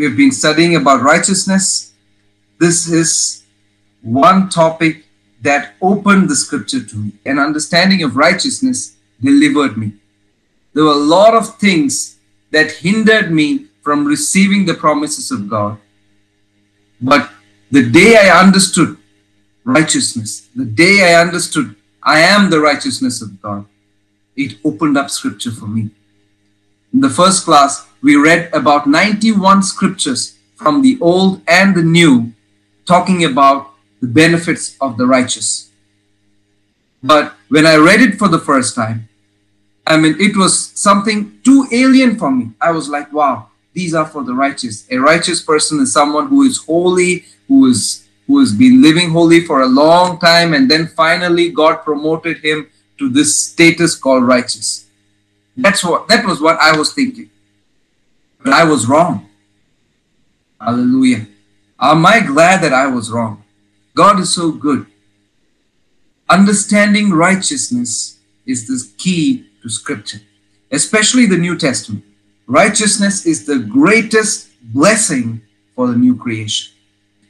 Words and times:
we've 0.00 0.16
been 0.16 0.32
studying 0.32 0.76
about 0.76 1.02
righteousness. 1.02 1.92
This 2.58 2.88
is 2.88 3.44
one 4.00 4.48
topic 4.48 5.04
that 5.42 5.74
opened 5.82 6.30
the 6.30 6.36
scripture 6.36 6.82
to 6.82 6.96
me. 6.96 7.12
An 7.26 7.38
understanding 7.38 8.02
of 8.02 8.16
righteousness 8.16 8.96
delivered 9.20 9.76
me. 9.76 9.92
There 10.72 10.84
were 10.84 10.92
a 10.92 11.06
lot 11.18 11.34
of 11.34 11.58
things 11.58 12.16
that 12.50 12.72
hindered 12.72 13.30
me 13.30 13.66
from 13.82 14.06
receiving 14.06 14.64
the 14.64 14.72
promises 14.72 15.30
of 15.30 15.50
God. 15.50 15.76
But 16.98 17.30
the 17.70 17.86
day 17.90 18.16
I 18.16 18.40
understood 18.42 18.96
righteousness, 19.64 20.48
the 20.56 20.64
day 20.64 21.12
I 21.14 21.20
understood 21.20 21.76
I 22.02 22.20
am 22.20 22.48
the 22.48 22.60
righteousness 22.60 23.20
of 23.20 23.42
God, 23.42 23.66
it 24.34 24.56
opened 24.64 24.96
up 24.96 25.10
scripture 25.10 25.50
for 25.50 25.66
me. 25.66 25.90
In 26.94 27.00
the 27.00 27.10
first 27.10 27.44
class, 27.44 27.86
we 28.02 28.16
read 28.16 28.50
about 28.52 28.86
91 28.86 29.62
scriptures 29.62 30.36
from 30.56 30.82
the 30.82 30.98
Old 31.00 31.42
and 31.46 31.74
the 31.74 31.82
New 31.82 32.32
talking 32.86 33.24
about 33.24 33.72
the 34.00 34.06
benefits 34.06 34.76
of 34.80 34.96
the 34.96 35.06
righteous. 35.06 35.70
But 37.02 37.34
when 37.48 37.66
I 37.66 37.76
read 37.76 38.00
it 38.00 38.18
for 38.18 38.28
the 38.28 38.38
first 38.38 38.74
time, 38.74 39.08
I 39.86 39.96
mean, 39.96 40.16
it 40.20 40.36
was 40.36 40.70
something 40.74 41.40
too 41.42 41.66
alien 41.72 42.18
for 42.18 42.30
me. 42.30 42.50
I 42.60 42.70
was 42.70 42.88
like, 42.88 43.12
wow, 43.12 43.48
these 43.72 43.94
are 43.94 44.06
for 44.06 44.22
the 44.22 44.34
righteous. 44.34 44.86
A 44.90 44.98
righteous 44.98 45.42
person 45.42 45.80
is 45.80 45.92
someone 45.92 46.28
who 46.28 46.42
is 46.42 46.58
holy, 46.58 47.24
who 47.48 47.66
is 47.66 48.06
who 48.26 48.38
has 48.38 48.52
been 48.52 48.80
living 48.80 49.10
holy 49.10 49.44
for 49.44 49.62
a 49.62 49.66
long 49.66 50.20
time, 50.20 50.54
and 50.54 50.70
then 50.70 50.86
finally 50.86 51.50
God 51.50 51.82
promoted 51.82 52.38
him 52.44 52.70
to 52.98 53.08
this 53.08 53.36
status 53.36 53.96
called 53.96 54.22
righteous. 54.24 54.86
That's 55.56 55.82
what 55.82 56.06
that 56.08 56.24
was 56.24 56.40
what 56.40 56.56
I 56.60 56.76
was 56.76 56.92
thinking. 56.92 57.30
But 58.42 58.52
I 58.52 58.64
was 58.64 58.86
wrong. 58.86 59.28
Hallelujah. 60.60 61.26
Am 61.78 62.04
I 62.04 62.20
glad 62.20 62.62
that 62.62 62.72
I 62.72 62.86
was 62.86 63.10
wrong? 63.10 63.42
God 63.94 64.20
is 64.20 64.34
so 64.34 64.52
good. 64.52 64.86
Understanding 66.28 67.10
righteousness 67.10 68.18
is 68.46 68.66
the 68.66 68.78
key 68.98 69.46
to 69.62 69.68
scripture, 69.68 70.20
especially 70.70 71.26
the 71.26 71.36
New 71.36 71.56
Testament. 71.56 72.04
Righteousness 72.46 73.26
is 73.26 73.46
the 73.46 73.58
greatest 73.58 74.48
blessing 74.72 75.40
for 75.74 75.88
the 75.88 75.96
new 75.96 76.16
creation. 76.16 76.72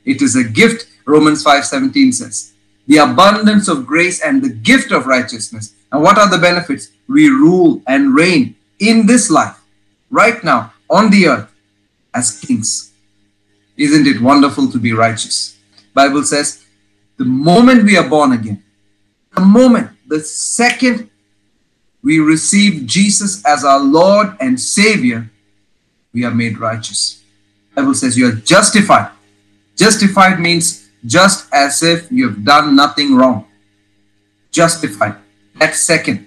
It 0.04 0.22
is 0.22 0.36
a 0.36 0.44
gift, 0.44 0.88
Romans 1.06 1.42
5:17 1.44 2.12
says. 2.12 2.52
The 2.86 2.98
abundance 2.98 3.68
of 3.68 3.86
grace 3.86 4.20
and 4.20 4.42
the 4.42 4.48
gift 4.48 4.90
of 4.90 5.06
righteousness. 5.06 5.74
And 5.92 6.02
what 6.02 6.18
are 6.18 6.28
the 6.28 6.38
benefits? 6.38 6.88
We 7.08 7.28
rule 7.28 7.82
and 7.86 8.14
reign 8.14 8.56
in 8.78 9.06
this 9.06 9.30
life, 9.30 9.58
right 10.10 10.42
now, 10.42 10.72
on 10.90 11.10
the 11.10 11.28
earth, 11.28 11.50
as 12.12 12.40
kings. 12.40 12.92
Isn't 13.76 14.06
it 14.06 14.20
wonderful 14.20 14.70
to 14.72 14.78
be 14.78 14.92
righteous? 14.92 15.56
Bible 15.94 16.24
says, 16.24 16.64
the 17.16 17.24
moment 17.24 17.84
we 17.84 17.96
are 17.96 18.08
born 18.08 18.32
again, 18.32 18.62
the 19.34 19.40
moment, 19.40 19.90
the 20.06 20.20
second 20.20 21.08
we 22.02 22.18
receive 22.18 22.86
Jesus 22.86 23.44
as 23.44 23.64
our 23.64 23.80
Lord 23.80 24.36
and 24.40 24.58
Savior, 24.58 25.30
we 26.12 26.24
are 26.24 26.34
made 26.34 26.58
righteous. 26.58 27.22
Bible 27.74 27.94
says 27.94 28.18
you 28.18 28.28
are 28.28 28.32
justified. 28.32 29.12
Justified 29.76 30.40
means 30.40 30.88
just 31.06 31.48
as 31.52 31.82
if 31.82 32.10
you 32.10 32.28
have 32.28 32.44
done 32.44 32.74
nothing 32.74 33.14
wrong. 33.14 33.46
Justified. 34.50 35.14
That 35.56 35.74
second. 35.74 36.26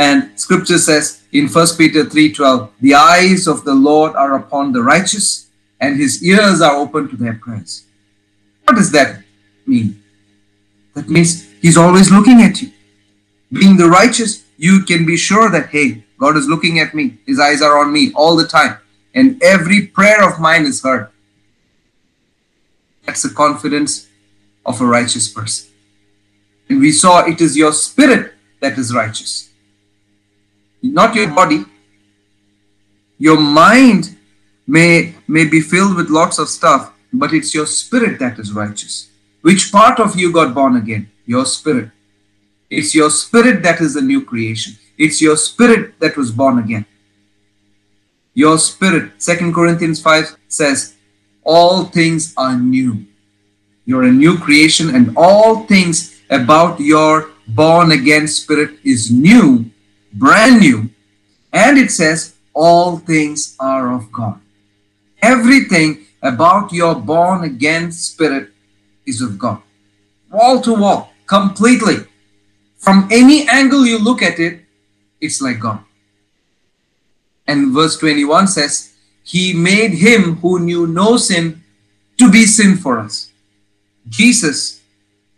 And 0.00 0.32
scripture 0.40 0.78
says 0.78 1.20
in 1.30 1.46
1 1.46 1.76
Peter 1.76 2.04
3:12, 2.06 2.70
the 2.80 2.94
eyes 2.94 3.46
of 3.46 3.64
the 3.64 3.74
Lord 3.74 4.16
are 4.16 4.34
upon 4.36 4.72
the 4.72 4.82
righteous, 4.82 5.26
and 5.78 6.00
his 6.00 6.22
ears 6.24 6.62
are 6.62 6.76
open 6.76 7.08
to 7.10 7.16
their 7.16 7.34
prayers. 7.34 7.84
What 8.64 8.76
does 8.76 8.90
that 8.92 9.22
mean? 9.66 10.02
That 10.94 11.10
means 11.10 11.44
he's 11.60 11.76
always 11.76 12.10
looking 12.10 12.40
at 12.40 12.62
you. 12.62 12.70
Being 13.52 13.76
the 13.76 13.90
righteous, 13.90 14.44
you 14.56 14.84
can 14.84 15.04
be 15.04 15.18
sure 15.18 15.50
that, 15.50 15.68
hey, 15.68 16.04
God 16.18 16.36
is 16.38 16.48
looking 16.48 16.78
at 16.78 16.94
me. 16.94 17.18
His 17.26 17.38
eyes 17.38 17.60
are 17.60 17.76
on 17.78 17.92
me 17.92 18.10
all 18.14 18.36
the 18.36 18.46
time. 18.46 18.78
And 19.14 19.42
every 19.42 19.86
prayer 19.86 20.26
of 20.26 20.40
mine 20.40 20.64
is 20.64 20.82
heard. 20.82 21.08
That's 23.04 23.22
the 23.22 23.34
confidence 23.44 24.08
of 24.64 24.80
a 24.80 24.86
righteous 24.86 25.28
person. 25.28 25.68
And 26.70 26.80
we 26.80 26.90
saw 26.92 27.26
it 27.26 27.40
is 27.40 27.54
your 27.56 27.72
spirit 27.72 28.32
that 28.60 28.78
is 28.78 28.94
righteous, 28.94 29.49
not 30.82 31.14
your 31.14 31.28
body. 31.28 31.64
Your 33.18 33.38
mind 33.38 34.16
may, 34.66 35.14
may 35.28 35.44
be 35.44 35.60
filled 35.60 35.96
with 35.96 36.10
lots 36.10 36.38
of 36.38 36.48
stuff, 36.48 36.92
but 37.12 37.32
it's 37.32 37.54
your 37.54 37.66
spirit 37.66 38.18
that 38.18 38.38
is 38.38 38.52
righteous. 38.52 39.10
Which 39.42 39.72
part 39.72 40.00
of 40.00 40.18
you 40.18 40.32
got 40.32 40.54
born 40.54 40.76
again? 40.76 41.10
Your 41.26 41.44
spirit. 41.46 41.90
It's 42.68 42.94
your 42.94 43.10
spirit 43.10 43.62
that 43.62 43.80
is 43.80 43.96
a 43.96 44.00
new 44.00 44.24
creation. 44.24 44.74
It's 44.96 45.20
your 45.20 45.36
spirit 45.36 45.98
that 46.00 46.16
was 46.16 46.30
born 46.30 46.58
again. 46.58 46.86
Your 48.34 48.58
spirit, 48.58 49.20
Second 49.20 49.54
Corinthians 49.54 50.00
5 50.00 50.36
says, 50.48 50.94
all 51.42 51.84
things 51.84 52.34
are 52.36 52.56
new. 52.56 53.04
You're 53.86 54.04
a 54.04 54.12
new 54.12 54.38
creation, 54.38 54.94
and 54.94 55.16
all 55.16 55.64
things 55.66 56.20
about 56.30 56.78
your 56.78 57.30
born 57.48 57.92
again 57.92 58.28
spirit 58.28 58.78
is 58.84 59.10
new, 59.10 59.70
brand 60.12 60.60
new. 60.60 60.90
And 61.52 61.78
it 61.78 61.90
says, 61.90 62.34
all 62.54 62.98
things 62.98 63.56
are 63.58 63.92
of 63.92 64.12
God. 64.12 64.40
Everything 65.22 66.06
about 66.22 66.72
your 66.72 66.94
born 66.94 67.44
again 67.44 67.92
spirit 67.92 68.50
is 69.06 69.20
of 69.20 69.38
God. 69.38 69.62
Wall 70.30 70.60
to 70.62 70.74
wall, 70.74 71.12
completely. 71.26 71.96
From 72.76 73.08
any 73.10 73.48
angle 73.48 73.86
you 73.86 73.98
look 73.98 74.22
at 74.22 74.38
it, 74.38 74.60
it's 75.20 75.40
like 75.40 75.60
God. 75.60 75.80
And 77.46 77.72
verse 77.72 77.96
21 77.98 78.48
says, 78.48 78.94
He 79.22 79.52
made 79.52 79.92
him 79.92 80.36
who 80.36 80.60
knew 80.60 80.86
no 80.86 81.16
sin 81.16 81.62
to 82.18 82.30
be 82.30 82.44
sin 82.46 82.76
for 82.76 82.98
us. 82.98 83.32
Jesus, 84.08 84.80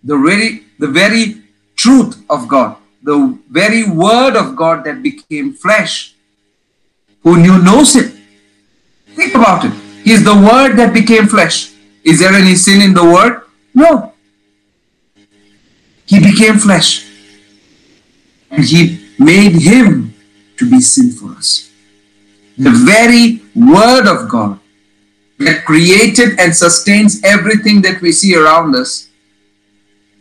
the 0.04 0.16
very, 0.16 0.64
the 0.78 0.88
very 0.88 1.42
truth 1.76 2.22
of 2.28 2.48
God, 2.48 2.76
the 3.02 3.38
very 3.50 3.84
word 3.88 4.36
of 4.36 4.56
God 4.56 4.84
that 4.84 5.02
became 5.02 5.52
flesh, 5.52 6.14
who 7.22 7.38
knew 7.38 7.62
no 7.62 7.84
sin. 7.84 8.20
Think 9.14 9.34
about 9.34 9.64
it. 9.64 9.72
He 10.04 10.12
is 10.12 10.24
the 10.24 10.34
word 10.34 10.76
that 10.76 10.92
became 10.94 11.26
flesh. 11.26 11.72
Is 12.04 12.18
there 12.18 12.32
any 12.32 12.54
sin 12.54 12.80
in 12.80 12.94
the 12.94 13.04
word? 13.04 13.42
No. 13.74 14.12
He 16.06 16.18
became 16.18 16.58
flesh. 16.58 17.06
And 18.50 18.64
he 18.64 19.08
made 19.18 19.52
him 19.52 20.14
to 20.58 20.70
be 20.70 20.80
sin 20.80 21.10
for 21.12 21.30
us. 21.30 21.70
The 22.58 22.70
very 22.70 23.40
word 23.54 24.06
of 24.06 24.28
God 24.28 24.58
that 25.38 25.64
created 25.64 26.38
and 26.38 26.54
sustains 26.54 27.22
everything 27.24 27.82
that 27.82 28.00
we 28.00 28.12
see 28.12 28.36
around 28.36 28.74
us, 28.76 29.08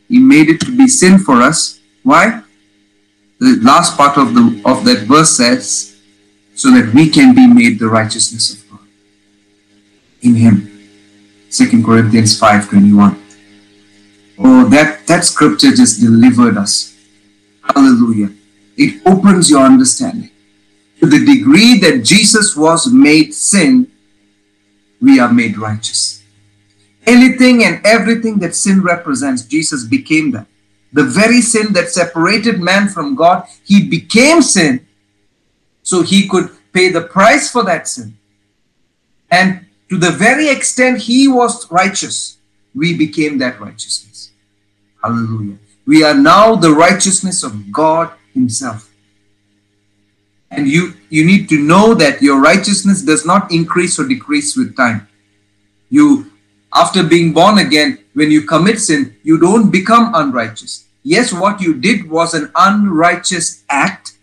he 0.07 0.19
made 0.19 0.49
it 0.49 0.59
to 0.61 0.75
be 0.75 0.87
sin 0.87 1.19
for 1.19 1.41
us. 1.41 1.79
Why? 2.03 2.41
The 3.41 3.57
last 3.63 3.97
part 3.97 4.19
of 4.19 4.35
the 4.35 4.61
of 4.65 4.85
that 4.85 5.09
verse 5.09 5.31
says, 5.35 5.97
so 6.53 6.69
that 6.69 6.93
we 6.93 7.09
can 7.09 7.33
be 7.33 7.47
made 7.47 7.79
the 7.79 7.89
righteousness 7.89 8.53
of 8.53 8.69
God 8.69 8.85
in 10.21 10.35
him. 10.35 10.69
2 11.49 11.81
Corinthians 11.83 12.39
5:21. 12.39 13.17
Oh, 14.37 14.69
that, 14.69 15.07
that 15.07 15.25
scripture 15.25 15.71
just 15.71 16.01
delivered 16.01 16.55
us. 16.55 16.95
Hallelujah. 17.61 18.29
It 18.77 19.01
opens 19.07 19.49
your 19.49 19.61
understanding. 19.61 20.29
To 20.99 21.07
the 21.07 21.25
degree 21.25 21.79
that 21.79 22.03
Jesus 22.03 22.55
was 22.55 22.93
made 22.93 23.33
sin, 23.33 23.91
we 25.01 25.19
are 25.19 25.33
made 25.33 25.57
righteous. 25.57 26.23
Anything 27.07 27.63
and 27.63 27.83
everything 27.83 28.37
that 28.39 28.55
sin 28.55 28.81
represents, 28.81 29.41
Jesus 29.43 29.83
became 29.83 30.29
that. 30.31 30.45
The 30.93 31.03
very 31.03 31.41
sin 31.41 31.73
that 31.73 31.89
separated 31.89 32.59
man 32.59 32.89
from 32.89 33.15
God, 33.15 33.47
he 33.63 33.87
became 33.87 34.41
sin 34.41 34.85
so 35.83 36.01
he 36.01 36.27
could 36.27 36.49
pay 36.73 36.89
the 36.89 37.01
price 37.01 37.49
for 37.51 37.63
that 37.63 37.87
sin. 37.87 38.17
And 39.29 39.65
to 39.89 39.97
the 39.97 40.11
very 40.11 40.49
extent 40.49 40.99
he 40.99 41.27
was 41.27 41.69
righteous, 41.71 42.37
we 42.75 42.97
became 42.97 43.37
that 43.39 43.59
righteousness. 43.59 44.31
Hallelujah. 45.03 45.57
We 45.85 46.03
are 46.03 46.13
now 46.13 46.55
the 46.55 46.71
righteousness 46.71 47.43
of 47.43 47.71
God 47.71 48.11
Himself. 48.33 48.89
And 50.51 50.67
you, 50.67 50.93
you 51.09 51.25
need 51.25 51.49
to 51.49 51.57
know 51.57 51.93
that 51.95 52.21
your 52.21 52.39
righteousness 52.39 53.01
does 53.01 53.25
not 53.25 53.51
increase 53.51 53.99
or 53.99 54.07
decrease 54.07 54.55
with 54.55 54.75
time. 54.75 55.07
You, 55.89 56.30
after 56.73 57.03
being 57.03 57.33
born 57.33 57.59
again, 57.59 57.99
when 58.13 58.31
you 58.31 58.43
commit 58.43 58.79
sin, 58.79 59.15
you 59.23 59.37
don't 59.37 59.71
become 59.71 60.13
unrighteous. 60.15 60.85
Yes, 61.03 61.33
what 61.33 61.61
you 61.61 61.73
did 61.73 62.09
was 62.09 62.33
an 62.33 62.51
unrighteous 62.55 63.63
act 63.69 64.17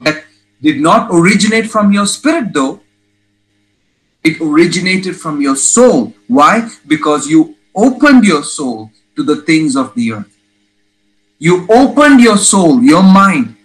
that 0.00 0.24
did 0.62 0.80
not 0.80 1.08
originate 1.10 1.70
from 1.70 1.92
your 1.92 2.06
spirit, 2.06 2.52
though. 2.52 2.80
It 4.22 4.40
originated 4.40 5.16
from 5.16 5.40
your 5.40 5.56
soul. 5.56 6.14
Why? 6.28 6.70
Because 6.86 7.28
you 7.28 7.56
opened 7.74 8.24
your 8.24 8.42
soul 8.42 8.90
to 9.16 9.22
the 9.22 9.36
things 9.42 9.76
of 9.76 9.94
the 9.94 10.12
earth. 10.12 10.36
You 11.38 11.66
opened 11.68 12.20
your 12.20 12.38
soul, 12.38 12.82
your 12.82 13.02
mind, 13.02 13.56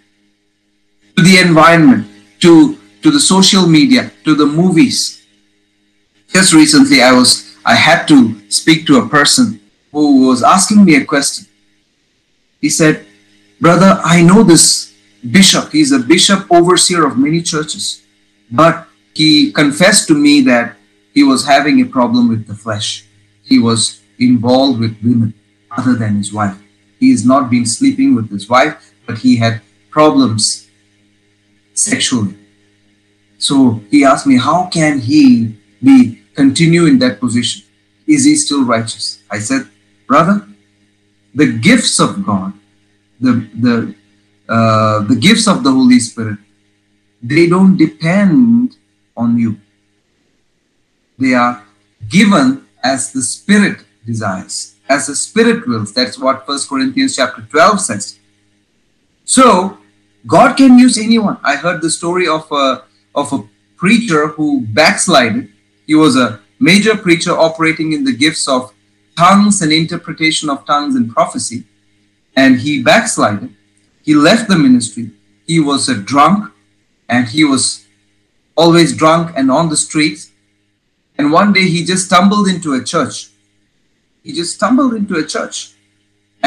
to 1.16 1.22
the 1.22 1.38
environment, 1.38 2.08
to, 2.40 2.76
to 3.02 3.10
the 3.10 3.20
social 3.20 3.66
media, 3.66 4.12
to 4.24 4.34
the 4.34 4.46
movies. 4.46 5.24
Just 6.28 6.52
recently, 6.52 7.02
I 7.02 7.12
was 7.12 7.49
I 7.70 7.76
had 7.76 8.08
to 8.08 8.18
speak 8.50 8.84
to 8.88 8.98
a 8.98 9.08
person 9.08 9.60
who 9.92 10.26
was 10.26 10.42
asking 10.42 10.84
me 10.84 10.96
a 10.96 11.04
question. 11.04 11.46
He 12.60 12.68
said, 12.68 13.06
Brother, 13.60 14.00
I 14.02 14.22
know 14.22 14.42
this 14.42 14.92
bishop. 15.30 15.70
He's 15.70 15.92
a 15.92 16.00
bishop 16.00 16.50
overseer 16.50 17.06
of 17.06 17.16
many 17.16 17.40
churches. 17.40 18.02
But 18.50 18.88
he 19.14 19.52
confessed 19.52 20.08
to 20.08 20.14
me 20.14 20.40
that 20.50 20.78
he 21.14 21.22
was 21.22 21.46
having 21.46 21.80
a 21.80 21.86
problem 21.86 22.28
with 22.28 22.48
the 22.48 22.56
flesh. 22.56 23.04
He 23.44 23.60
was 23.60 24.00
involved 24.18 24.80
with 24.80 25.00
women 25.00 25.32
other 25.70 25.94
than 25.94 26.16
his 26.16 26.32
wife. 26.32 26.58
He 26.98 27.12
has 27.12 27.24
not 27.24 27.50
been 27.50 27.66
sleeping 27.66 28.16
with 28.16 28.30
his 28.30 28.48
wife, 28.48 28.92
but 29.06 29.18
he 29.18 29.36
had 29.36 29.62
problems 29.90 30.68
sexually. 31.74 32.34
So 33.38 33.80
he 33.92 34.04
asked 34.04 34.26
me, 34.26 34.38
How 34.38 34.66
can 34.66 34.98
he 34.98 35.54
be 35.80 36.19
continue 36.40 36.84
in 36.86 36.98
that 37.04 37.20
position? 37.20 37.62
Is 38.06 38.24
he 38.24 38.34
still 38.36 38.64
righteous? 38.64 39.22
I 39.30 39.38
said, 39.38 39.62
Brother, 40.06 40.36
the 41.34 41.48
gifts 41.68 42.00
of 42.00 42.10
God, 42.24 42.52
the 43.20 43.32
the 43.64 43.74
uh, 44.56 44.98
the 45.10 45.18
gifts 45.26 45.46
of 45.46 45.62
the 45.62 45.72
Holy 45.78 46.00
Spirit, 46.00 46.38
they 47.22 47.46
don't 47.46 47.76
depend 47.76 48.76
on 49.16 49.38
you. 49.38 49.52
They 51.18 51.34
are 51.34 51.62
given 52.08 52.66
as 52.82 53.12
the 53.12 53.22
Spirit 53.22 53.84
desires, 54.04 54.74
as 54.88 55.06
the 55.06 55.14
Spirit 55.14 55.68
wills. 55.68 55.92
That's 55.92 56.18
what 56.18 56.46
First 56.46 56.68
Corinthians 56.68 57.14
chapter 57.14 57.42
12 57.42 57.80
says. 57.80 58.18
So 59.24 59.78
God 60.26 60.56
can 60.56 60.78
use 60.78 60.98
anyone. 60.98 61.38
I 61.44 61.54
heard 61.56 61.80
the 61.82 61.90
story 61.90 62.26
of 62.26 62.50
a 62.50 62.82
of 63.14 63.32
a 63.32 63.40
preacher 63.76 64.28
who 64.28 64.60
backslided. 64.60 65.48
He 65.90 65.96
was 65.96 66.14
a 66.14 66.38
major 66.60 66.96
preacher 66.96 67.32
operating 67.32 67.92
in 67.94 68.04
the 68.04 68.12
gifts 68.12 68.46
of 68.46 68.72
tongues 69.18 69.60
and 69.60 69.72
interpretation 69.72 70.48
of 70.48 70.64
tongues 70.64 70.94
and 70.94 71.12
prophecy. 71.12 71.64
And 72.36 72.60
he 72.60 72.80
backslided. 72.80 73.56
He 74.00 74.14
left 74.14 74.48
the 74.48 74.56
ministry. 74.56 75.10
He 75.48 75.58
was 75.58 75.88
a 75.88 75.96
drunk 75.96 76.52
and 77.08 77.26
he 77.26 77.42
was 77.42 77.88
always 78.56 78.96
drunk 78.96 79.32
and 79.36 79.50
on 79.50 79.68
the 79.68 79.76
streets. 79.76 80.30
And 81.18 81.32
one 81.32 81.52
day 81.52 81.64
he 81.64 81.84
just 81.84 82.06
stumbled 82.06 82.46
into 82.46 82.74
a 82.74 82.84
church. 82.84 83.30
He 84.22 84.32
just 84.32 84.54
stumbled 84.54 84.94
into 84.94 85.16
a 85.16 85.26
church 85.26 85.72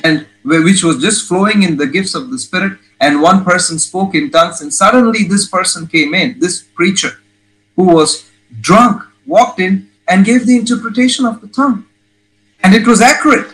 and 0.06 0.26
which 0.46 0.86
was 0.86 1.02
just 1.02 1.28
flowing 1.28 1.64
in 1.64 1.76
the 1.76 1.88
gifts 1.88 2.16
of 2.16 2.32
the 2.32 2.40
spirit 2.40 2.80
and 3.02 3.22
one 3.22 3.44
person 3.44 3.78
spoke 3.78 4.16
in 4.16 4.32
tongues 4.32 4.62
and 4.62 4.74
suddenly 4.74 5.26
this 5.26 5.50
person 5.50 5.86
came 5.86 6.14
in 6.14 6.40
this 6.40 6.62
preacher 6.62 7.20
who 7.76 7.84
was 7.84 8.32
drunk 8.62 9.04
walked 9.26 9.60
in 9.60 9.90
and 10.08 10.26
gave 10.26 10.46
the 10.46 10.58
interpretation 10.58 11.26
of 11.26 11.42
the 11.42 11.48
tongue. 11.48 11.86
And 12.62 12.74
it 12.74 12.88
was 12.88 13.02
accurate. 13.02 13.54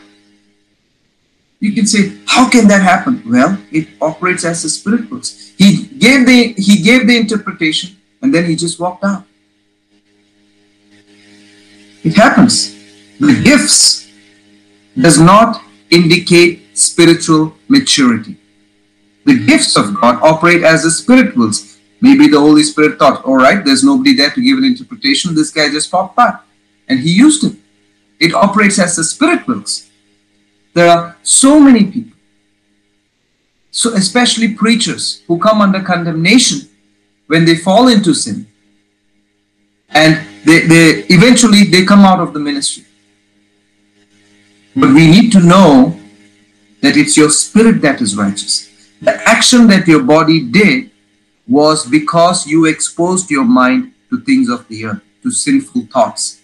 You 1.60 1.74
can 1.74 1.86
say 1.86 2.18
how 2.26 2.50
can 2.50 2.68
that 2.70 2.82
happen? 2.82 3.22
Well 3.26 3.58
it 3.72 3.90
operates 4.02 4.46
as 4.46 4.64
the 4.64 4.70
spirit 4.70 5.12
works 5.12 5.54
he 5.58 5.88
gave 5.88 6.26
the 6.26 6.54
he 6.54 6.82
gave 6.82 7.06
the 7.06 7.18
interpretation 7.18 7.98
and 8.22 8.34
then 8.34 8.46
he 8.46 8.56
just 8.56 8.80
walked 8.80 9.04
out. 9.04 9.26
It 12.04 12.16
happens. 12.16 12.76
The 13.20 13.42
gifts 13.44 14.10
does 14.98 15.20
not 15.20 15.62
indicate 15.90 16.78
spiritual 16.78 17.54
maturity. 17.68 18.38
The 19.26 19.46
gifts 19.46 19.76
of 19.76 20.00
god 20.00 20.20
operate 20.24 20.64
as 20.64 20.84
the 20.84 20.92
spirit 20.92 21.36
wills 21.36 21.69
maybe 22.02 22.28
the 22.28 22.40
holy 22.40 22.64
spirit 22.64 22.98
thought 22.98 23.24
all 23.26 23.38
right 23.38 23.66
there's 23.66 23.84
nobody 23.84 24.14
there 24.14 24.32
to 24.32 24.42
give 24.42 24.58
an 24.58 24.66
interpretation 24.66 25.36
this 25.36 25.52
guy 25.52 25.70
just 25.70 25.92
popped 25.92 26.16
by 26.16 26.32
and 26.88 27.00
he 27.00 27.12
used 27.12 27.44
it 27.44 27.56
it 28.20 28.34
operates 28.34 28.80
as 28.80 28.96
the 28.96 29.04
spirit 29.04 29.48
wills 29.48 29.90
there 30.74 30.90
are 30.90 31.18
so 31.24 31.60
many 31.60 31.86
people, 31.86 32.18
so 33.72 33.94
especially 33.96 34.54
preachers 34.54 35.24
who 35.28 35.40
come 35.40 35.62
under 35.62 35.82
condemnation 35.82 36.70
when 37.28 37.46
they 37.46 37.56
fall 37.56 37.88
into 37.88 38.14
sin. 38.14 38.48
And 39.90 40.26
they, 40.46 40.68
they 40.68 41.06
eventually 41.10 41.64
they 41.64 41.86
come 41.86 42.06
out 42.06 42.20
of 42.20 42.34
the 42.34 42.40
ministry. 42.40 42.86
But 44.76 44.94
we 44.94 45.08
need 45.08 45.32
to 45.32 45.40
know 45.40 46.00
that 46.82 46.96
it's 46.96 47.18
your 47.18 47.30
spirit 47.30 47.82
that 47.82 48.02
is 48.02 48.16
righteous. 48.16 48.70
The 49.02 49.16
action 49.28 49.68
that 49.68 49.88
your 49.88 50.04
body 50.04 50.46
did 50.46 50.92
was 51.50 51.86
because 51.86 52.48
you 52.48 52.66
exposed 52.66 53.30
your 53.30 53.44
mind 53.44 53.94
to 54.10 54.22
things 54.22 54.50
of 54.50 54.68
the 54.68 54.86
earth, 54.86 55.02
to 55.24 55.32
sinful 55.32 55.88
thoughts. 55.92 56.40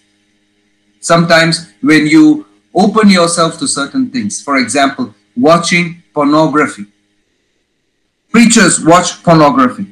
Sometimes 1.00 1.72
when 1.80 2.06
you 2.06 2.46
open 2.76 3.08
yourself 3.08 3.58
to 3.58 3.66
certain 3.66 4.10
things. 4.10 4.42
For 4.42 4.58
example, 4.58 5.14
watching 5.34 6.02
pornography. 6.12 6.84
Preachers 8.30 8.84
watch 8.84 9.22
pornography. 9.24 9.86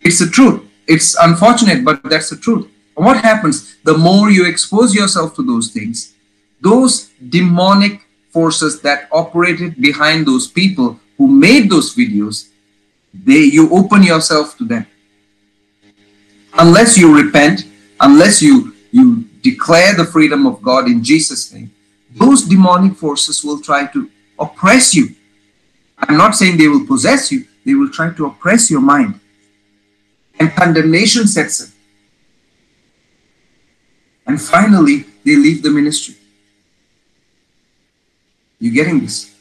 It's 0.00 0.18
the 0.18 0.26
truth. 0.26 0.62
It's 0.88 1.14
unfortunate, 1.20 1.84
but 1.84 2.02
that's 2.04 2.30
the 2.30 2.36
truth. 2.36 2.68
And 2.96 3.04
what 3.04 3.18
happens? 3.18 3.76
The 3.84 3.96
more 3.96 4.30
you 4.30 4.46
expose 4.46 4.94
yourself 4.94 5.34
to 5.36 5.42
those 5.42 5.70
things, 5.70 6.14
those 6.60 7.10
demonic 7.28 8.00
forces 8.30 8.80
that 8.80 9.08
operated 9.12 9.80
behind 9.80 10.26
those 10.26 10.46
people 10.46 10.98
who 11.18 11.28
made 11.28 11.70
those 11.70 11.94
videos, 11.94 12.48
they 13.22 13.44
you 13.44 13.70
open 13.70 14.02
yourself 14.02 14.56
to 14.58 14.64
them. 14.64 14.86
Unless 16.54 16.98
you 16.98 17.14
repent, 17.14 17.66
unless 18.00 18.42
you 18.42 18.74
you 18.90 19.24
declare 19.42 19.94
the 19.94 20.04
freedom 20.04 20.46
of 20.46 20.62
God 20.62 20.86
in 20.86 21.02
Jesus' 21.02 21.52
name, 21.52 21.72
those 22.14 22.42
demonic 22.42 22.96
forces 22.96 23.44
will 23.44 23.60
try 23.60 23.86
to 23.86 24.10
oppress 24.38 24.94
you. 24.94 25.14
I'm 25.98 26.16
not 26.16 26.34
saying 26.34 26.56
they 26.56 26.68
will 26.68 26.86
possess 26.86 27.30
you, 27.30 27.44
they 27.64 27.74
will 27.74 27.90
try 27.90 28.12
to 28.12 28.26
oppress 28.26 28.70
your 28.70 28.80
mind. 28.80 29.20
And 30.38 30.50
condemnation 30.52 31.26
sets 31.26 31.60
in. 31.60 31.72
And 34.26 34.40
finally, 34.40 35.04
they 35.24 35.36
leave 35.36 35.62
the 35.62 35.70
ministry. 35.70 36.16
You 38.58 38.70
getting 38.72 39.00
this? 39.00 39.34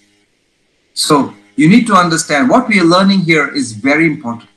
So, 0.94 1.34
you 1.56 1.70
need 1.70 1.88
to 1.88 1.94
understand 1.94 2.50
what 2.50 2.68
we 2.68 2.80
are 2.80 2.86
learning 2.86 3.22
here 3.22 3.48
is 3.48 3.74
very 3.74 4.06
important. 4.08 4.50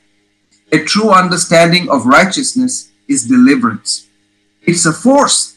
A 0.72 0.78
true 0.78 1.10
understanding 1.10 1.88
of 1.90 2.06
righteousness 2.06 2.90
is 3.08 3.26
deliverance. 3.26 4.08
It's 4.62 4.86
a 4.86 4.92
force. 4.92 5.56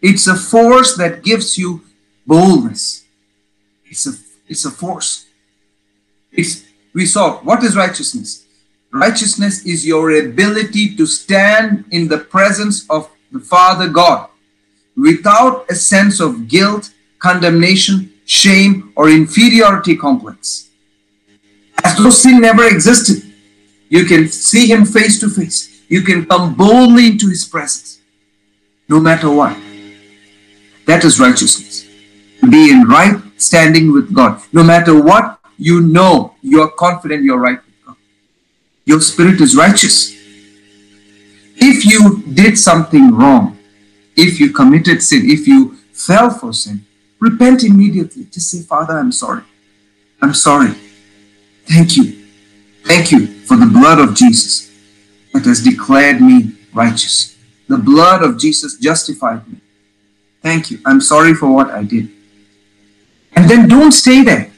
It's 0.00 0.26
a 0.26 0.36
force 0.36 0.96
that 0.96 1.24
gives 1.24 1.58
you 1.58 1.82
boldness. 2.26 3.04
It's 3.86 4.06
a 4.06 4.12
it's 4.48 4.64
a 4.64 4.70
force. 4.70 5.26
It's 6.30 6.64
we 6.92 7.06
saw 7.06 7.38
what 7.38 7.64
is 7.64 7.76
righteousness? 7.76 8.44
Righteousness 8.92 9.64
is 9.66 9.84
your 9.86 10.12
ability 10.12 10.94
to 10.96 11.06
stand 11.06 11.84
in 11.90 12.06
the 12.06 12.18
presence 12.18 12.88
of 12.88 13.10
the 13.32 13.40
Father 13.40 13.88
God 13.88 14.28
without 14.96 15.68
a 15.68 15.74
sense 15.74 16.20
of 16.20 16.46
guilt, 16.46 16.92
condemnation, 17.18 18.12
shame, 18.24 18.92
or 18.94 19.08
inferiority 19.08 19.96
complex. 19.96 20.68
As 21.84 21.96
though 21.96 22.10
sin 22.10 22.40
never 22.40 22.66
existed. 22.66 23.22
You 23.88 24.04
can 24.04 24.28
see 24.28 24.66
Him 24.66 24.84
face 24.84 25.20
to 25.20 25.28
face. 25.28 25.82
You 25.88 26.02
can 26.02 26.26
come 26.26 26.54
boldly 26.54 27.08
into 27.08 27.28
His 27.28 27.44
presence, 27.44 28.00
no 28.88 28.98
matter 28.98 29.30
what. 29.30 29.56
That 30.86 31.04
is 31.04 31.20
righteousness 31.20 31.84
be 32.50 32.70
in 32.70 32.84
right 32.84 33.20
standing 33.36 33.92
with 33.92 34.14
God. 34.14 34.42
No 34.52 34.62
matter 34.62 35.00
what 35.00 35.40
you 35.58 35.80
know, 35.80 36.34
you 36.42 36.60
are 36.62 36.70
confident 36.70 37.24
you're 37.24 37.38
right 37.38 37.58
with 37.64 37.86
God. 37.86 37.96
Your 38.84 39.00
spirit 39.00 39.40
is 39.40 39.56
righteous. 39.56 40.12
If 41.56 41.84
you 41.84 42.22
did 42.32 42.58
something 42.58 43.14
wrong, 43.14 43.58
if 44.16 44.40
you 44.40 44.50
committed 44.50 45.02
sin, 45.02 45.22
if 45.30 45.46
you 45.46 45.76
fell 45.92 46.30
for 46.30 46.52
sin, 46.52 46.84
repent 47.20 47.64
immediately. 47.64 48.24
Just 48.24 48.50
say, 48.50 48.62
Father, 48.62 48.98
I'm 48.98 49.12
sorry. 49.12 49.42
I'm 50.20 50.34
sorry. 50.34 50.74
Thank 51.66 51.96
you. 51.96 52.26
Thank 52.84 53.10
you 53.10 53.26
for 53.26 53.56
the 53.56 53.66
blood 53.66 53.98
of 53.98 54.14
Jesus 54.14 54.70
that 55.32 55.44
has 55.44 55.62
declared 55.62 56.20
me 56.20 56.52
righteous. 56.72 57.36
The 57.68 57.78
blood 57.78 58.22
of 58.22 58.38
Jesus 58.38 58.76
justified 58.76 59.46
me. 59.48 59.58
Thank 60.42 60.70
you. 60.70 60.78
I'm 60.84 61.00
sorry 61.00 61.34
for 61.34 61.52
what 61.52 61.70
I 61.70 61.82
did. 61.82 62.10
And 63.34 63.48
then 63.48 63.68
don't 63.68 63.92
stay 63.92 64.22
there. 64.22 64.52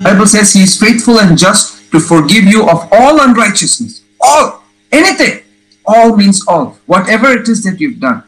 Bible 0.00 0.26
says 0.26 0.52
he 0.52 0.62
is 0.62 0.78
faithful 0.78 1.20
and 1.20 1.38
just 1.38 1.90
to 1.92 2.00
forgive 2.00 2.44
you 2.44 2.68
of 2.68 2.88
all 2.90 3.20
unrighteousness. 3.22 4.02
All, 4.20 4.64
anything. 4.90 5.42
All 5.86 6.16
means 6.16 6.46
all. 6.48 6.78
Whatever 6.86 7.32
it 7.32 7.48
is 7.48 7.62
that 7.64 7.80
you've 7.80 8.00
done. 8.00 8.24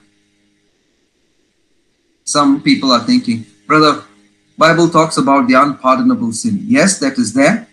Some 2.24 2.62
people 2.62 2.92
are 2.92 3.00
thinking, 3.00 3.46
brother, 3.66 4.05
Bible 4.58 4.88
talks 4.88 5.18
about 5.18 5.46
the 5.48 5.54
unpardonable 5.54 6.32
sin. 6.32 6.58
Yes, 6.62 6.98
that 7.00 7.18
is 7.18 7.34
there. 7.34 7.68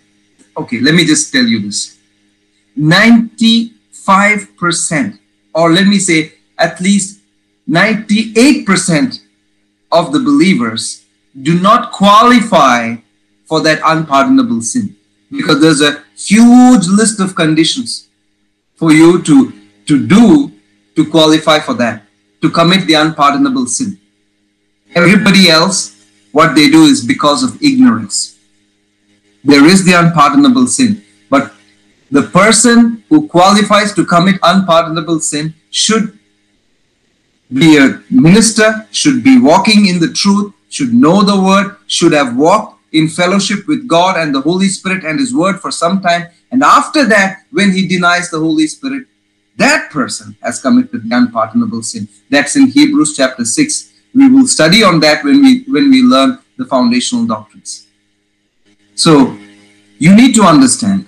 Okay, 0.57 0.79
let 0.79 0.93
me 0.93 1.05
just 1.05 1.31
tell 1.31 1.45
you 1.45 1.59
this. 1.59 1.97
95% 2.77 5.19
or 5.53 5.71
let 5.71 5.87
me 5.87 5.99
say 5.99 6.33
at 6.57 6.81
least 6.81 7.21
98% 7.69 9.21
of 9.91 10.11
the 10.11 10.19
believers 10.19 11.05
do 11.41 11.59
not 11.59 11.91
qualify 11.91 12.95
for 13.45 13.61
that 13.61 13.79
unpardonable 13.85 14.61
sin 14.61 14.95
because 15.31 15.61
there's 15.61 15.81
a 15.81 16.03
huge 16.15 16.87
list 16.87 17.19
of 17.19 17.35
conditions 17.35 18.07
for 18.75 18.91
you 18.91 19.21
to 19.23 19.53
to 19.85 20.07
do 20.07 20.51
to 20.95 21.09
qualify 21.09 21.59
for 21.59 21.73
that 21.73 22.03
to 22.41 22.49
commit 22.49 22.85
the 22.87 22.93
unpardonable 22.93 23.65
sin 23.65 23.99
everybody 24.95 25.49
else 25.49 25.92
what 26.33 26.55
they 26.55 26.69
do 26.69 26.83
is 26.93 27.05
because 27.13 27.43
of 27.47 27.61
ignorance 27.69 28.17
there 29.51 29.65
is 29.65 29.85
the 29.85 29.93
unpardonable 30.01 30.67
sin 30.67 31.01
but 31.29 31.53
the 32.11 32.25
person 32.39 33.03
who 33.09 33.27
qualifies 33.27 33.93
to 33.93 34.05
commit 34.05 34.39
unpardonable 34.43 35.19
sin 35.19 35.53
should 35.69 36.19
be 37.61 37.77
a 37.77 37.87
minister 38.09 38.87
should 38.91 39.23
be 39.23 39.39
walking 39.39 39.87
in 39.87 39.99
the 40.05 40.11
truth 40.21 40.53
should 40.69 40.93
know 40.93 41.17
the 41.23 41.39
word 41.49 41.75
should 41.87 42.13
have 42.13 42.35
walked 42.35 42.73
in 42.93 43.07
fellowship 43.07 43.67
with 43.67 43.87
God 43.87 44.17
and 44.17 44.33
the 44.33 44.41
Holy 44.41 44.69
Spirit 44.69 45.03
and 45.03 45.19
His 45.19 45.33
Word 45.35 45.59
for 45.59 45.71
some 45.71 46.01
time. 46.01 46.27
And 46.51 46.63
after 46.63 47.05
that, 47.05 47.43
when 47.51 47.71
he 47.71 47.87
denies 47.87 48.29
the 48.29 48.39
Holy 48.39 48.67
Spirit, 48.67 49.07
that 49.57 49.91
person 49.91 50.37
has 50.41 50.61
committed 50.61 51.09
the 51.09 51.15
unpardonable 51.15 51.81
sin. 51.83 52.07
That's 52.29 52.55
in 52.55 52.67
Hebrews 52.67 53.15
chapter 53.15 53.43
6. 53.43 53.92
We 54.13 54.29
will 54.29 54.47
study 54.47 54.83
on 54.83 54.99
that 55.01 55.23
when 55.23 55.41
we 55.41 55.63
when 55.63 55.89
we 55.89 56.01
learn 56.03 56.39
the 56.57 56.65
foundational 56.65 57.25
doctrines. 57.25 57.87
So 58.95 59.37
you 59.97 60.15
need 60.15 60.35
to 60.35 60.43
understand 60.43 61.07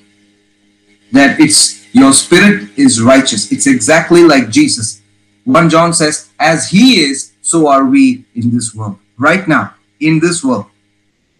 that 1.11 1.39
it's 1.39 1.85
your 1.93 2.13
spirit 2.13 2.69
is 2.77 3.01
righteous. 3.01 3.51
It's 3.51 3.67
exactly 3.67 4.23
like 4.23 4.49
Jesus. 4.49 5.01
1 5.45 5.69
John 5.69 5.93
says, 5.93 6.31
as 6.39 6.69
he 6.69 7.01
is, 7.01 7.33
so 7.41 7.67
are 7.67 7.85
we 7.85 8.25
in 8.33 8.49
this 8.49 8.73
world. 8.73 8.97
Right 9.17 9.47
now, 9.47 9.75
in 9.99 10.19
this 10.19 10.43
world 10.43 10.65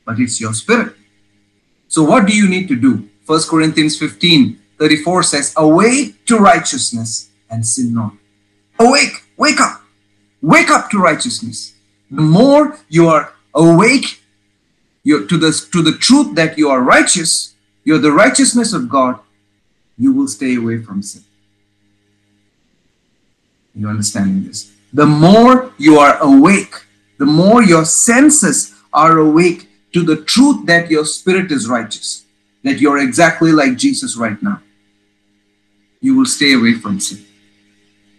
but 0.05 0.19
it's 0.19 0.39
your 0.39 0.53
spirit. 0.53 0.95
So, 1.87 2.03
what 2.03 2.27
do 2.27 2.35
you 2.35 2.47
need 2.47 2.67
to 2.69 2.75
do? 2.75 3.09
1 3.25 3.41
Corinthians 3.49 3.97
15 3.97 4.61
34 4.77 5.23
says, 5.23 5.53
Awake 5.57 6.23
to 6.25 6.37
righteousness 6.37 7.29
and 7.49 7.65
sin 7.65 7.93
not. 7.93 8.13
Awake, 8.79 9.23
wake 9.37 9.59
up, 9.59 9.81
wake 10.45 10.69
up 10.69 10.91
to 10.91 10.99
righteousness. 10.99 11.73
The 12.11 12.21
more 12.21 12.77
you 12.87 13.07
are 13.07 13.33
awake 13.53 14.21
to, 15.03 15.25
the, 15.25 15.67
to 15.71 15.81
the 15.81 15.97
truth 15.97 16.35
that 16.35 16.57
you 16.57 16.69
are 16.69 16.81
righteous, 16.81 17.55
you're 17.83 17.99
the 17.99 18.11
righteousness 18.11 18.71
of 18.73 18.87
God, 18.87 19.19
you 19.97 20.13
will 20.13 20.27
stay 20.27 20.55
away 20.55 20.77
from 20.81 21.01
sin. 21.01 21.23
You 23.73 23.89
understanding 23.89 24.45
this? 24.45 24.71
The 24.93 25.05
more 25.05 25.73
you 25.77 25.97
are 25.97 26.17
awake, 26.21 26.75
the 27.17 27.25
more 27.25 27.63
your 27.63 27.85
senses 27.85 28.73
are 28.93 29.17
awake 29.17 29.67
to 29.93 30.03
the 30.03 30.21
truth 30.23 30.65
that 30.67 30.91
your 30.91 31.05
spirit 31.05 31.51
is 31.51 31.67
righteous, 31.67 32.23
that 32.63 32.79
you're 32.79 32.99
exactly 32.99 33.51
like 33.51 33.77
Jesus 33.77 34.15
right 34.15 34.41
now, 34.43 34.61
you 36.01 36.15
will 36.15 36.25
stay 36.25 36.53
away 36.53 36.73
from 36.73 36.99
sin. 36.99 37.25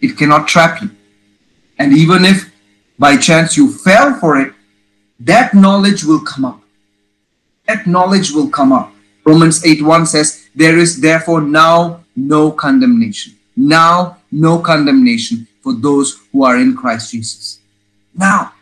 It 0.00 0.18
cannot 0.18 0.49
trap 0.49 0.83
you. 0.83 0.90
And 1.78 1.92
even 1.92 2.25
if 2.25 2.50
by 2.99 3.16
chance 3.16 3.56
you 3.56 3.71
fell 3.71 4.14
for 4.18 4.38
it, 4.38 4.52
that 5.21 5.54
knowledge 5.54 6.04
will 6.04 6.21
come 6.21 6.45
up. 6.45 6.61
That 7.66 7.87
knowledge 7.87 8.30
will 8.33 8.49
come 8.49 8.73
up. 8.73 8.92
Romans 9.25 9.64
8 9.64 9.83
1 9.83 10.06
says, 10.06 10.49
There 10.54 10.78
is 10.78 11.00
therefore 11.00 11.40
now 11.40 12.04
no 12.14 12.50
condemnation. 12.50 13.35
Now 13.56 14.18
no 14.30 14.59
condemnation 14.59 15.49
for 15.62 15.73
those 15.73 16.23
who 16.30 16.45
are 16.45 16.59
in 16.59 16.76
Christ 16.76 17.11
Jesus. 17.11 17.61
Now, 18.14 18.52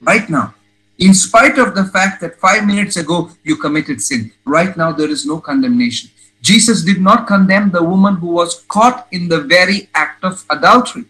right 0.00 0.28
now, 0.30 0.54
in 0.98 1.14
spite 1.14 1.58
of 1.58 1.74
the 1.74 1.84
fact 1.84 2.20
that 2.20 2.38
five 2.38 2.64
minutes 2.64 2.96
ago 2.96 3.30
you 3.42 3.56
committed 3.56 4.00
sin. 4.00 4.30
Right 4.44 4.76
now, 4.76 4.92
there 4.92 5.10
is 5.10 5.26
no 5.26 5.40
condemnation. 5.40 6.10
Jesus 6.40 6.82
did 6.82 7.00
not 7.00 7.26
condemn 7.26 7.70
the 7.70 7.82
woman 7.82 8.16
who 8.16 8.28
was 8.28 8.64
caught 8.68 9.06
in 9.10 9.28
the 9.28 9.40
very 9.40 9.88
act 9.94 10.22
of 10.24 10.44
adultery. 10.50 11.04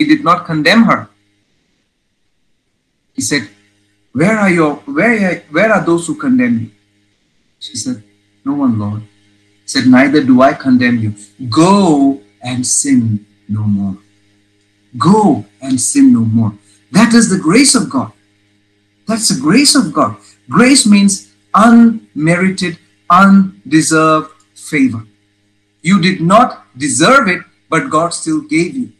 He 0.00 0.06
did 0.06 0.24
not 0.24 0.46
condemn 0.46 0.84
her. 0.84 1.10
He 3.12 3.20
said, 3.20 3.50
Where 4.12 4.38
are 4.38 4.48
your 4.48 4.76
where, 4.86 5.40
where 5.50 5.70
are 5.70 5.84
those 5.84 6.06
who 6.06 6.14
condemn 6.14 6.58
you? 6.58 6.70
She 7.58 7.76
said, 7.76 8.02
No 8.42 8.54
one, 8.54 8.78
Lord. 8.78 9.02
He 9.02 9.68
said, 9.68 9.86
Neither 9.86 10.24
do 10.24 10.40
I 10.40 10.54
condemn 10.54 11.00
you. 11.00 11.12
Go 11.50 12.22
and 12.40 12.66
sin 12.66 13.26
no 13.46 13.60
more. 13.60 13.98
Go 14.96 15.44
and 15.60 15.78
sin 15.78 16.14
no 16.14 16.20
more. 16.20 16.54
That 16.92 17.12
is 17.12 17.28
the 17.28 17.38
grace 17.38 17.74
of 17.74 17.90
God. 17.90 18.10
That's 19.06 19.28
the 19.28 19.38
grace 19.38 19.74
of 19.74 19.92
God. 19.92 20.16
Grace 20.48 20.86
means 20.86 21.30
unmerited, 21.52 22.78
undeserved 23.10 24.32
favor. 24.54 25.04
You 25.82 26.00
did 26.00 26.22
not 26.22 26.64
deserve 26.78 27.28
it, 27.28 27.42
but 27.68 27.90
God 27.90 28.14
still 28.14 28.40
gave 28.40 28.74
you. 28.74 28.92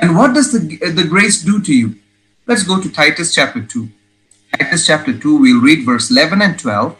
And 0.00 0.16
what 0.16 0.34
does 0.34 0.52
the, 0.52 0.58
the 0.90 1.06
grace 1.06 1.42
do 1.42 1.60
to 1.60 1.74
you? 1.74 1.96
Let's 2.46 2.62
go 2.62 2.80
to 2.80 2.90
Titus 2.90 3.34
chapter 3.34 3.62
2. 3.62 3.88
Titus 4.58 4.86
chapter 4.86 5.16
2, 5.16 5.40
we'll 5.40 5.60
read 5.60 5.84
verse 5.84 6.10
11 6.10 6.42
and 6.42 6.58
12. 6.58 6.96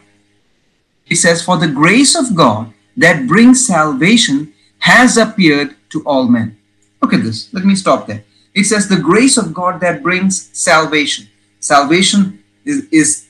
He 1.03 1.15
says, 1.15 1.41
For 1.41 1.57
the 1.57 1.67
grace 1.67 2.15
of 2.15 2.35
God 2.35 2.73
that 2.95 3.27
brings 3.27 3.65
salvation 3.65 4.53
has 4.79 5.17
appeared 5.17 5.75
to 5.89 6.03
all 6.03 6.27
men. 6.27 6.57
Look 7.01 7.13
at 7.13 7.23
this. 7.23 7.51
Let 7.53 7.65
me 7.65 7.75
stop 7.75 8.07
there. 8.07 8.23
It 8.53 8.65
says, 8.65 8.87
The 8.87 8.99
grace 8.99 9.37
of 9.37 9.53
God 9.53 9.81
that 9.81 10.03
brings 10.03 10.49
salvation. 10.57 11.27
Salvation 11.59 12.43
is, 12.65 12.87
is 12.91 13.27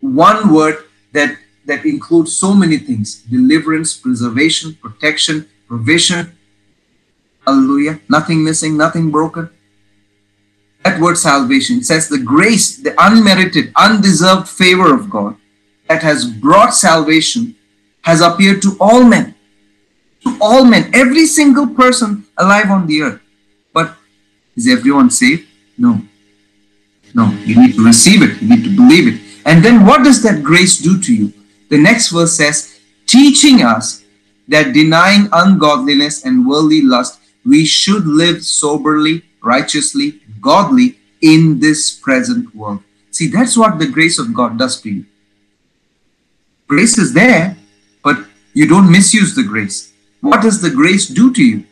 one 0.00 0.52
word 0.52 0.84
that, 1.12 1.36
that 1.66 1.84
includes 1.84 2.34
so 2.34 2.54
many 2.54 2.78
things 2.78 3.22
deliverance, 3.22 3.96
preservation, 3.96 4.74
protection, 4.74 5.48
provision. 5.66 6.37
Hallelujah. 7.48 7.98
Nothing 8.10 8.44
missing, 8.44 8.76
nothing 8.76 9.10
broken. 9.10 9.48
That 10.84 11.00
word 11.00 11.16
salvation 11.16 11.82
says 11.82 12.06
the 12.06 12.18
grace, 12.18 12.76
the 12.76 12.94
unmerited, 12.98 13.72
undeserved 13.74 14.46
favor 14.46 14.94
of 14.94 15.08
God 15.08 15.34
that 15.88 16.02
has 16.02 16.26
brought 16.26 16.74
salvation 16.74 17.56
has 18.02 18.20
appeared 18.20 18.60
to 18.62 18.76
all 18.78 19.02
men. 19.02 19.34
To 20.24 20.36
all 20.42 20.62
men, 20.66 20.90
every 20.92 21.24
single 21.24 21.68
person 21.68 22.26
alive 22.36 22.70
on 22.70 22.86
the 22.86 23.00
earth. 23.00 23.20
But 23.72 23.96
is 24.54 24.68
everyone 24.68 25.08
saved? 25.08 25.48
No. 25.78 26.02
No, 27.14 27.30
you 27.48 27.58
need 27.58 27.76
to 27.76 27.84
receive 27.84 28.22
it, 28.22 28.42
you 28.42 28.48
need 28.50 28.64
to 28.64 28.76
believe 28.76 29.08
it. 29.08 29.20
And 29.46 29.64
then 29.64 29.86
what 29.86 30.04
does 30.04 30.22
that 30.22 30.42
grace 30.42 30.76
do 30.76 31.00
to 31.00 31.14
you? 31.14 31.32
The 31.70 31.78
next 31.78 32.10
verse 32.10 32.36
says, 32.36 32.78
teaching 33.06 33.62
us 33.62 34.04
that 34.48 34.72
denying 34.72 35.28
ungodliness 35.32 36.24
and 36.24 36.46
worldly 36.46 36.82
lust, 36.82 37.17
we 37.44 37.64
should 37.64 38.06
live 38.06 38.44
soberly, 38.44 39.24
righteously, 39.42 40.20
godly 40.40 40.98
in 41.20 41.60
this 41.60 41.92
present 41.92 42.54
world. 42.54 42.82
See, 43.10 43.28
that's 43.28 43.56
what 43.56 43.78
the 43.78 43.88
grace 43.88 44.18
of 44.18 44.34
God 44.34 44.58
does 44.58 44.80
to 44.82 44.90
you. 44.90 45.04
Grace 46.66 46.98
is 46.98 47.14
there, 47.14 47.56
but 48.04 48.18
you 48.52 48.66
don't 48.66 48.90
misuse 48.92 49.34
the 49.34 49.42
grace. 49.42 49.92
What 50.20 50.42
does 50.42 50.60
the 50.60 50.70
grace 50.70 51.08
do 51.08 51.32
to 51.32 51.42
you? 51.42 51.64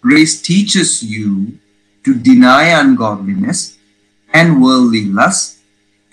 Grace 0.00 0.40
teaches 0.40 1.02
you 1.02 1.58
to 2.04 2.14
deny 2.14 2.80
ungodliness 2.80 3.78
and 4.32 4.62
worldly 4.62 5.04
lust 5.04 5.58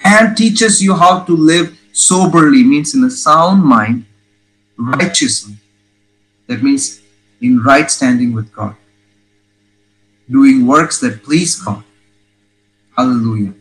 and 0.04 0.36
teaches 0.36 0.82
you 0.84 0.96
how 0.96 1.24
to 1.24 1.36
live 1.36 1.78
soberly 1.92 2.64
means 2.64 2.94
in 2.96 3.04
a 3.04 3.10
sound 3.10 3.64
mind 3.64 4.06
righteously 4.78 5.56
that 6.48 6.62
means 6.62 7.02
in 7.42 7.62
right 7.64 7.90
standing 7.90 8.34
with 8.34 8.52
god 8.54 8.76
doing 10.30 10.66
works 10.66 11.00
that 11.00 11.24
please 11.24 11.60
god 11.62 11.84
hallelujah 12.98 13.54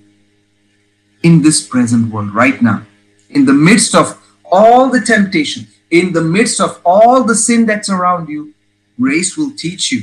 in 1.22 1.42
this 1.42 1.66
present 1.66 2.12
world 2.12 2.34
right 2.34 2.62
now 2.62 2.82
in 3.30 3.44
the 3.44 3.52
midst 3.52 3.94
of 3.94 4.20
all 4.44 4.88
the 4.88 5.00
temptation 5.00 5.66
in 5.90 6.12
the 6.12 6.22
midst 6.22 6.60
of 6.60 6.80
all 6.84 7.24
the 7.24 7.34
sin 7.34 7.66
that's 7.66 7.90
around 7.90 8.28
you 8.28 8.54
grace 9.00 9.36
will 9.36 9.52
teach 9.56 9.92
you 9.92 10.02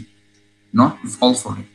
not 0.74 1.02
to 1.02 1.08
fall 1.08 1.34
for 1.34 1.58
it 1.58 1.66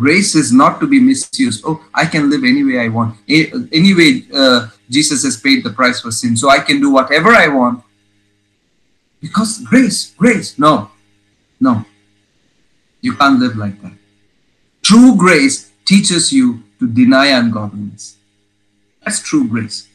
Grace 0.00 0.34
is 0.34 0.50
not 0.50 0.80
to 0.80 0.86
be 0.86 0.98
misused. 0.98 1.62
Oh, 1.66 1.84
I 1.92 2.06
can 2.06 2.30
live 2.30 2.42
any 2.42 2.64
way 2.64 2.80
I 2.80 2.88
want. 2.88 3.16
Anyway, 3.28 4.24
uh, 4.32 4.68
Jesus 4.88 5.24
has 5.24 5.36
paid 5.36 5.62
the 5.62 5.68
price 5.68 6.00
for 6.00 6.10
sin, 6.10 6.38
so 6.38 6.48
I 6.48 6.60
can 6.60 6.80
do 6.80 6.90
whatever 6.90 7.34
I 7.34 7.48
want. 7.48 7.84
Because 9.20 9.60
grace, 9.60 10.14
grace. 10.16 10.58
No, 10.58 10.90
no. 11.60 11.84
You 13.00 13.14
can't 13.14 13.40
live 13.40 13.56
like 13.56 13.80
that. 13.82 13.92
True 14.82 15.16
grace 15.16 15.70
teaches 15.84 16.32
you 16.32 16.62
to 16.78 16.86
deny 16.86 17.26
ungodliness. 17.26 18.16
That's 19.04 19.20
true 19.22 19.48
grace. 19.48 19.88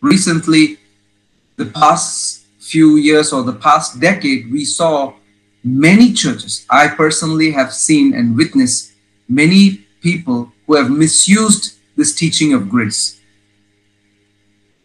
Recently, 0.00 0.78
the 1.56 1.66
past 1.66 2.46
few 2.58 2.96
years 2.96 3.32
or 3.32 3.42
the 3.42 3.52
past 3.52 4.00
decade, 4.00 4.50
we 4.50 4.64
saw 4.64 5.14
many 5.62 6.12
churches. 6.12 6.66
I 6.70 6.88
personally 6.88 7.50
have 7.52 7.72
seen 7.72 8.14
and 8.14 8.36
witnessed 8.36 8.92
many 9.28 9.86
people 10.00 10.52
who 10.66 10.76
have 10.76 10.90
misused 10.90 11.76
this 11.96 12.14
teaching 12.14 12.54
of 12.54 12.68
grace. 12.68 13.20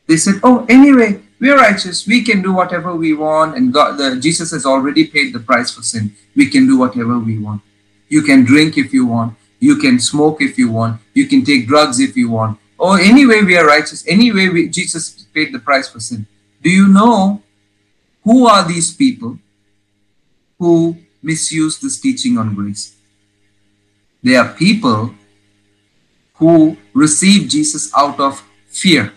They 0.08 0.18
said, 0.18 0.40
"Oh, 0.44 0.66
anyway, 0.68 1.22
we're 1.40 1.58
righteous. 1.58 2.08
We 2.08 2.24
can 2.24 2.42
do 2.42 2.54
whatever 2.54 2.96
we 2.96 3.14
want, 3.14 3.58
and 3.58 3.74
God, 3.74 3.98
the, 3.98 4.20
Jesus 4.20 4.52
has 4.52 4.66
already 4.66 5.06
paid 5.08 5.34
the 5.34 5.40
price 5.40 5.72
for 5.72 5.84
sin. 5.84 6.16
We 6.36 6.50
can 6.50 6.68
do 6.68 6.78
whatever 6.78 7.20
we 7.20 7.38
want. 7.38 7.62
You 8.08 8.22
can 8.22 8.46
drink 8.46 8.78
if 8.78 8.94
you 8.94 9.06
want. 9.06 9.36
You 9.60 9.78
can 9.78 10.00
smoke 10.00 10.42
if 10.42 10.58
you 10.58 10.72
want. 10.72 11.02
You 11.14 11.28
can 11.28 11.44
take 11.44 11.68
drugs 11.68 12.00
if 12.00 12.16
you 12.16 12.30
want. 12.30 12.60
Oh, 12.80 12.96
anyway, 12.96 13.42
we 13.42 13.58
are 13.58 13.66
righteous. 13.66 14.06
Anyway, 14.08 14.50
we, 14.50 14.70
Jesus 14.70 15.26
paid 15.34 15.54
the 15.54 15.60
price 15.60 15.88
for 15.88 16.00
sin. 16.00 16.26
Do 16.62 16.70
you 16.70 16.88
know 16.88 17.42
who 18.24 18.48
are 18.48 18.68
these 18.68 18.94
people 18.94 19.40
who 20.60 20.98
misuse 21.22 21.80
this 21.80 22.00
teaching 22.00 22.38
on 22.38 22.56
grace? 22.56 22.96
They 24.24 24.36
are 24.36 24.50
people 24.54 25.14
who 26.36 26.78
receive 26.94 27.50
Jesus 27.50 27.94
out 27.96 28.20
of 28.20 28.44
fear. 28.68 29.14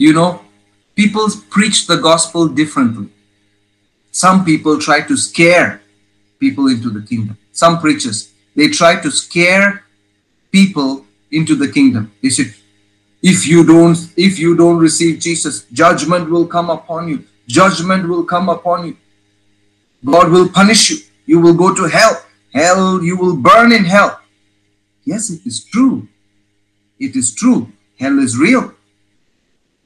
You 0.00 0.14
know, 0.14 0.40
people 0.96 1.28
preach 1.50 1.86
the 1.86 1.98
gospel 1.98 2.48
differently. 2.48 3.08
Some 4.10 4.46
people 4.46 4.78
try 4.78 5.02
to 5.02 5.14
scare 5.14 5.82
people 6.38 6.68
into 6.68 6.88
the 6.88 7.02
kingdom. 7.02 7.36
Some 7.52 7.80
preachers, 7.80 8.32
they 8.56 8.68
try 8.68 8.98
to 9.02 9.10
scare 9.10 9.84
people 10.50 11.04
into 11.30 11.54
the 11.54 11.68
kingdom. 11.70 12.10
They 12.22 12.30
said, 12.30 12.54
if 13.22 13.46
you 13.46 13.62
don't, 13.62 13.98
if 14.16 14.38
you 14.38 14.56
don't 14.56 14.78
receive 14.78 15.20
Jesus, 15.20 15.64
judgment 15.64 16.30
will 16.30 16.46
come 16.46 16.70
upon 16.70 17.10
you. 17.10 17.24
Judgment 17.46 18.08
will 18.08 18.24
come 18.24 18.48
upon 18.48 18.86
you. 18.86 18.96
God 20.02 20.30
will 20.30 20.48
punish 20.48 20.88
you. 20.88 20.96
You 21.26 21.40
will 21.40 21.54
go 21.54 21.74
to 21.74 21.84
hell. 21.84 22.24
Hell, 22.54 23.04
you 23.04 23.18
will 23.18 23.36
burn 23.36 23.70
in 23.70 23.84
hell. 23.84 24.18
Yes, 25.04 25.28
it 25.28 25.44
is 25.44 25.62
true. 25.62 26.08
It 26.98 27.16
is 27.16 27.34
true. 27.34 27.70
Hell 27.98 28.18
is 28.18 28.38
real. 28.38 28.72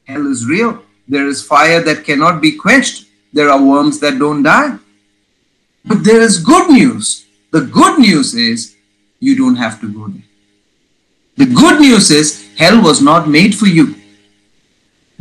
Hell 0.05 0.27
is 0.31 0.47
real. 0.47 0.83
There 1.09 1.27
is 1.27 1.45
fire 1.45 1.83
that 1.83 2.05
cannot 2.05 2.41
be 2.41 2.53
quenched. 2.53 3.07
There 3.33 3.51
are 3.51 3.63
worms 3.63 4.01
that 4.01 4.19
don't 4.19 4.43
die. 4.43 4.79
But 5.85 6.05
there 6.05 6.21
is 6.21 6.39
good 6.39 6.71
news. 6.71 7.27
The 7.51 7.63
good 7.63 7.99
news 7.99 8.35
is 8.35 8.77
you 9.21 9.37
don't 9.37 9.57
have 9.57 9.81
to 9.81 9.93
go 9.93 10.09
there. 10.09 10.23
The 11.37 11.47
good 11.47 11.81
news 11.81 12.11
is 12.11 12.49
hell 12.57 12.83
was 12.83 13.03
not 13.03 13.29
made 13.29 13.55
for 13.55 13.67
you. 13.67 13.95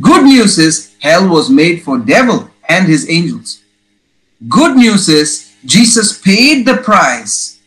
Good 0.00 0.24
news 0.24 0.58
is 0.58 0.94
hell 1.00 1.28
was 1.28 1.50
made 1.50 1.82
for 1.82 1.98
devil 1.98 2.50
and 2.68 2.86
his 2.86 3.08
angels. 3.10 3.62
Good 4.48 4.76
news 4.76 5.08
is 5.08 5.52
Jesus 5.64 6.20
paid 6.20 6.66
the 6.66 6.76
price 6.76 7.60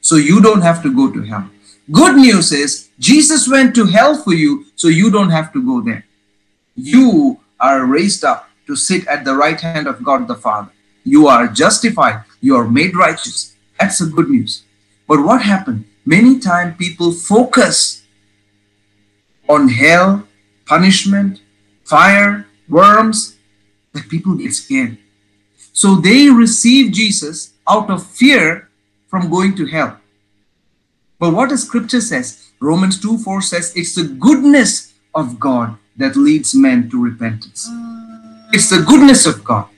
so 0.00 0.16
you 0.16 0.40
don't 0.40 0.62
have 0.62 0.82
to 0.82 0.94
go 0.94 1.10
to 1.12 1.22
hell. 1.22 1.50
Good 1.90 2.16
news 2.16 2.52
is 2.52 2.88
Jesus 2.98 3.48
went 3.48 3.74
to 3.74 3.86
hell 3.86 4.16
for 4.16 4.34
you 4.34 4.66
so 4.74 4.88
you 4.88 5.10
don't 5.10 5.30
have 5.30 5.52
to 5.52 5.62
go 5.64 5.80
there. 5.80 6.05
You 6.76 7.40
are 7.58 7.84
raised 7.84 8.24
up 8.24 8.48
to 8.66 8.76
sit 8.76 9.06
at 9.06 9.24
the 9.24 9.34
right 9.34 9.60
hand 9.60 9.86
of 9.86 10.04
God 10.04 10.28
the 10.28 10.34
Father. 10.34 10.70
You 11.04 11.28
are 11.28 11.48
justified. 11.48 12.24
You 12.40 12.56
are 12.56 12.68
made 12.68 12.94
righteous. 12.94 13.56
That's 13.80 13.98
the 13.98 14.06
good 14.06 14.28
news. 14.28 14.62
But 15.08 15.24
what 15.24 15.42
happened? 15.42 15.84
Many 16.04 16.38
times 16.38 16.76
people 16.76 17.12
focus 17.12 18.04
on 19.48 19.68
hell, 19.68 20.26
punishment, 20.66 21.40
fire, 21.84 22.46
worms, 22.68 23.36
that 23.92 24.08
people 24.08 24.34
get 24.34 24.52
scared. 24.52 24.98
So 25.72 25.96
they 25.96 26.28
receive 26.28 26.92
Jesus 26.92 27.54
out 27.68 27.90
of 27.90 28.06
fear 28.06 28.68
from 29.08 29.30
going 29.30 29.56
to 29.56 29.66
hell. 29.66 29.98
But 31.18 31.32
what 31.32 31.48
the 31.48 31.58
scripture 31.58 32.00
says, 32.00 32.50
Romans 32.60 33.00
2 33.00 33.18
4 33.18 33.42
says, 33.42 33.72
it's 33.76 33.94
the 33.94 34.04
goodness 34.04 34.94
of 35.14 35.40
God 35.40 35.78
that 35.96 36.16
leads 36.16 36.54
men 36.54 36.90
to 36.90 37.02
repentance. 37.02 37.68
Mm. 37.70 38.48
It's 38.52 38.70
the 38.70 38.82
goodness 38.82 39.26
of 39.26 39.44
God. 39.44 39.68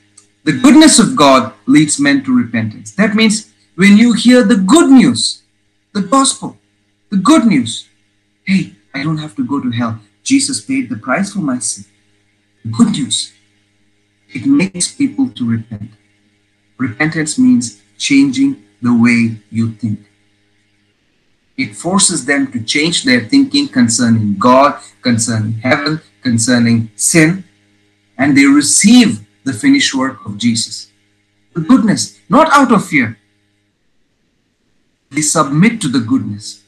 The 0.45 0.59
goodness 0.59 0.99
of 0.99 1.17
God 1.17 1.53
leads 1.67 2.01
men 2.01 2.25
to 2.25 2.37
repentance. 2.37 2.93
That 2.95 3.15
means 3.15 3.53
when 3.75 3.97
you 3.97 4.13
hear 4.13 4.43
the 4.43 4.57
good 4.57 4.91
news, 4.91 5.43
the 5.93 6.03
gospel, 6.03 6.57
the 7.11 7.17
good 7.17 7.45
news. 7.45 7.89
Hey, 8.45 8.75
I 8.95 9.03
don't 9.03 9.19
have 9.19 9.37
to 9.37 9.45
go 9.45 9.61
to 9.61 9.71
hell. 9.71 10.01
Jesus 10.23 10.61
paid 10.61 10.89
the 10.89 10.97
price 10.97 11.33
for 11.33 11.41
my 11.41 11.59
sin. 11.59 11.85
Good 12.71 12.93
news. 12.93 13.33
It 14.31 14.47
makes 14.47 14.93
people 14.93 15.29
to 15.31 15.49
repent. 15.49 15.91
Repentance 16.77 17.39
means 17.39 17.81
changing 17.97 18.63
the 18.83 18.95
way 18.95 19.39
you 19.51 19.73
think. 19.73 20.08
It 21.59 21.75
forces 21.75 22.25
them 22.25 22.53
to 22.53 22.63
change 22.63 23.03
their 23.03 23.25
thinking 23.25 23.67
concerning 23.67 24.39
God, 24.39 24.81
concerning 25.03 25.55
heaven, 25.55 26.01
concerning 26.23 26.91
sin, 26.95 27.43
and 28.17 28.37
they 28.37 28.47
receive 28.47 29.27
the 29.43 29.53
finished 29.53 29.93
work 29.93 30.25
of 30.25 30.39
Jesus. 30.39 30.93
The 31.55 31.61
goodness, 31.61 32.21
not 32.29 32.49
out 32.53 32.71
of 32.71 32.87
fear, 32.87 33.19
they 35.11 35.23
submit 35.23 35.81
to 35.81 35.89
the 35.89 36.01
goodness. 36.01 36.63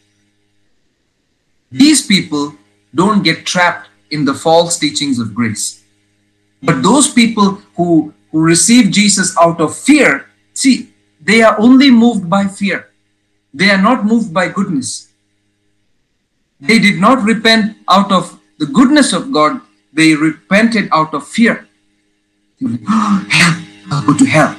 These 1.71 2.07
people 2.07 2.55
don't 2.93 3.23
get 3.23 3.47
trapped 3.47 3.89
in 4.11 4.25
the 4.25 4.35
false 4.35 4.77
teachings 4.77 5.21
of 5.21 5.35
grace. 5.35 5.85
But 6.63 6.83
those 6.83 7.13
people 7.13 7.63
who, 7.77 8.13
who 8.33 8.41
receive 8.41 8.91
Jesus 8.91 9.37
out 9.39 9.61
of 9.61 9.77
fear, 9.77 10.27
see, 10.53 10.93
they 11.21 11.43
are 11.43 11.59
only 11.61 11.91
moved 11.91 12.29
by 12.29 12.49
fear. 12.49 12.90
They 13.53 13.71
are 13.71 13.81
not 13.81 14.05
moved 14.05 14.33
by 14.33 14.49
goodness. 14.49 15.09
They 16.61 16.79
did 16.79 17.01
not 17.01 17.23
repent 17.23 17.77
out 17.89 18.13
of 18.13 18.39
the 18.59 18.67
goodness 18.67 19.13
of 19.13 19.33
God, 19.33 19.61
they 19.93 20.15
repented 20.15 20.89
out 20.93 21.15
of 21.15 21.27
fear. 21.27 21.67
Oh, 22.63 23.27
hell, 23.31 23.65
I'll 23.91 24.07
go 24.07 24.17
to 24.17 24.25
hell. 24.27 24.55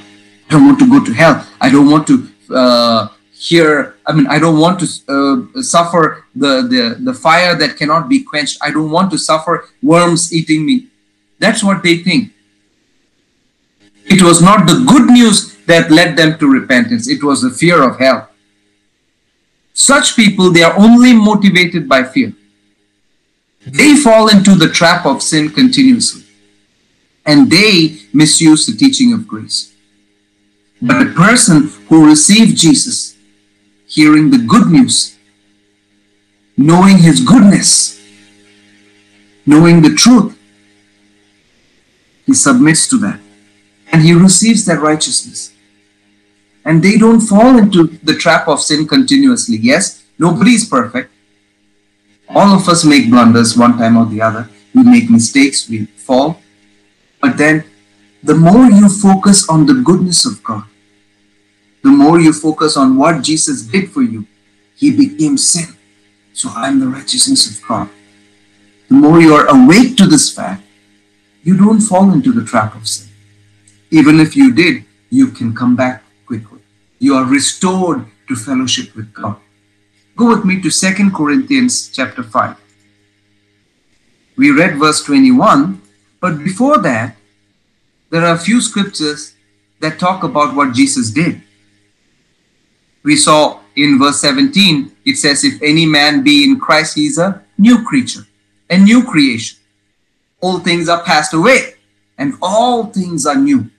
I 0.50 0.52
don't 0.52 0.66
want 0.66 0.80
to 0.80 0.90
go 0.90 1.06
to 1.06 1.14
hell. 1.14 1.48
I 1.62 1.70
don't 1.70 1.90
want 1.90 2.08
to 2.08 2.28
uh, 2.54 3.08
here 3.42 3.96
i 4.06 4.14
mean 4.14 4.28
i 4.28 4.38
don't 4.38 4.60
want 4.60 4.80
to 4.80 4.86
uh, 5.10 5.62
suffer 5.64 6.26
the, 6.36 6.62
the 6.74 6.84
the 7.00 7.14
fire 7.14 7.56
that 7.56 7.76
cannot 7.76 8.08
be 8.08 8.22
quenched 8.22 8.60
i 8.62 8.70
don't 8.70 8.92
want 8.92 9.10
to 9.10 9.18
suffer 9.18 9.68
worms 9.82 10.32
eating 10.32 10.64
me 10.64 10.86
that's 11.40 11.64
what 11.64 11.82
they 11.82 11.98
think 11.98 12.32
it 14.06 14.22
was 14.22 14.44
not 14.44 14.68
the 14.68 14.84
good 14.86 15.10
news 15.10 15.58
that 15.66 15.90
led 15.90 16.16
them 16.16 16.38
to 16.38 16.48
repentance 16.48 17.10
it 17.10 17.24
was 17.24 17.42
the 17.42 17.50
fear 17.50 17.82
of 17.82 17.98
hell 17.98 18.30
such 19.74 20.16
people 20.16 20.52
they 20.52 20.64
are 20.64 20.78
only 20.78 21.14
motivated 21.14 21.88
by 21.88 22.04
fear 22.04 22.34
they 23.66 23.96
fall 23.96 24.28
into 24.28 24.56
the 24.56 24.70
trap 24.70 25.06
of 25.06 25.22
sin 25.22 25.50
continuously 25.50 26.24
and 27.26 27.50
they 27.52 27.98
misuse 28.14 28.66
the 28.66 28.76
teaching 28.76 29.14
of 29.14 29.28
grace 29.28 29.74
but 30.82 31.04
the 31.04 31.14
person 31.14 31.72
who 31.88 32.08
received 32.08 32.58
jesus 32.58 33.12
hearing 33.92 34.32
the 34.32 34.38
good 34.38 34.68
news, 34.68 35.18
knowing 36.56 36.98
His 36.98 37.20
goodness, 37.20 38.02
knowing 39.46 39.82
the 39.82 39.94
truth. 39.94 40.38
He 42.26 42.34
submits 42.34 42.88
to 42.88 42.98
that 43.00 43.20
and 43.92 44.02
he 44.02 44.14
receives 44.14 44.64
that 44.66 44.80
righteousness. 44.80 45.54
And 46.64 46.84
they 46.84 46.98
don't 46.98 47.22
fall 47.22 47.58
into 47.58 47.88
the 48.04 48.16
trap 48.16 48.48
of 48.48 48.62
sin 48.62 48.88
continuously. 48.88 49.58
Yes, 49.58 50.04
nobody 50.20 50.52
is 50.52 50.66
perfect. 50.66 51.12
All 52.30 52.56
of 52.56 52.68
us 52.70 52.86
make 52.86 53.10
blunders 53.10 53.58
one 53.58 53.78
time 53.78 53.98
or 53.98 54.06
the 54.06 54.22
other. 54.22 54.50
We 54.74 54.84
make 54.84 55.10
mistakes, 55.10 55.68
we 55.68 55.86
fall. 55.86 56.42
But 57.20 57.38
then 57.38 57.66
the 58.24 58.36
more 58.36 58.66
you 58.66 58.88
focus 58.88 59.50
on 59.50 59.66
the 59.66 59.74
goodness 59.74 60.26
of 60.26 60.44
God, 60.44 60.64
the 61.84 61.90
more 61.90 62.20
you 62.20 62.32
focus 62.32 62.78
on 62.78 62.96
what 62.98 63.24
Jesus 63.24 63.64
did 63.64 63.92
for 63.92 64.04
you, 64.04 64.28
he 64.76 64.92
became 64.92 65.38
sin. 65.38 65.76
So 66.34 66.50
I'm 66.56 66.80
the 66.80 66.88
righteousness 66.88 67.50
of 67.50 67.68
God. 67.68 67.90
The 68.88 68.96
more 68.96 69.20
you 69.20 69.34
are 69.34 69.48
awake 69.48 69.98
to 69.98 70.06
this 70.06 70.34
fact, 70.34 70.64
you 71.44 71.58
don't 71.58 71.82
fall 71.82 72.12
into 72.14 72.32
the 72.32 72.46
trap 72.46 72.76
of 72.76 72.88
sin. 72.88 73.10
Even 73.90 74.20
if 74.20 74.36
you 74.36 74.54
did, 74.54 74.86
you 75.10 75.28
can 75.28 75.56
come 75.56 75.76
back. 75.76 76.04
You 77.02 77.16
are 77.16 77.26
restored 77.26 78.06
to 78.28 78.36
fellowship 78.36 78.96
with 78.96 79.12
God. 79.12 79.38
Go 80.16 80.30
with 80.30 80.46
me 80.46 80.62
to 80.62 80.70
Second 80.70 81.16
Corinthians 81.16 81.90
chapter 81.90 82.22
5. 82.22 82.56
We 84.38 84.52
read 84.52 84.78
verse 84.78 85.04
21, 85.04 85.82
but 86.20 86.44
before 86.44 86.78
that, 86.78 87.16
there 88.12 88.24
are 88.24 88.36
a 88.36 88.38
few 88.38 88.62
scriptures 88.62 89.34
that 89.80 89.98
talk 89.98 90.22
about 90.24 90.54
what 90.54 90.76
Jesus 90.76 91.10
did. 91.10 91.42
We 93.02 93.16
saw 93.16 93.62
in 93.76 93.98
verse 93.98 94.22
17, 94.22 94.96
it 95.04 95.16
says, 95.16 95.44
If 95.44 95.60
any 95.64 95.88
man 95.88 96.24
be 96.24 96.44
in 96.44 96.60
Christ, 96.60 96.94
he 96.94 97.08
is 97.08 97.18
a 97.18 97.44
new 97.58 97.84
creature, 97.84 98.28
a 98.70 98.78
new 98.78 99.04
creation. 99.04 99.58
All 100.40 100.60
things 100.60 100.88
are 100.88 101.02
passed 101.02 101.34
away, 101.34 101.74
and 102.20 102.36
all 102.44 102.86
things 102.86 103.26
are 103.26 103.36
new. 103.36 103.72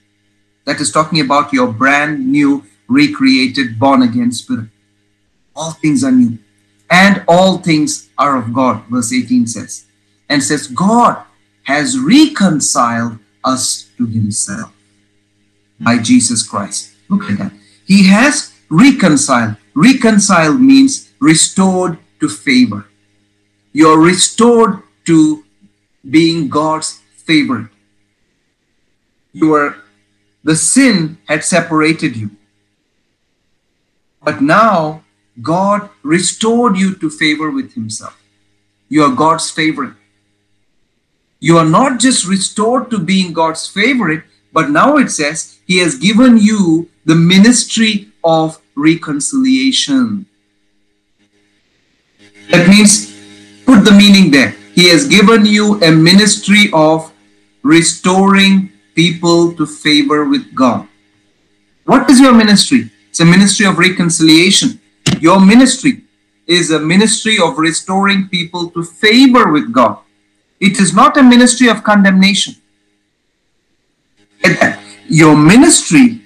That 0.64 0.80
is 0.80 0.90
talking 0.90 1.20
about 1.20 1.52
your 1.52 1.72
brand 1.72 2.26
new, 2.26 2.64
recreated, 2.88 3.78
born 3.78 4.02
again 4.02 4.32
spirit. 4.32 4.68
All 5.54 5.72
things 5.72 6.02
are 6.04 6.12
new, 6.12 6.38
and 6.90 7.22
all 7.28 7.58
things 7.58 8.08
are 8.18 8.36
of 8.36 8.52
God, 8.52 8.84
verse 8.90 9.12
18 9.12 9.46
says. 9.46 9.84
And 10.28 10.42
says, 10.42 10.66
God 10.66 11.22
has 11.64 11.98
reconciled 11.98 13.18
us 13.44 13.90
to 13.98 14.06
himself 14.06 14.72
by 15.80 15.98
Jesus 15.98 16.46
Christ. 16.46 16.94
Look 17.08 17.30
at 17.30 17.38
that. 17.38 17.52
He 17.86 18.08
has 18.08 18.52
reconciled. 18.70 19.56
Reconciled 19.74 20.60
means 20.60 21.12
restored 21.18 21.98
to 22.20 22.28
favor. 22.28 22.86
You're 23.72 24.00
restored 24.00 24.82
to 25.06 25.44
being 26.08 26.48
God's 26.48 27.00
favorite. 27.16 27.68
You 29.32 29.48
were 29.48 29.76
the 30.44 30.56
sin 30.56 31.18
had 31.26 31.44
separated 31.44 32.16
you. 32.16 32.30
But 34.24 34.40
now 34.40 35.04
God 35.40 35.90
restored 36.02 36.76
you 36.76 36.94
to 36.96 37.10
favor 37.10 37.50
with 37.50 37.74
Himself. 37.74 38.20
You 38.88 39.04
are 39.04 39.14
God's 39.14 39.50
favorite. 39.50 39.94
You 41.40 41.58
are 41.58 41.66
not 41.66 41.98
just 41.98 42.26
restored 42.26 42.90
to 42.90 42.98
being 42.98 43.32
God's 43.32 43.66
favorite, 43.66 44.22
but 44.52 44.70
now 44.70 44.96
it 44.96 45.10
says 45.10 45.58
He 45.66 45.78
has 45.78 45.96
given 45.96 46.38
you 46.38 46.88
the 47.04 47.16
ministry 47.16 48.12
of 48.22 48.60
reconciliation. 48.76 50.26
That 52.50 52.68
means, 52.68 53.10
put 53.64 53.84
the 53.84 53.92
meaning 53.92 54.30
there. 54.30 54.50
He 54.74 54.88
has 54.90 55.08
given 55.08 55.46
you 55.46 55.82
a 55.82 55.90
ministry 55.90 56.70
of 56.72 57.10
restoring 57.62 58.70
people 58.94 59.54
to 59.54 59.66
favor 59.66 60.24
with 60.28 60.54
God. 60.54 60.86
What 61.84 62.08
is 62.08 62.20
your 62.20 62.34
ministry? 62.34 62.91
It's 63.12 63.20
a 63.20 63.26
ministry 63.26 63.66
of 63.66 63.76
reconciliation. 63.76 64.80
Your 65.20 65.38
ministry 65.38 66.00
is 66.46 66.70
a 66.70 66.80
ministry 66.80 67.36
of 67.38 67.58
restoring 67.58 68.26
people 68.28 68.70
to 68.70 68.82
favor 68.82 69.52
with 69.52 69.70
God. 69.70 69.98
It 70.60 70.80
is 70.80 70.94
not 70.94 71.18
a 71.18 71.22
ministry 71.22 71.68
of 71.68 71.84
condemnation. 71.84 72.54
Your 75.08 75.36
ministry 75.36 76.22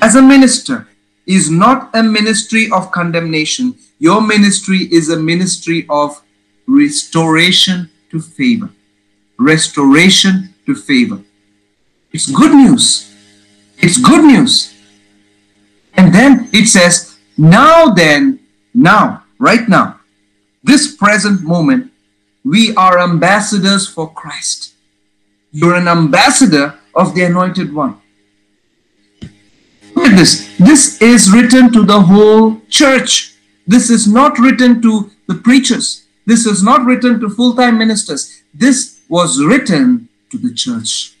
as 0.00 0.14
a 0.14 0.22
minister 0.22 0.88
is 1.26 1.50
not 1.50 1.90
a 1.92 2.02
ministry 2.02 2.70
of 2.72 2.90
condemnation. 2.92 3.74
Your 3.98 4.22
ministry 4.22 4.88
is 4.90 5.10
a 5.10 5.18
ministry 5.18 5.84
of 5.90 6.22
restoration 6.66 7.90
to 8.10 8.22
favor. 8.22 8.70
Restoration 9.36 10.54
to 10.64 10.74
favor. 10.74 11.20
It's 12.10 12.30
good 12.30 12.54
news. 12.54 13.14
It's 13.76 13.98
good 13.98 14.24
news. 14.24 14.72
And 15.94 16.14
then 16.14 16.48
it 16.52 16.66
says, 16.66 17.18
now 17.36 17.86
then, 17.86 18.40
now, 18.74 19.24
right 19.38 19.68
now, 19.68 20.00
this 20.62 20.94
present 20.94 21.42
moment, 21.42 21.90
we 22.44 22.74
are 22.76 22.98
ambassadors 22.98 23.86
for 23.88 24.12
Christ. 24.12 24.74
You're 25.50 25.74
an 25.74 25.88
ambassador 25.88 26.78
of 26.94 27.14
the 27.14 27.24
Anointed 27.24 27.74
One. 27.74 28.00
Look 29.94 30.06
at 30.06 30.16
this. 30.16 30.56
This 30.58 31.00
is 31.02 31.30
written 31.30 31.72
to 31.72 31.84
the 31.84 32.00
whole 32.00 32.60
church. 32.68 33.34
This 33.66 33.90
is 33.90 34.06
not 34.06 34.38
written 34.38 34.80
to 34.82 35.10
the 35.26 35.34
preachers. 35.34 36.06
This 36.26 36.46
is 36.46 36.62
not 36.62 36.84
written 36.84 37.20
to 37.20 37.28
full 37.28 37.54
time 37.54 37.78
ministers. 37.78 38.42
This 38.54 39.00
was 39.08 39.42
written 39.44 40.08
to 40.30 40.38
the 40.38 40.54
church 40.54 41.14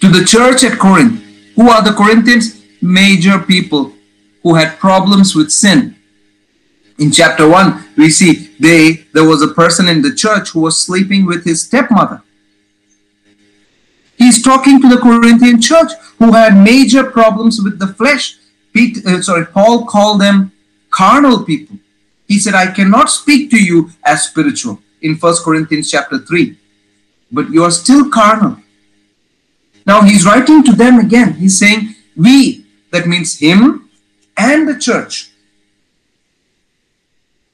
to 0.00 0.08
the 0.08 0.24
church 0.24 0.64
at 0.64 0.78
Corinth. 0.78 1.22
Who 1.56 1.68
are 1.68 1.82
the 1.82 1.92
Corinthians? 1.92 2.57
Major 2.80 3.38
people 3.38 3.92
who 4.42 4.54
had 4.54 4.78
problems 4.78 5.34
with 5.34 5.50
sin. 5.50 5.96
In 6.98 7.12
chapter 7.12 7.48
1, 7.48 7.94
we 7.96 8.10
see 8.10 8.50
they 8.58 9.06
there 9.12 9.24
was 9.24 9.42
a 9.42 9.54
person 9.54 9.88
in 9.88 10.02
the 10.02 10.14
church 10.14 10.50
who 10.50 10.60
was 10.60 10.82
sleeping 10.82 11.26
with 11.26 11.44
his 11.44 11.62
stepmother. 11.62 12.22
He's 14.16 14.42
talking 14.42 14.80
to 14.82 14.88
the 14.88 14.98
Corinthian 14.98 15.60
church 15.60 15.92
who 16.18 16.32
had 16.32 16.56
major 16.56 17.04
problems 17.04 17.62
with 17.62 17.78
the 17.78 17.86
flesh. 17.86 18.36
Pete, 18.72 19.06
uh, 19.06 19.22
sorry, 19.22 19.46
Paul 19.46 19.86
called 19.86 20.20
them 20.20 20.50
carnal 20.90 21.44
people. 21.44 21.78
He 22.26 22.38
said, 22.38 22.54
I 22.54 22.72
cannot 22.72 23.10
speak 23.10 23.50
to 23.52 23.62
you 23.62 23.90
as 24.04 24.24
spiritual 24.24 24.80
in 25.00 25.16
First 25.16 25.44
Corinthians 25.44 25.90
chapter 25.90 26.18
3, 26.18 26.56
but 27.30 27.48
you 27.50 27.62
are 27.62 27.70
still 27.70 28.10
carnal. 28.10 28.58
Now 29.86 30.02
he's 30.02 30.26
writing 30.26 30.64
to 30.64 30.72
them 30.72 30.98
again. 30.98 31.34
He's 31.34 31.58
saying, 31.58 31.94
We, 32.16 32.66
that 32.90 33.06
means 33.06 33.38
him 33.38 33.90
and 34.36 34.68
the 34.68 34.78
church. 34.78 35.30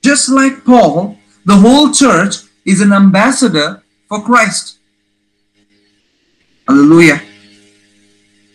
Just 0.02 0.28
like 0.28 0.64
Paul, 0.64 1.16
the 1.44 1.56
whole 1.56 1.92
church 1.92 2.36
is 2.64 2.80
an 2.80 2.92
ambassador 2.92 3.82
for 4.08 4.22
Christ. 4.22 4.78
Hallelujah. 6.68 7.20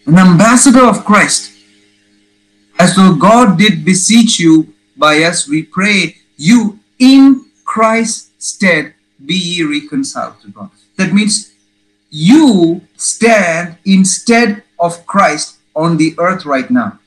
An 0.05 0.17
ambassador 0.17 0.85
of 0.85 1.05
Christ. 1.05 1.51
As 2.79 2.95
though 2.95 3.15
God 3.15 3.57
did 3.57 3.83
beseech 3.83 4.39
you 4.39 4.73
by 4.97 5.23
us, 5.23 5.47
we 5.47 5.63
pray 5.63 6.17
you 6.37 6.79
in 6.97 7.45
Christ's 7.65 8.31
stead 8.39 8.93
be 9.25 9.35
ye 9.35 9.63
reconciled 9.63 10.41
to 10.41 10.47
God. 10.49 10.71
That 10.95 11.13
means 11.13 11.53
you 12.09 12.81
stand 12.95 13.77
instead 13.85 14.63
of 14.79 15.05
Christ 15.05 15.58
on 15.79 15.95
the 15.95 16.13
earth 16.19 16.45
right 16.45 16.69
now. 16.69 16.99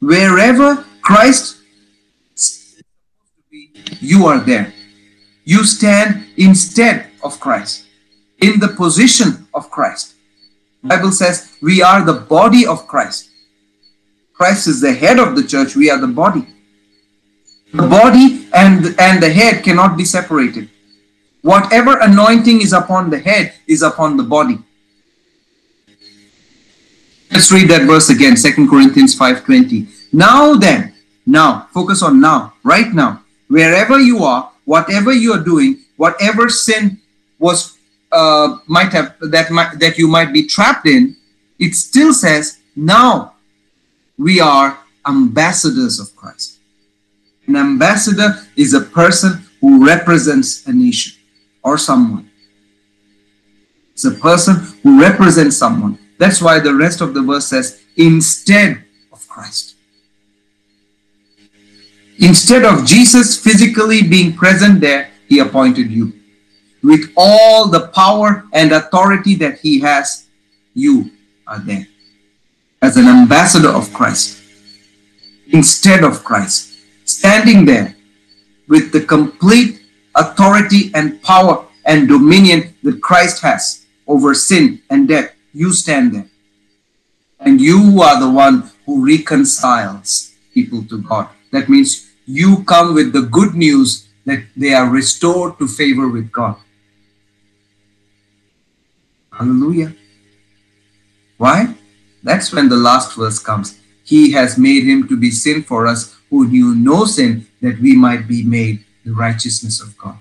Wherever 0.00 0.84
Christ 1.02 1.56
you 4.00 4.26
are 4.26 4.40
there. 4.40 4.72
You 5.44 5.64
stand 5.64 6.26
instead 6.36 7.10
of 7.22 7.38
Christ, 7.40 7.86
in 8.40 8.58
the 8.60 8.68
position 8.68 9.46
of 9.54 9.70
Christ. 9.70 10.14
Bible 10.82 11.12
says 11.12 11.56
we 11.62 11.82
are 11.82 12.04
the 12.04 12.14
body 12.14 12.66
of 12.66 12.86
Christ. 12.86 13.30
Christ 14.34 14.66
is 14.66 14.80
the 14.80 14.92
head 14.92 15.18
of 15.18 15.34
the 15.34 15.42
church, 15.42 15.76
we 15.76 15.90
are 15.90 15.98
the 15.98 16.06
body. 16.06 16.46
The 17.72 17.86
body 17.86 18.48
and, 18.54 18.94
and 18.98 19.22
the 19.22 19.30
head 19.30 19.64
cannot 19.64 19.96
be 19.96 20.04
separated. 20.04 20.70
Whatever 21.42 21.98
anointing 22.00 22.60
is 22.60 22.72
upon 22.72 23.10
the 23.10 23.18
head 23.18 23.54
is 23.66 23.82
upon 23.82 24.16
the 24.16 24.22
body. 24.22 24.58
Let's 27.30 27.50
read 27.50 27.68
that 27.70 27.82
verse 27.82 28.08
again, 28.10 28.36
2 28.36 28.68
Corinthians 28.68 29.14
5:20. 29.18 29.86
Now 30.12 30.54
then, 30.54 30.94
now, 31.26 31.68
focus 31.74 32.02
on 32.02 32.20
now, 32.20 32.54
right 32.62 32.92
now. 32.94 33.22
Wherever 33.48 33.98
you 33.98 34.22
are, 34.22 34.50
whatever 34.64 35.12
you 35.12 35.32
are 35.32 35.42
doing, 35.42 35.80
whatever 35.96 36.48
sin 36.48 36.98
was 37.38 37.76
uh, 38.12 38.58
might 38.66 38.92
have 38.92 39.16
that 39.20 39.50
might 39.50 39.78
that 39.78 39.98
you 39.98 40.06
might 40.08 40.32
be 40.32 40.46
trapped 40.46 40.86
in, 40.86 41.16
it 41.58 41.74
still 41.74 42.14
says 42.14 42.58
now 42.74 43.34
we 44.16 44.40
are 44.40 44.78
ambassadors 45.06 45.98
of 45.98 46.14
Christ. 46.16 46.58
An 47.46 47.56
ambassador 47.56 48.46
is 48.56 48.74
a 48.74 48.80
person 48.80 49.46
who 49.60 49.84
represents 49.86 50.66
a 50.66 50.72
nation 50.72 51.14
or 51.62 51.78
someone. 51.78 52.30
It's 53.92 54.04
a 54.04 54.12
person 54.12 54.56
who 54.82 55.00
represents 55.00 55.56
someone. 55.56 55.98
That's 56.18 56.40
why 56.40 56.60
the 56.60 56.74
rest 56.74 57.00
of 57.00 57.14
the 57.14 57.22
verse 57.22 57.46
says, 57.46 57.82
instead 57.96 58.84
of 59.12 59.26
Christ. 59.28 59.74
Instead 62.18 62.64
of 62.64 62.86
Jesus 62.86 63.38
physically 63.38 64.02
being 64.02 64.34
present 64.34 64.80
there, 64.80 65.10
he 65.28 65.40
appointed 65.40 65.90
you. 65.90 66.12
With 66.82 67.12
all 67.16 67.68
the 67.68 67.88
power 67.88 68.44
and 68.52 68.72
authority 68.72 69.34
that 69.36 69.58
he 69.58 69.80
has, 69.80 70.26
you 70.74 71.10
are 71.46 71.58
there 71.58 71.86
as 72.80 72.96
an 72.96 73.06
ambassador 73.06 73.68
of 73.68 73.92
Christ. 73.92 74.42
Instead 75.48 76.04
of 76.04 76.24
Christ, 76.24 76.78
standing 77.04 77.64
there 77.64 77.96
with 78.68 78.92
the 78.92 79.00
complete 79.00 79.82
authority 80.14 80.90
and 80.94 81.22
power 81.22 81.66
and 81.84 82.08
dominion 82.08 82.74
that 82.82 83.00
Christ 83.00 83.42
has 83.42 83.86
over 84.06 84.34
sin 84.34 84.80
and 84.90 85.06
death. 85.06 85.35
You 85.56 85.72
stand 85.72 86.12
there. 86.12 86.28
And 87.40 87.62
you 87.62 88.02
are 88.02 88.20
the 88.20 88.30
one 88.30 88.70
who 88.84 89.06
reconciles 89.06 90.34
people 90.52 90.84
to 90.84 91.00
God. 91.00 91.30
That 91.50 91.70
means 91.70 92.10
you 92.26 92.62
come 92.64 92.92
with 92.92 93.14
the 93.14 93.22
good 93.22 93.54
news 93.54 94.06
that 94.26 94.44
they 94.54 94.74
are 94.74 94.90
restored 94.90 95.58
to 95.58 95.66
favor 95.66 96.08
with 96.08 96.30
God. 96.30 96.56
Hallelujah. 99.32 99.94
Why? 101.38 101.74
That's 102.22 102.52
when 102.52 102.68
the 102.68 102.76
last 102.76 103.16
verse 103.16 103.38
comes. 103.38 103.80
He 104.04 104.32
has 104.32 104.58
made 104.58 104.84
him 104.84 105.08
to 105.08 105.16
be 105.16 105.30
sin 105.30 105.62
for 105.62 105.86
us 105.86 106.16
who 106.28 106.46
knew 106.48 106.74
no 106.74 107.06
sin, 107.06 107.46
that 107.62 107.80
we 107.80 107.96
might 107.96 108.28
be 108.28 108.42
made 108.42 108.84
the 109.06 109.12
righteousness 109.12 109.80
of 109.80 109.96
God. 109.96 110.18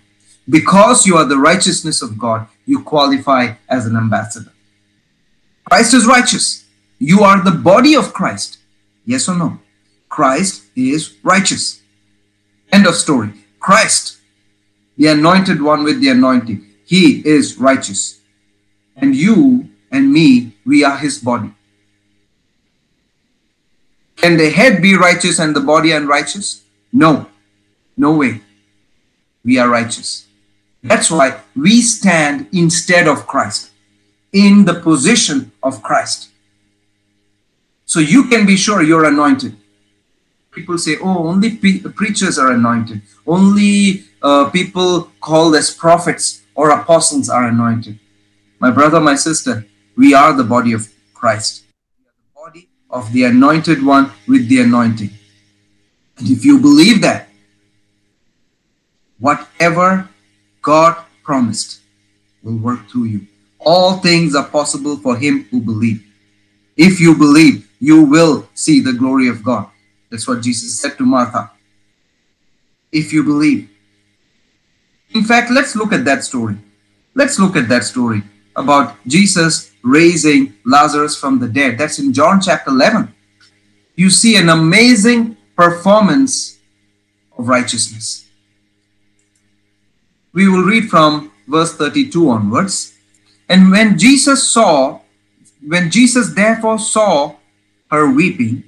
Because 0.48 1.06
you 1.06 1.18
are 1.18 1.26
the 1.26 1.38
righteousness 1.38 2.02
of 2.02 2.18
God, 2.18 2.48
you 2.66 2.84
qualify 2.84 3.56
as 3.68 3.86
an 3.86 3.98
ambassador. 3.98 4.55
Christ 5.66 5.94
is 5.94 6.06
righteous. 6.06 6.66
You 7.00 7.24
are 7.24 7.44
the 7.44 7.52
body 7.52 7.96
of 7.96 8.14
Christ. 8.14 8.60
Yes 9.06 9.28
or 9.28 9.36
no? 9.36 9.60
Christ 10.10 10.64
is 10.76 11.16
righteous. 11.24 11.82
End 12.72 12.88
of 12.88 12.96
story. 12.96 13.32
Christ, 13.60 14.18
the 14.98 15.08
anointed 15.08 15.62
one 15.62 15.84
with 15.84 16.00
the 16.02 16.10
anointing, 16.10 16.66
he 16.86 17.22
is 17.28 17.58
righteous. 17.58 18.20
And 18.96 19.16
you 19.16 19.70
and 19.92 20.12
me, 20.12 20.54
we 20.66 20.84
are 20.84 20.98
his 20.98 21.18
body. 21.20 21.52
Can 24.16 24.38
the 24.38 24.50
head 24.50 24.82
be 24.82 24.96
righteous 24.96 25.40
and 25.40 25.56
the 25.56 25.62
body 25.62 25.92
unrighteous? 25.92 26.64
No, 26.94 27.28
no 27.98 28.16
way. 28.16 28.42
We 29.44 29.58
are 29.58 29.70
righteous. 29.70 30.26
That's 30.82 31.12
why 31.12 31.42
we 31.56 31.82
stand 31.82 32.48
instead 32.54 33.08
of 33.08 33.28
Christ, 33.28 33.72
in 34.36 34.66
the 34.66 34.74
position 34.74 35.50
of 35.64 35.82
Christ. 35.82 36.30
So 37.86 38.02
you 38.02 38.28
can 38.28 38.46
be 38.46 38.58
sure 38.58 38.84
you're 38.84 39.06
anointed. 39.06 39.56
People 40.52 40.78
say, 40.78 40.98
oh, 41.02 41.30
only 41.30 41.56
pre- 41.56 41.80
preachers 41.80 42.38
are 42.38 42.52
anointed. 42.52 43.02
Only 43.26 44.04
uh, 44.22 44.50
people 44.50 45.10
called 45.22 45.56
as 45.56 45.74
prophets 45.74 46.44
or 46.54 46.72
apostles 46.72 47.30
are 47.30 47.48
anointed. 47.48 47.98
My 48.60 48.72
brother, 48.72 49.00
my 49.00 49.16
sister, 49.16 49.66
we 49.96 50.14
are 50.14 50.34
the 50.34 50.44
body 50.44 50.74
of 50.74 50.92
Christ. 51.14 51.64
We 51.98 52.06
are 52.06 52.16
the 52.20 52.42
body 52.44 52.70
of 52.90 53.14
the 53.14 53.24
anointed 53.24 53.86
one 53.86 54.12
with 54.28 54.50
the 54.50 54.60
anointing. 54.60 55.12
And 56.18 56.30
if 56.30 56.44
you 56.44 56.60
believe 56.60 57.02
that, 57.02 57.30
whatever 59.18 60.10
God 60.62 60.98
promised 61.24 61.80
will 62.44 62.58
work 62.58 62.90
through 62.90 63.06
you. 63.06 63.28
All 63.66 63.98
things 63.98 64.36
are 64.36 64.48
possible 64.48 64.96
for 64.98 65.18
him 65.18 65.46
who 65.50 65.60
believes. 65.60 66.02
If 66.78 67.00
you 67.00 67.16
believe, 67.16 67.68
you 67.80 68.04
will 68.04 68.48
see 68.54 68.80
the 68.80 68.94
glory 68.94 69.28
of 69.28 69.44
God. 69.44 69.68
That's 70.10 70.28
what 70.28 70.42
Jesus 70.42 70.80
said 70.80 70.98
to 70.98 71.06
Martha. 71.06 71.52
If 72.92 73.12
you 73.12 73.24
believe. 73.24 73.70
In 75.14 75.24
fact, 75.24 75.52
let's 75.52 75.76
look 75.76 75.92
at 75.94 76.06
that 76.06 76.24
story. 76.24 76.58
Let's 77.16 77.40
look 77.40 77.56
at 77.56 77.68
that 77.70 77.84
story 77.84 78.22
about 78.56 78.96
Jesus 79.08 79.72
raising 79.84 80.54
Lazarus 80.66 81.18
from 81.18 81.40
the 81.40 81.48
dead. 81.48 81.78
That's 81.78 82.00
in 82.00 82.14
John 82.14 82.42
chapter 82.42 82.72
11. 82.72 83.14
You 83.96 84.10
see 84.10 84.36
an 84.36 84.50
amazing 84.50 85.38
performance 85.56 86.60
of 87.38 87.48
righteousness. 87.48 88.26
We 90.34 90.50
will 90.50 90.64
read 90.64 90.90
from 90.90 91.32
verse 91.48 91.74
32 91.76 92.30
onwards. 92.30 92.95
And 93.50 93.72
when 93.72 93.98
Jesus 93.98 94.48
saw, 94.50 95.02
when 95.66 95.92
Jesus 95.92 96.34
therefore 96.34 96.80
saw 96.80 97.36
her 97.92 98.12
weeping, 98.12 98.64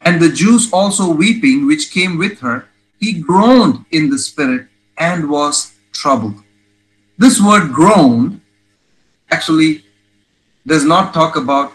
and 0.00 0.20
the 0.20 0.30
Jews 0.30 0.72
also 0.72 1.12
weeping, 1.12 1.66
which 1.66 1.90
came 1.90 2.16
with 2.16 2.40
her, 2.40 2.68
he 3.00 3.20
groaned 3.20 3.84
in 3.90 4.10
the 4.10 4.18
spirit 4.18 4.68
and 4.96 5.28
was 5.28 5.72
troubled. 5.92 6.42
This 7.18 7.40
word 7.40 7.72
groaned 7.72 8.40
actually 9.30 9.84
does 10.66 10.84
not 10.84 11.12
talk 11.12 11.36
about 11.36 11.72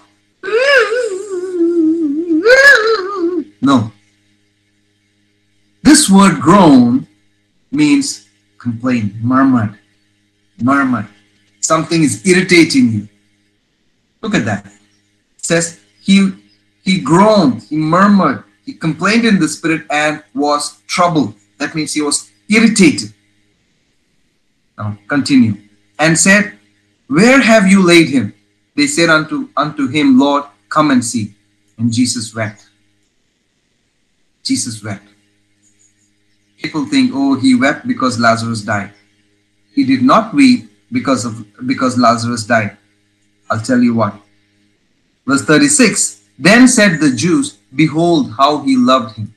no. 3.61 3.91
This 5.83 6.09
word 6.09 6.41
groan 6.41 7.07
means 7.71 8.27
complain, 8.57 9.19
murmured, 9.21 9.77
murmured. 10.59 11.07
Something 11.71 12.03
is 12.03 12.27
irritating 12.27 12.91
you. 12.91 13.07
Look 14.21 14.35
at 14.35 14.43
that. 14.43 14.65
It 14.65 15.45
says 15.51 15.79
he 16.01 16.15
he 16.83 16.99
groaned, 16.99 17.63
he 17.63 17.77
murmured, 17.77 18.43
he 18.65 18.73
complained 18.73 19.23
in 19.23 19.39
the 19.39 19.47
spirit 19.47 19.85
and 19.89 20.21
was 20.35 20.81
troubled. 20.87 21.33
That 21.59 21.73
means 21.73 21.93
he 21.93 22.01
was 22.01 22.29
irritated. 22.49 23.13
Now 24.77 24.97
continue. 25.07 25.55
And 25.97 26.19
said, 26.19 26.59
Where 27.07 27.39
have 27.39 27.67
you 27.67 27.81
laid 27.85 28.09
him? 28.09 28.33
They 28.75 28.87
said 28.87 29.09
unto, 29.09 29.47
unto 29.55 29.87
him, 29.87 30.19
Lord, 30.19 30.43
come 30.67 30.91
and 30.91 31.05
see. 31.05 31.33
And 31.77 31.93
Jesus 31.93 32.35
wept. 32.35 32.67
Jesus 34.43 34.83
wept. 34.83 35.07
People 36.57 36.85
think, 36.85 37.11
oh, 37.13 37.35
he 37.35 37.55
wept 37.55 37.87
because 37.87 38.19
Lazarus 38.19 38.61
died. 38.61 38.91
He 39.73 39.85
did 39.85 40.01
not 40.01 40.33
weep 40.33 40.70
because 40.91 41.25
of 41.25 41.45
because 41.67 41.97
Lazarus 41.97 42.43
died. 42.43 42.77
I'll 43.49 43.61
tell 43.61 43.81
you 43.81 43.95
why. 43.95 44.19
Verse 45.25 45.43
36 45.43 46.21
Then 46.37 46.67
said 46.67 46.99
the 46.99 47.11
Jews, 47.11 47.57
Behold 47.75 48.33
how 48.37 48.61
he 48.63 48.75
loved 48.75 49.15
him. 49.15 49.33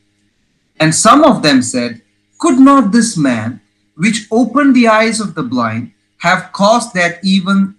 And 0.81 0.95
some 0.95 1.23
of 1.23 1.43
them 1.43 1.63
said, 1.63 2.03
Could 2.39 2.59
not 2.59 2.93
this 2.93 3.17
man, 3.17 3.61
which 3.97 4.27
opened 4.31 4.75
the 4.75 4.89
eyes 4.89 5.21
of 5.21 5.35
the 5.35 5.43
blind, 5.43 5.93
have 6.19 6.53
caused 6.53 6.95
that 6.95 7.23
even 7.23 7.77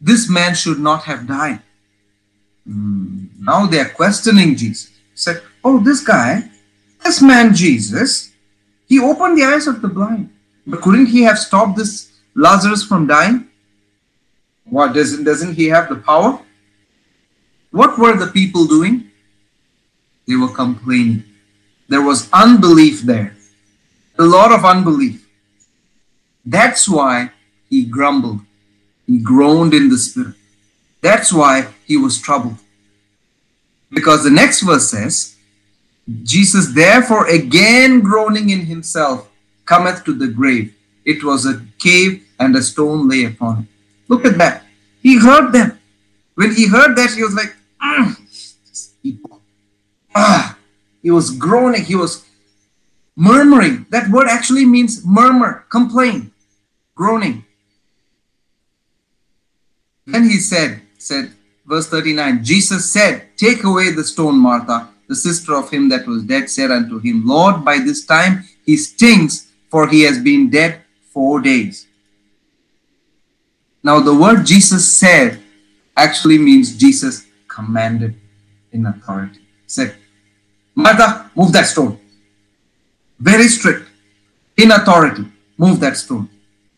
this 0.00 0.30
man 0.30 0.54
should 0.54 0.78
not 0.78 1.02
have 1.04 1.26
died. 1.26 1.60
Mm, 2.68 3.28
now 3.40 3.66
they 3.66 3.80
are 3.80 3.88
questioning 3.88 4.54
Jesus. 4.54 4.90
Said, 5.14 5.42
Oh, 5.64 5.80
this 5.80 6.04
guy, 6.04 6.48
this 7.02 7.20
man 7.20 7.54
Jesus, 7.54 8.30
he 8.86 9.00
opened 9.00 9.36
the 9.36 9.44
eyes 9.44 9.66
of 9.66 9.82
the 9.82 9.88
blind. 9.88 10.30
But 10.66 10.82
couldn't 10.82 11.06
he 11.06 11.22
have 11.22 11.38
stopped 11.38 11.76
this 11.76 12.07
Lazarus 12.38 12.84
from 12.84 13.08
dying? 13.08 13.48
What 14.64 14.94
doesn't 14.94 15.24
doesn't 15.24 15.54
he 15.54 15.66
have 15.66 15.88
the 15.88 15.96
power? 15.96 16.38
What 17.72 17.98
were 17.98 18.16
the 18.16 18.28
people 18.28 18.64
doing? 18.64 19.10
They 20.28 20.36
were 20.36 20.54
complaining. 20.54 21.24
There 21.88 22.02
was 22.02 22.28
unbelief 22.32 23.02
there. 23.02 23.36
A 24.20 24.24
lot 24.24 24.52
of 24.52 24.64
unbelief. 24.64 25.26
That's 26.44 26.88
why 26.88 27.32
he 27.68 27.84
grumbled. 27.84 28.40
He 29.08 29.18
groaned 29.18 29.74
in 29.74 29.88
the 29.88 29.98
spirit. 29.98 30.36
That's 31.00 31.32
why 31.32 31.66
he 31.86 31.96
was 31.96 32.20
troubled. 32.20 32.58
Because 33.90 34.22
the 34.22 34.30
next 34.30 34.62
verse 34.62 34.88
says, 34.90 35.34
Jesus 36.22 36.72
therefore 36.72 37.26
again 37.26 38.00
groaning 38.00 38.50
in 38.50 38.60
himself 38.66 39.28
cometh 39.64 40.04
to 40.04 40.12
the 40.12 40.28
grave. 40.28 40.72
It 41.04 41.24
was 41.24 41.44
a 41.46 41.64
cave 41.78 42.26
and 42.38 42.54
a 42.56 42.62
stone 42.62 43.08
lay 43.08 43.24
upon 43.24 43.60
it. 43.60 43.66
Look 44.08 44.24
at 44.24 44.38
that. 44.38 44.64
He 45.02 45.18
heard 45.18 45.52
them. 45.52 45.78
When 46.34 46.54
he 46.54 46.68
heard 46.68 46.96
that, 46.96 47.10
he 47.10 47.22
was 47.22 47.34
like, 47.34 47.54
mm. 47.82 48.16
Ah, 50.14 50.56
he 51.02 51.10
was 51.10 51.30
groaning. 51.30 51.84
He 51.84 51.94
was 51.94 52.24
murmuring. 53.16 53.86
That 53.90 54.08
word 54.08 54.28
actually 54.28 54.64
means 54.64 55.04
murmur, 55.04 55.64
complain, 55.68 56.32
groaning. 56.94 57.44
Then 60.06 60.24
he 60.24 60.38
said, 60.38 60.80
said, 60.96 61.32
verse 61.66 61.88
39, 61.88 62.44
Jesus 62.44 62.90
said, 62.90 63.36
Take 63.36 63.64
away 63.64 63.90
the 63.90 64.04
stone, 64.04 64.38
Martha. 64.38 64.88
The 65.08 65.16
sister 65.16 65.54
of 65.54 65.70
him 65.70 65.88
that 65.88 66.06
was 66.06 66.22
dead 66.22 66.48
said 66.48 66.70
unto 66.70 66.98
him, 66.98 67.26
Lord, 67.26 67.64
by 67.64 67.78
this 67.78 68.04
time 68.04 68.44
he 68.64 68.76
stinks, 68.76 69.48
for 69.70 69.88
he 69.88 70.02
has 70.02 70.18
been 70.18 70.50
dead 70.50 70.82
four 71.12 71.40
days. 71.40 71.87
Now, 73.82 74.00
the 74.00 74.14
word 74.14 74.44
Jesus 74.44 74.90
said 74.90 75.40
actually 75.96 76.38
means 76.38 76.76
Jesus 76.76 77.26
commanded 77.46 78.14
in 78.72 78.86
authority. 78.86 79.40
Said, 79.66 79.96
Martha, 80.74 81.30
move 81.34 81.52
that 81.52 81.66
stone. 81.66 81.98
Very 83.18 83.48
strict, 83.48 83.88
in 84.56 84.70
authority, 84.70 85.24
move 85.56 85.80
that 85.80 85.96
stone. 85.96 86.28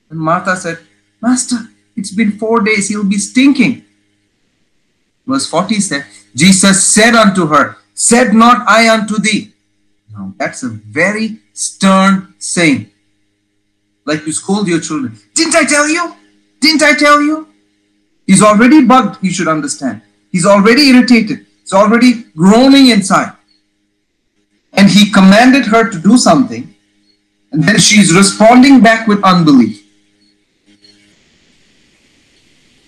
And 0.08 0.18
Martha 0.18 0.56
said, 0.56 0.78
Master, 1.20 1.58
it's 1.96 2.10
been 2.10 2.32
four 2.38 2.60
days, 2.60 2.88
he'll 2.88 3.04
be 3.04 3.18
stinking. 3.18 3.84
Verse 5.26 5.46
40 5.46 5.80
said, 5.80 6.06
Jesus 6.34 6.86
said 6.86 7.14
unto 7.14 7.46
her, 7.46 7.76
Said 7.94 8.32
not 8.32 8.66
I 8.66 8.88
unto 8.88 9.18
thee. 9.18 9.52
Now 10.12 10.32
that's 10.38 10.62
a 10.62 10.68
very 10.68 11.38
stern 11.52 12.34
saying. 12.38 12.90
Like 14.06 14.26
you 14.26 14.32
scold 14.32 14.66
your 14.68 14.80
children. 14.80 15.18
Didn't 15.34 15.54
I 15.54 15.64
tell 15.64 15.88
you? 15.88 16.14
Didn't 16.60 16.82
I 16.82 16.94
tell 16.94 17.20
you? 17.20 17.48
He's 18.26 18.42
already 18.42 18.84
bugged, 18.84 19.18
you 19.22 19.32
should 19.32 19.48
understand. 19.48 20.02
He's 20.30 20.46
already 20.46 20.90
irritated. 20.90 21.46
He's 21.62 21.72
already 21.72 22.24
groaning 22.36 22.88
inside. 22.88 23.32
And 24.72 24.88
he 24.88 25.10
commanded 25.10 25.66
her 25.66 25.90
to 25.90 25.98
do 25.98 26.16
something. 26.16 26.74
And 27.50 27.64
then 27.64 27.78
she's 27.78 28.14
responding 28.14 28.80
back 28.80 29.08
with 29.08 29.22
unbelief. 29.24 29.84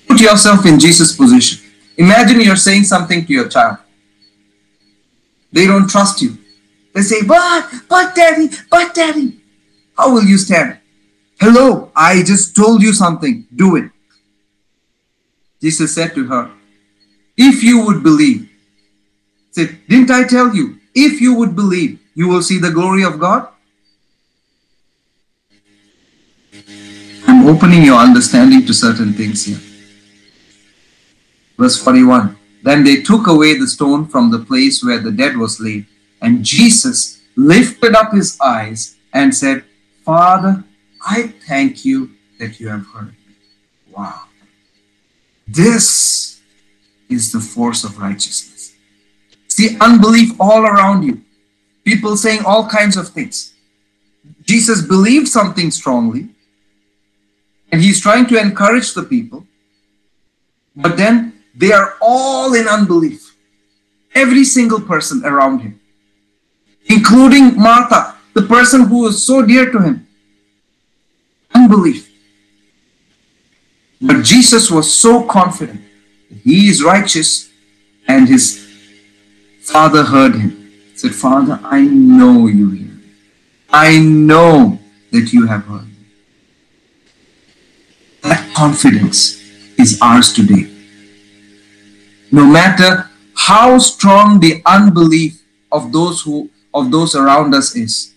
Put 0.06 0.20
yourself 0.20 0.64
in 0.66 0.78
Jesus' 0.78 1.16
position. 1.16 1.68
Imagine 1.96 2.40
you're 2.40 2.56
saying 2.56 2.84
something 2.84 3.26
to 3.26 3.32
your 3.32 3.48
child. 3.48 3.78
They 5.50 5.66
don't 5.66 5.88
trust 5.88 6.22
you. 6.22 6.38
They 6.94 7.02
say, 7.02 7.22
but, 7.26 7.68
but 7.88 8.14
daddy, 8.14 8.48
but 8.70 8.94
daddy. 8.94 9.40
How 9.96 10.12
will 10.12 10.24
you 10.24 10.38
stand? 10.38 10.78
Hello, 11.42 11.90
I 11.96 12.22
just 12.22 12.54
told 12.54 12.82
you 12.82 12.92
something. 12.92 13.48
Do 13.52 13.74
it. 13.74 13.90
Jesus 15.60 15.92
said 15.92 16.14
to 16.14 16.24
her, 16.28 16.52
if 17.36 17.64
you 17.64 17.84
would 17.84 18.04
believe, 18.04 18.48
said, 19.50 19.76
didn't 19.88 20.12
I 20.12 20.22
tell 20.22 20.54
you? 20.54 20.78
If 20.94 21.20
you 21.20 21.34
would 21.34 21.56
believe, 21.56 21.98
you 22.14 22.28
will 22.28 22.42
see 22.42 22.60
the 22.60 22.70
glory 22.70 23.02
of 23.02 23.18
God. 23.18 23.48
I'm 27.26 27.48
opening 27.48 27.82
your 27.82 27.98
understanding 27.98 28.64
to 28.66 28.72
certain 28.72 29.12
things 29.12 29.44
here. 29.44 29.58
Verse 31.58 31.76
41 31.76 32.36
Then 32.62 32.84
they 32.84 33.02
took 33.02 33.26
away 33.26 33.58
the 33.58 33.66
stone 33.66 34.06
from 34.06 34.30
the 34.30 34.38
place 34.38 34.84
where 34.84 35.00
the 35.00 35.10
dead 35.10 35.36
was 35.36 35.58
laid, 35.58 35.86
and 36.20 36.44
Jesus 36.44 37.20
lifted 37.34 37.96
up 37.96 38.12
his 38.12 38.38
eyes 38.40 38.94
and 39.12 39.34
said, 39.34 39.64
Father, 40.04 40.62
I 41.04 41.28
thank 41.46 41.84
you 41.84 42.10
that 42.38 42.60
you 42.60 42.68
have 42.68 42.86
heard 42.86 43.08
me. 43.08 43.34
Wow. 43.90 44.22
This 45.46 46.40
is 47.08 47.32
the 47.32 47.40
force 47.40 47.84
of 47.84 47.98
righteousness. 47.98 48.74
See 49.48 49.76
unbelief 49.80 50.32
all 50.40 50.64
around 50.64 51.02
you. 51.02 51.22
People 51.84 52.16
saying 52.16 52.44
all 52.44 52.68
kinds 52.68 52.96
of 52.96 53.08
things. 53.08 53.52
Jesus 54.44 54.82
believed 54.82 55.28
something 55.28 55.70
strongly, 55.70 56.28
and 57.70 57.80
he's 57.80 58.00
trying 58.00 58.26
to 58.26 58.40
encourage 58.40 58.94
the 58.94 59.02
people, 59.02 59.46
but 60.76 60.96
then 60.96 61.32
they 61.54 61.72
are 61.72 61.96
all 62.00 62.54
in 62.54 62.68
unbelief. 62.68 63.36
Every 64.14 64.44
single 64.44 64.80
person 64.80 65.24
around 65.24 65.60
him, 65.60 65.80
including 66.86 67.56
Martha, 67.56 68.16
the 68.34 68.42
person 68.42 68.86
who 68.86 69.02
was 69.02 69.24
so 69.24 69.44
dear 69.44 69.70
to 69.70 69.78
him. 69.80 70.06
Unbelief. 71.62 72.10
But 74.00 74.24
Jesus 74.24 74.70
was 74.70 74.92
so 74.92 75.24
confident 75.24 75.80
he 76.42 76.68
is 76.68 76.82
righteous 76.82 77.50
and 78.08 78.28
his 78.28 78.68
father 79.60 80.02
heard 80.02 80.34
him. 80.34 80.72
He 80.90 80.98
said, 80.98 81.14
Father, 81.14 81.60
I 81.62 81.82
know 81.82 82.46
you 82.48 82.70
hear 82.70 82.88
me. 82.88 83.04
I 83.70 84.00
know 84.00 84.78
that 85.12 85.32
you 85.32 85.46
have 85.46 85.64
heard 85.66 85.86
me. 85.86 86.04
That 88.22 88.54
confidence 88.54 89.40
is 89.78 90.00
ours 90.00 90.32
today. 90.32 90.68
No 92.32 92.44
matter 92.44 93.08
how 93.36 93.78
strong 93.78 94.40
the 94.40 94.62
unbelief 94.66 95.42
of 95.70 95.92
those 95.92 96.22
who 96.22 96.50
of 96.74 96.90
those 96.90 97.14
around 97.14 97.54
us 97.54 97.76
is, 97.76 98.11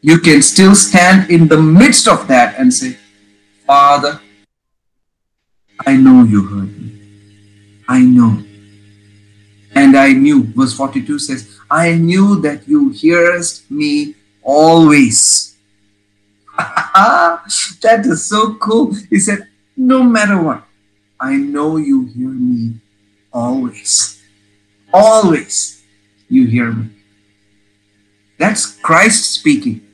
you 0.00 0.18
can 0.18 0.42
still 0.42 0.74
stand 0.74 1.30
in 1.30 1.48
the 1.48 1.60
midst 1.60 2.08
of 2.08 2.26
that 2.28 2.58
and 2.58 2.72
say, 2.72 2.96
Father, 3.66 4.20
I 5.86 5.96
know 5.96 6.24
you 6.24 6.42
heard 6.42 6.76
me. 6.80 7.00
I 7.88 8.00
know. 8.00 8.42
And 9.74 9.96
I 9.96 10.12
knew, 10.12 10.44
verse 10.44 10.74
42 10.74 11.18
says, 11.18 11.58
I 11.70 11.94
knew 11.94 12.40
that 12.40 12.66
you 12.66 12.90
hearest 12.90 13.70
me 13.70 14.16
always. 14.42 15.56
that 16.58 18.02
is 18.04 18.24
so 18.24 18.54
cool. 18.54 18.94
He 19.08 19.18
said, 19.18 19.48
No 19.76 20.02
matter 20.02 20.42
what, 20.42 20.64
I 21.18 21.36
know 21.36 21.76
you 21.76 22.06
hear 22.06 22.28
me 22.28 22.80
always. 23.32 24.20
Always 24.92 25.82
you 26.28 26.46
hear 26.46 26.72
me. 26.72 26.90
That's 28.38 28.76
Christ 28.80 29.34
speaking. 29.34 29.86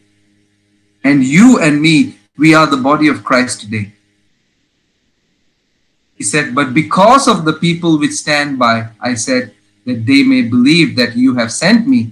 And 1.07 1.23
you 1.23 1.61
and 1.61 1.81
me, 1.81 2.19
we 2.37 2.53
are 2.53 2.67
the 2.67 2.85
body 2.89 3.07
of 3.07 3.23
Christ 3.23 3.61
today. 3.61 3.93
He 6.17 6.25
said, 6.25 6.53
But 6.53 6.75
because 6.75 7.29
of 7.29 7.45
the 7.45 7.53
people 7.53 8.01
which 8.01 8.11
stand 8.11 8.59
by, 8.59 8.89
I 9.01 9.15
said, 9.15 9.55
that 9.85 10.05
they 10.05 10.25
may 10.25 10.43
believe 10.43 10.97
that 10.97 11.17
you 11.17 11.37
have 11.37 11.53
sent 11.53 11.87
me. 11.87 12.11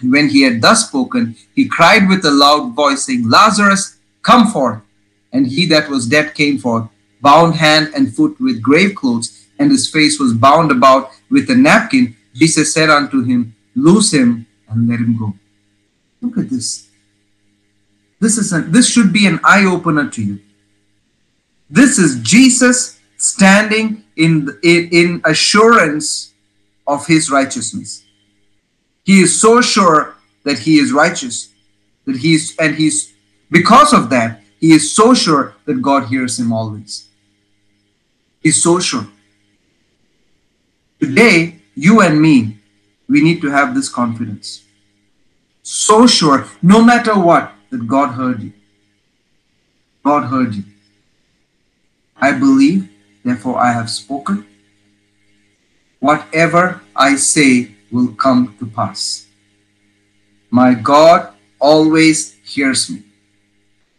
And 0.00 0.12
when 0.12 0.28
he 0.28 0.42
had 0.42 0.60
thus 0.60 0.86
spoken, 0.86 1.34
he 1.54 1.66
cried 1.66 2.10
with 2.10 2.22
a 2.26 2.30
loud 2.30 2.74
voice, 2.74 3.04
saying, 3.04 3.26
Lazarus, 3.26 3.96
come 4.20 4.48
forth. 4.48 4.82
And 5.32 5.46
he 5.46 5.64
that 5.72 5.88
was 5.88 6.06
dead 6.06 6.34
came 6.34 6.58
forth, 6.58 6.90
bound 7.22 7.54
hand 7.54 7.90
and 7.96 8.14
foot 8.14 8.38
with 8.38 8.60
grave 8.60 8.96
clothes, 8.96 9.46
and 9.58 9.70
his 9.70 9.88
face 9.88 10.20
was 10.20 10.34
bound 10.34 10.70
about 10.70 11.12
with 11.30 11.48
a 11.48 11.54
napkin. 11.54 12.14
Jesus 12.34 12.74
said 12.74 12.90
unto 12.90 13.24
him, 13.24 13.56
Loose 13.74 14.12
him 14.12 14.46
and 14.68 14.90
let 14.90 14.98
him 14.98 15.16
go. 15.16 15.32
Look 16.20 16.36
at 16.36 16.50
this. 16.50 16.89
This 18.20 18.38
is 18.38 18.52
a, 18.52 18.60
this 18.60 18.88
should 18.88 19.12
be 19.12 19.26
an 19.26 19.40
eye 19.42 19.64
opener 19.64 20.08
to 20.10 20.22
you. 20.22 20.40
This 21.68 21.98
is 21.98 22.20
Jesus 22.22 23.00
standing 23.16 24.04
in, 24.16 24.48
in, 24.62 24.88
in 24.92 25.22
assurance 25.24 26.34
of 26.86 27.06
his 27.06 27.30
righteousness. 27.30 28.04
He 29.04 29.20
is 29.20 29.40
so 29.40 29.60
sure 29.60 30.16
that 30.44 30.58
he 30.58 30.78
is 30.78 30.92
righteous 30.92 31.50
that 32.10 32.16
he's 32.16 32.56
and 32.58 32.74
he's 32.74 33.12
because 33.50 33.92
of 33.92 34.10
that 34.10 34.42
he 34.58 34.72
is 34.72 34.94
so 34.94 35.14
sure 35.14 35.54
that 35.64 35.80
God 35.80 36.08
hears 36.08 36.38
him 36.38 36.52
always. 36.52 37.08
He's 38.42 38.62
so 38.62 38.78
sure. 38.78 39.06
Today, 41.00 41.60
you 41.74 42.00
and 42.02 42.20
me, 42.20 42.58
we 43.08 43.22
need 43.22 43.40
to 43.40 43.50
have 43.50 43.74
this 43.74 43.88
confidence. 43.88 44.64
So 45.62 46.06
sure, 46.06 46.46
no 46.62 46.84
matter 46.84 47.18
what, 47.18 47.52
that 47.70 47.86
God 47.86 48.12
heard 48.14 48.42
you. 48.42 48.52
God 50.04 50.24
heard 50.24 50.54
you. 50.54 50.64
I 52.16 52.32
believe, 52.32 52.90
therefore 53.24 53.58
I 53.58 53.72
have 53.72 53.88
spoken. 53.88 54.46
Whatever 56.00 56.80
I 56.94 57.16
say 57.16 57.74
will 57.90 58.12
come 58.12 58.56
to 58.58 58.66
pass. 58.66 59.26
My 60.50 60.74
God 60.74 61.32
always 61.58 62.34
hears 62.44 62.90
me. 62.90 63.02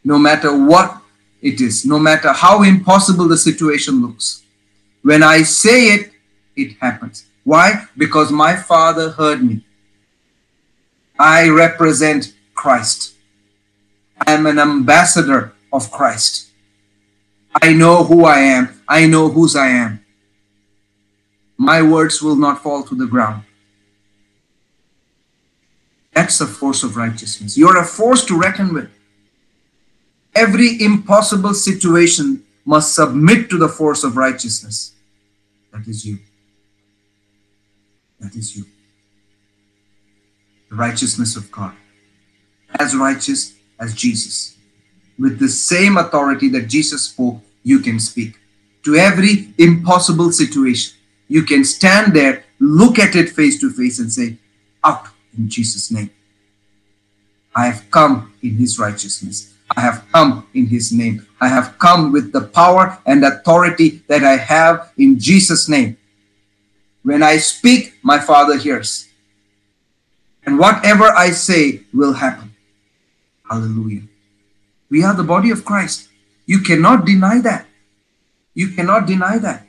No 0.04 0.18
matter 0.18 0.56
what 0.56 1.02
it 1.42 1.62
is, 1.62 1.86
no 1.86 2.00
matter 2.00 2.34
how 2.34 2.64
impossible 2.64 3.28
the 3.28 3.38
situation 3.38 4.02
looks. 4.02 4.44
When 5.02 5.24
I 5.24 5.44
say 5.44 5.88
it, 5.96 6.12
it 6.56 6.78
happens. 6.80 7.26
Why? 7.44 7.86
Because 7.98 8.32
my 8.32 8.56
Father 8.56 9.12
heard 9.12 9.44
me. 9.44 9.66
I 11.18 11.50
represent 11.50 12.34
Christ. 12.54 13.14
I 14.26 14.34
am 14.34 14.46
an 14.46 14.60
ambassador 14.60 15.54
of 15.74 15.92
Christ. 15.92 16.50
I 17.62 17.74
know 17.74 18.04
who 18.04 18.26
I 18.26 18.40
am. 18.40 18.82
I 18.88 19.08
know 19.08 19.30
whose 19.30 19.56
I 19.56 19.68
am. 19.68 20.06
My 21.58 21.82
words 21.82 22.22
will 22.22 22.36
not 22.36 22.64
fall 22.64 22.84
to 22.84 22.96
the 22.96 23.08
ground. 23.08 23.44
That's 26.14 26.40
the 26.40 26.48
force 26.48 26.84
of 26.84 26.98
righteousness. 26.98 27.58
You're 27.58 27.80
a 27.80 27.86
force 27.86 28.26
to 28.26 28.38
reckon 28.38 28.74
with. 28.74 28.90
Every 30.36 30.82
impossible 30.82 31.54
situation 31.54 32.44
must 32.66 32.96
submit 32.96 33.50
to 33.50 33.58
the 33.58 33.70
force 33.70 34.04
of 34.04 34.18
righteousness. 34.18 34.94
That 35.72 35.88
is 35.88 36.06
you. 36.06 36.20
That 38.20 38.36
is 38.36 38.56
you. 38.56 38.66
The 40.70 40.76
righteousness 40.76 41.36
of 41.36 41.52
God. 41.52 41.74
As 42.80 42.96
righteous 42.96 43.54
as 43.82 43.94
Jesus. 43.94 44.56
With 45.20 45.40
the 45.40 45.50
same 45.50 45.98
authority 45.98 46.48
that 46.50 46.68
Jesus 46.68 47.04
spoke, 47.04 47.42
you 47.64 47.80
can 47.80 48.00
speak. 48.00 48.40
To 48.86 48.96
every 48.96 49.54
impossible 49.58 50.32
situation, 50.32 50.98
you 51.28 51.44
can 51.44 51.64
stand 51.64 52.14
there, 52.14 52.46
look 52.60 53.00
at 53.00 53.16
it 53.16 53.30
face 53.30 53.60
to 53.60 53.70
face, 53.72 54.00
and 54.00 54.12
say, 54.12 54.38
Out 54.84 55.08
in 55.38 55.50
Jesus' 55.50 55.92
name. 55.92 56.10
I 57.56 57.66
have 57.66 57.90
come 57.92 58.34
in 58.42 58.56
his 58.56 58.80
righteousness. 58.80 59.54
I 59.76 59.82
have 59.82 60.06
come 60.12 60.48
in 60.54 60.68
his 60.68 60.92
name. 60.92 61.26
I 61.40 61.48
have 61.48 61.78
come 61.80 62.12
with 62.12 62.32
the 62.32 62.42
power 62.42 62.98
and 63.06 63.24
authority 63.24 64.02
that 64.08 64.24
I 64.24 64.38
have 64.38 64.92
in 64.98 65.20
Jesus' 65.20 65.68
name. 65.68 65.98
When 67.04 67.24
I 67.24 67.38
speak, 67.38 67.94
my 68.04 68.20
Father 68.20 68.58
hears. 68.58 69.08
And 70.46 70.60
whatever 70.60 71.06
I 71.06 71.32
say 71.32 71.82
will 71.94 72.14
happen. 72.14 72.51
Hallelujah. 73.52 74.04
We 74.90 75.04
are 75.04 75.14
the 75.14 75.26
body 75.26 75.52
of 75.52 75.66
Christ. 75.66 76.08
You 76.46 76.62
cannot 76.62 77.06
deny 77.06 77.42
that. 77.42 77.68
You 78.54 78.70
cannot 78.70 79.08
deny 79.08 79.38
that. 79.40 79.68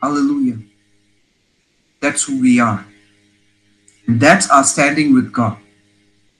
Hallelujah. 0.00 0.58
That's 2.00 2.24
who 2.24 2.40
we 2.40 2.58
are. 2.58 2.86
And 4.06 4.18
that's 4.18 4.48
our 4.48 4.64
standing 4.64 5.12
with 5.12 5.32
God. 5.32 5.58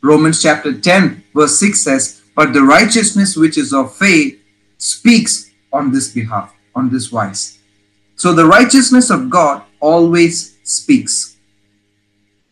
Romans 0.01 0.41
chapter 0.41 0.79
10, 0.79 1.25
verse 1.35 1.59
6 1.59 1.81
says, 1.81 2.23
But 2.35 2.55
the 2.55 2.63
righteousness 2.63 3.37
which 3.37 3.59
is 3.59 3.75
of 3.75 3.95
faith 3.95 4.41
speaks 4.79 5.51
on 5.71 5.93
this 5.93 6.13
behalf, 6.13 6.55
on 6.75 6.89
this 6.89 7.13
wise. 7.13 7.59
So 8.15 8.33
the 8.33 8.47
righteousness 8.47 9.11
of 9.11 9.29
God 9.29 9.65
always 9.81 10.57
speaks. 10.63 11.37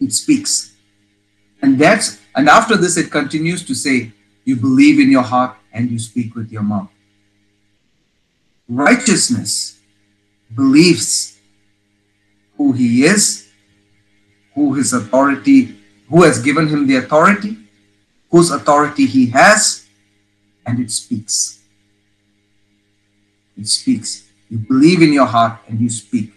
It 0.00 0.12
speaks. 0.12 0.74
And 1.62 1.78
that's 1.78 2.18
and 2.34 2.48
after 2.48 2.76
this 2.76 2.96
it 2.96 3.10
continues 3.10 3.64
to 3.64 3.74
say, 3.74 4.12
you 4.44 4.56
believe 4.56 5.00
in 5.00 5.10
your 5.10 5.22
heart 5.22 5.56
and 5.72 5.90
you 5.90 5.98
speak 5.98 6.34
with 6.34 6.50
your 6.52 6.62
mouth. 6.62 6.90
Righteousness 8.68 9.78
believes 10.54 11.38
who 12.56 12.72
he 12.72 13.04
is, 13.04 13.48
who 14.54 14.74
his 14.74 14.92
authority, 14.92 15.76
who 16.08 16.22
has 16.22 16.40
given 16.42 16.68
him 16.68 16.86
the 16.86 16.96
authority, 16.96 17.56
whose 18.30 18.50
authority 18.50 19.06
he 19.06 19.26
has, 19.26 19.86
and 20.66 20.80
it 20.80 20.90
speaks. 20.90 21.62
It 23.56 23.68
speaks. 23.68 24.28
You 24.48 24.58
believe 24.58 25.02
in 25.02 25.12
your 25.12 25.26
heart 25.26 25.60
and 25.68 25.80
you 25.80 25.90
speak. 25.90 26.32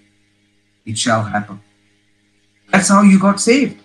It 0.85 0.97
shall 0.97 1.23
happen. 1.23 1.61
That's 2.71 2.89
how 2.89 3.01
you 3.01 3.19
got 3.19 3.39
saved. 3.39 3.81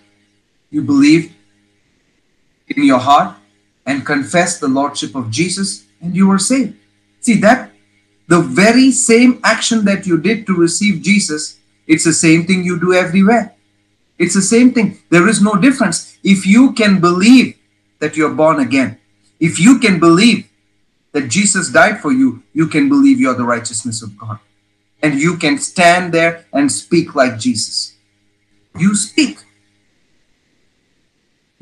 You 0.71 0.83
believed 0.83 1.33
in 2.77 2.85
your 2.85 2.99
heart 2.99 3.37
and 3.87 4.07
confess 4.07 4.59
the 4.59 4.69
Lordship 4.69 5.15
of 5.15 5.31
Jesus 5.31 5.85
and 6.01 6.15
you 6.15 6.29
were 6.29 6.39
saved. 6.39 6.77
See 7.21 7.41
that? 7.41 7.71
The 8.29 8.41
very 8.41 8.91
same 8.91 9.41
action 9.45 9.85
that 9.85 10.07
you 10.07 10.19
did 10.19 10.47
to 10.47 10.55
receive 10.55 11.03
Jesus, 11.03 11.59
it's 11.87 12.05
the 12.05 12.13
same 12.13 12.47
thing 12.47 12.65
you 12.65 12.79
do 12.79 12.93
everywhere. 12.93 13.55
It's 14.19 14.35
the 14.35 14.43
same 14.43 14.73
thing. 14.73 14.99
There 15.11 15.29
is 15.29 15.43
no 15.43 15.55
difference. 15.57 16.17
If 16.23 16.47
you 16.47 16.73
can 16.73 17.01
believe 17.01 17.57
that 17.99 18.17
you're 18.17 18.35
born 18.35 18.61
again, 18.61 18.99
if 19.41 19.59
you 19.59 19.79
can 19.79 19.99
believe 19.99 20.49
that 21.13 21.29
Jesus 21.29 21.71
died 21.71 22.01
for 22.01 22.13
you, 22.13 22.43
you 22.53 22.67
can 22.69 22.89
believe 22.89 23.21
you're 23.21 23.35
the 23.35 23.45
righteousness 23.45 24.03
of 24.03 24.17
God. 24.17 24.39
And 25.03 25.19
you 25.19 25.37
can 25.37 25.59
stand 25.59 26.15
there 26.15 26.47
and 26.53 26.71
speak 26.71 27.15
like 27.15 27.39
Jesus. 27.39 27.97
You 28.79 28.95
speak. 28.95 29.39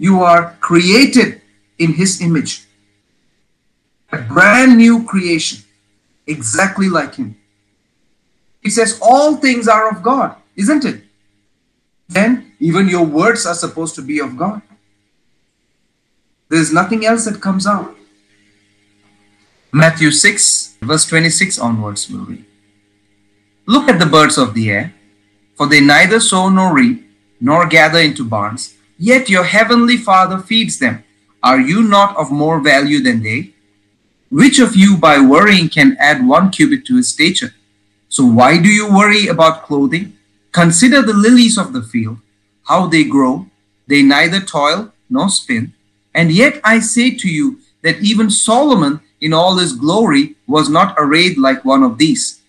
You 0.00 0.22
are 0.22 0.56
created 0.60 1.42
in 1.76 1.92
His 1.92 2.22
image, 2.22 2.64
a 4.10 4.16
brand 4.16 4.78
new 4.78 5.04
creation, 5.04 5.60
exactly 6.26 6.88
like 6.88 7.16
Him. 7.16 7.36
He 8.62 8.70
says, 8.70 8.98
All 9.02 9.36
things 9.36 9.68
are 9.68 9.90
of 9.90 10.02
God, 10.02 10.36
isn't 10.56 10.86
it? 10.86 11.02
Then 12.08 12.52
even 12.58 12.88
your 12.88 13.04
words 13.04 13.44
are 13.44 13.54
supposed 13.54 13.94
to 13.96 14.02
be 14.02 14.20
of 14.20 14.38
God. 14.38 14.62
There's 16.48 16.72
nothing 16.72 17.04
else 17.04 17.26
that 17.26 17.42
comes 17.42 17.66
out. 17.66 17.94
Matthew 19.70 20.10
6, 20.10 20.78
verse 20.80 21.04
26 21.04 21.58
onwards, 21.58 22.08
we'll 22.08 22.24
read. 22.24 22.46
Look 23.66 23.86
at 23.90 24.00
the 24.00 24.06
birds 24.06 24.38
of 24.38 24.54
the 24.54 24.70
air, 24.70 24.94
for 25.56 25.66
they 25.66 25.82
neither 25.82 26.20
sow 26.20 26.48
nor 26.48 26.74
reap, 26.74 27.06
nor 27.38 27.66
gather 27.66 27.98
into 27.98 28.24
barns, 28.24 28.79
yet 29.00 29.30
your 29.30 29.44
heavenly 29.44 29.96
Father 29.96 30.38
feeds 30.38 30.78
them. 30.78 31.02
Are 31.42 31.58
you 31.58 31.82
not 31.82 32.14
of 32.16 32.30
more 32.30 32.60
value 32.60 33.02
than 33.02 33.22
they? 33.22 33.54
Which 34.30 34.58
of 34.60 34.76
you 34.76 34.96
by 34.96 35.18
worrying 35.18 35.70
can 35.70 35.96
add 35.98 36.24
one 36.24 36.50
cubit 36.50 36.84
to 36.86 36.96
his 36.96 37.08
stature? 37.08 37.54
So 38.10 38.24
why 38.24 38.58
do 38.58 38.68
you 38.68 38.92
worry 38.92 39.26
about 39.26 39.64
clothing? 39.64 40.16
Consider 40.52 41.00
the 41.00 41.14
lilies 41.14 41.56
of 41.56 41.72
the 41.72 41.82
field, 41.82 42.18
how 42.64 42.86
they 42.86 43.04
grow. 43.04 43.46
They 43.86 44.02
neither 44.02 44.40
toil 44.40 44.92
nor 45.08 45.30
spin. 45.30 45.72
And 46.14 46.30
yet 46.30 46.60
I 46.62 46.80
say 46.80 47.10
to 47.16 47.28
you 47.28 47.58
that 47.82 48.00
even 48.00 48.30
Solomon 48.30 49.00
in 49.20 49.32
all 49.32 49.56
his 49.56 49.72
glory 49.72 50.36
was 50.46 50.68
not 50.68 50.94
arrayed 50.98 51.38
like 51.38 51.64
one 51.64 51.82
of 51.82 51.98
these. 51.98 52.40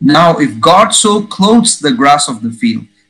Now, 0.00 0.38
if 0.38 0.60
God 0.60 0.90
so 0.90 1.22
clothes 1.26 1.80
the 1.80 1.92
grass 1.92 2.28
of 2.28 2.42
the 2.42 2.50
field, 2.50 2.86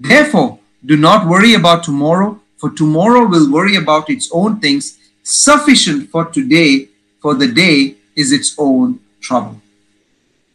Therefore, 0.00 0.58
do 0.84 0.96
not 0.96 1.28
worry 1.28 1.52
about 1.54 1.84
tomorrow, 1.84 2.40
for 2.56 2.70
tomorrow 2.70 3.26
will 3.26 3.52
worry 3.52 3.76
about 3.76 4.08
its 4.08 4.30
own 4.32 4.58
things. 4.58 4.98
Sufficient 5.22 6.10
for 6.10 6.24
today, 6.24 6.88
for 7.20 7.34
the 7.34 7.46
day 7.46 7.96
is 8.16 8.32
its 8.32 8.54
own 8.58 8.98
trouble. 9.20 9.60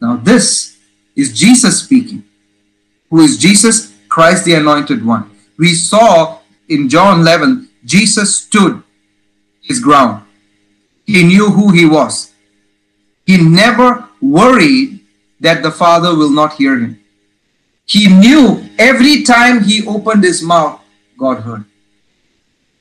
Now, 0.00 0.16
this 0.16 0.76
is 1.14 1.32
Jesus 1.32 1.82
speaking. 1.82 2.24
Who 3.10 3.20
is 3.20 3.38
Jesus? 3.38 3.94
Christ 4.08 4.44
the 4.44 4.54
Anointed 4.54 5.06
One. 5.06 5.30
We 5.56 5.74
saw 5.74 6.40
in 6.68 6.88
John 6.88 7.20
11, 7.20 7.68
Jesus 7.84 8.38
stood 8.38 8.82
his 9.62 9.78
ground. 9.78 10.24
He 11.06 11.22
knew 11.22 11.50
who 11.50 11.70
he 11.70 11.86
was. 11.86 12.32
He 13.24 13.36
never 13.36 14.08
worried 14.20 15.00
that 15.40 15.62
the 15.62 15.70
Father 15.70 16.14
will 16.16 16.30
not 16.30 16.54
hear 16.54 16.78
him. 16.78 17.00
He 17.84 18.08
knew 18.08 18.65
every 18.78 19.22
time 19.22 19.62
he 19.62 19.86
opened 19.86 20.24
his 20.24 20.42
mouth, 20.42 20.80
God 21.18 21.40
heard. 21.40 21.64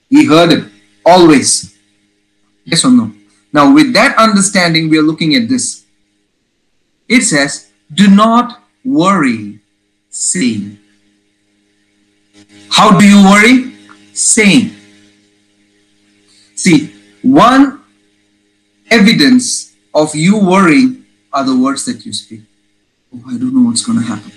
He 0.10 0.26
heard 0.26 0.52
it 0.52 0.72
always. 1.06 1.78
Yes 2.64 2.84
or 2.86 2.92
no? 2.92 3.12
Now, 3.54 3.74
with 3.74 3.94
that 3.94 4.18
understanding, 4.18 4.90
we 4.90 4.98
are 4.98 5.04
looking 5.04 5.36
at 5.36 5.48
this. 5.48 5.86
It 7.08 7.22
says, 7.22 7.72
Do 7.94 8.10
not 8.10 8.62
worry, 8.84 9.60
saying. 10.10 10.80
How 12.70 12.98
do 12.98 13.08
you 13.08 13.24
worry? 13.24 13.74
Saying. 14.14 14.76
See, 16.56 16.94
one 17.22 17.82
evidence 18.90 19.74
of 19.94 20.16
you 20.16 20.38
worrying 20.38 21.06
are 21.32 21.44
the 21.44 21.58
words 21.58 21.86
that 21.86 22.06
you 22.06 22.14
speak. 22.14 22.42
Oh, 23.14 23.24
I 23.28 23.38
don't 23.38 23.54
know 23.54 23.70
what's 23.70 23.86
going 23.86 24.00
to 24.00 24.06
happen. 24.06 24.32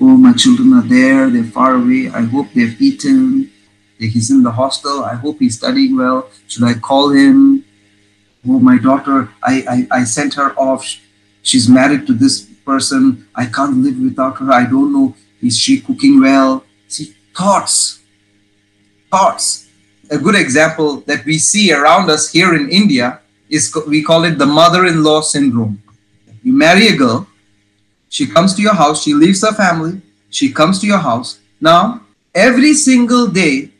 Oh, 0.00 0.16
my 0.16 0.32
children 0.32 0.72
are 0.74 0.82
there, 0.82 1.28
they're 1.28 1.44
far 1.44 1.74
away. 1.74 2.08
I 2.08 2.22
hope 2.22 2.52
they've 2.54 2.80
eaten. 2.80 3.50
He's 3.98 4.30
in 4.30 4.44
the 4.44 4.52
hostel. 4.52 5.04
I 5.04 5.14
hope 5.14 5.40
he's 5.40 5.56
studying 5.58 5.96
well. 5.96 6.30
Should 6.46 6.64
I 6.64 6.74
call 6.74 7.10
him? 7.10 7.64
Oh, 8.48 8.60
my 8.60 8.78
daughter, 8.78 9.28
I, 9.42 9.86
I, 9.90 10.00
I 10.00 10.04
sent 10.04 10.34
her 10.34 10.54
off. 10.58 10.86
She's 11.42 11.68
married 11.68 12.06
to 12.06 12.12
this 12.12 12.42
person. 12.64 13.26
I 13.34 13.46
can't 13.46 13.78
live 13.78 13.98
without 13.98 14.38
her. 14.38 14.52
I 14.52 14.64
don't 14.64 14.92
know. 14.92 15.16
Is 15.42 15.58
she 15.58 15.80
cooking 15.80 16.20
well? 16.20 16.64
See, 16.86 17.16
thoughts. 17.34 18.00
Thoughts. 19.10 19.68
A 20.10 20.18
good 20.18 20.36
example 20.36 21.00
that 21.02 21.24
we 21.24 21.38
see 21.38 21.72
around 21.72 22.08
us 22.08 22.30
here 22.30 22.54
in 22.54 22.70
India 22.70 23.20
is 23.48 23.74
we 23.86 24.02
call 24.02 24.24
it 24.24 24.38
the 24.38 24.46
mother-in-law 24.46 25.22
syndrome. 25.22 25.82
You 26.42 26.52
marry 26.52 26.88
a 26.88 26.96
girl, 26.96 27.26
she 28.08 28.26
comes 28.26 28.54
to 28.54 28.62
your 28.62 28.74
house, 28.74 29.02
she 29.02 29.14
leaves 29.14 29.42
her 29.42 29.52
family, 29.52 30.00
she 30.30 30.52
comes 30.52 30.80
to 30.80 30.86
your 30.86 30.98
house. 30.98 31.38
Now, 31.60 32.02
every 32.34 32.74
single 32.74 33.26
day 33.26 33.70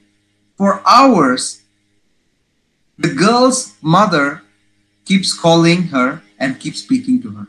for 0.56 0.82
hours, 0.86 1.62
the 2.98 3.08
girl's 3.14 3.74
mother 3.80 4.42
keeps 5.04 5.32
calling 5.32 5.84
her 5.84 6.22
and 6.38 6.58
keeps 6.60 6.80
speaking 6.80 7.22
to 7.22 7.30
her. 7.30 7.46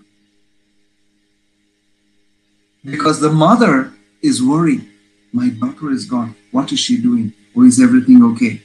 Because 2.86 3.20
the 3.20 3.32
mother 3.32 3.94
is 4.22 4.42
worried. 4.42 4.88
My 5.34 5.50
daughter 5.50 5.92
is 5.92 6.06
gone. 6.06 6.36
What 6.52 6.72
is 6.72 6.80
she 6.80 6.98
doing? 6.98 7.34
Or 7.56 7.66
is 7.66 7.82
everything 7.82 8.24
okay? 8.24 8.62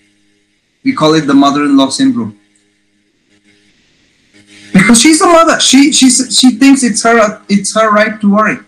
We 0.84 0.92
call 0.92 1.14
it 1.14 1.26
the 1.26 1.34
mother 1.34 1.64
in 1.64 1.76
law 1.76 1.88
syndrome 1.88 2.38
because 4.74 5.00
she's 5.00 5.22
a 5.22 5.26
mother. 5.26 5.58
She 5.60 5.92
she 5.92 6.10
she 6.10 6.58
thinks 6.58 6.82
it's 6.82 7.02
her 7.04 7.40
it's 7.48 7.74
her 7.74 7.90
right 7.90 8.20
to 8.20 8.34
worry. 8.34 8.58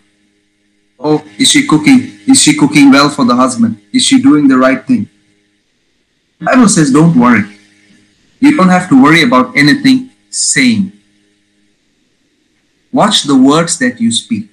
Oh, 0.98 1.22
is 1.36 1.50
she 1.50 1.66
cooking? 1.66 2.18
Is 2.26 2.40
she 2.42 2.56
cooking 2.56 2.90
well 2.90 3.10
for 3.10 3.26
the 3.26 3.34
husband? 3.34 3.82
Is 3.92 4.06
she 4.06 4.22
doing 4.22 4.48
the 4.48 4.56
right 4.56 4.82
thing? 4.86 5.10
Bible 6.40 6.68
says, 6.68 6.90
don't 6.90 7.18
worry. 7.18 7.44
You 8.40 8.56
don't 8.56 8.68
have 8.68 8.88
to 8.90 9.02
worry 9.02 9.22
about 9.22 9.56
anything 9.56 10.10
saying. 10.30 10.92
Watch 12.92 13.24
the 13.24 13.36
words 13.36 13.78
that 13.78 14.00
you 14.00 14.12
speak. 14.12 14.48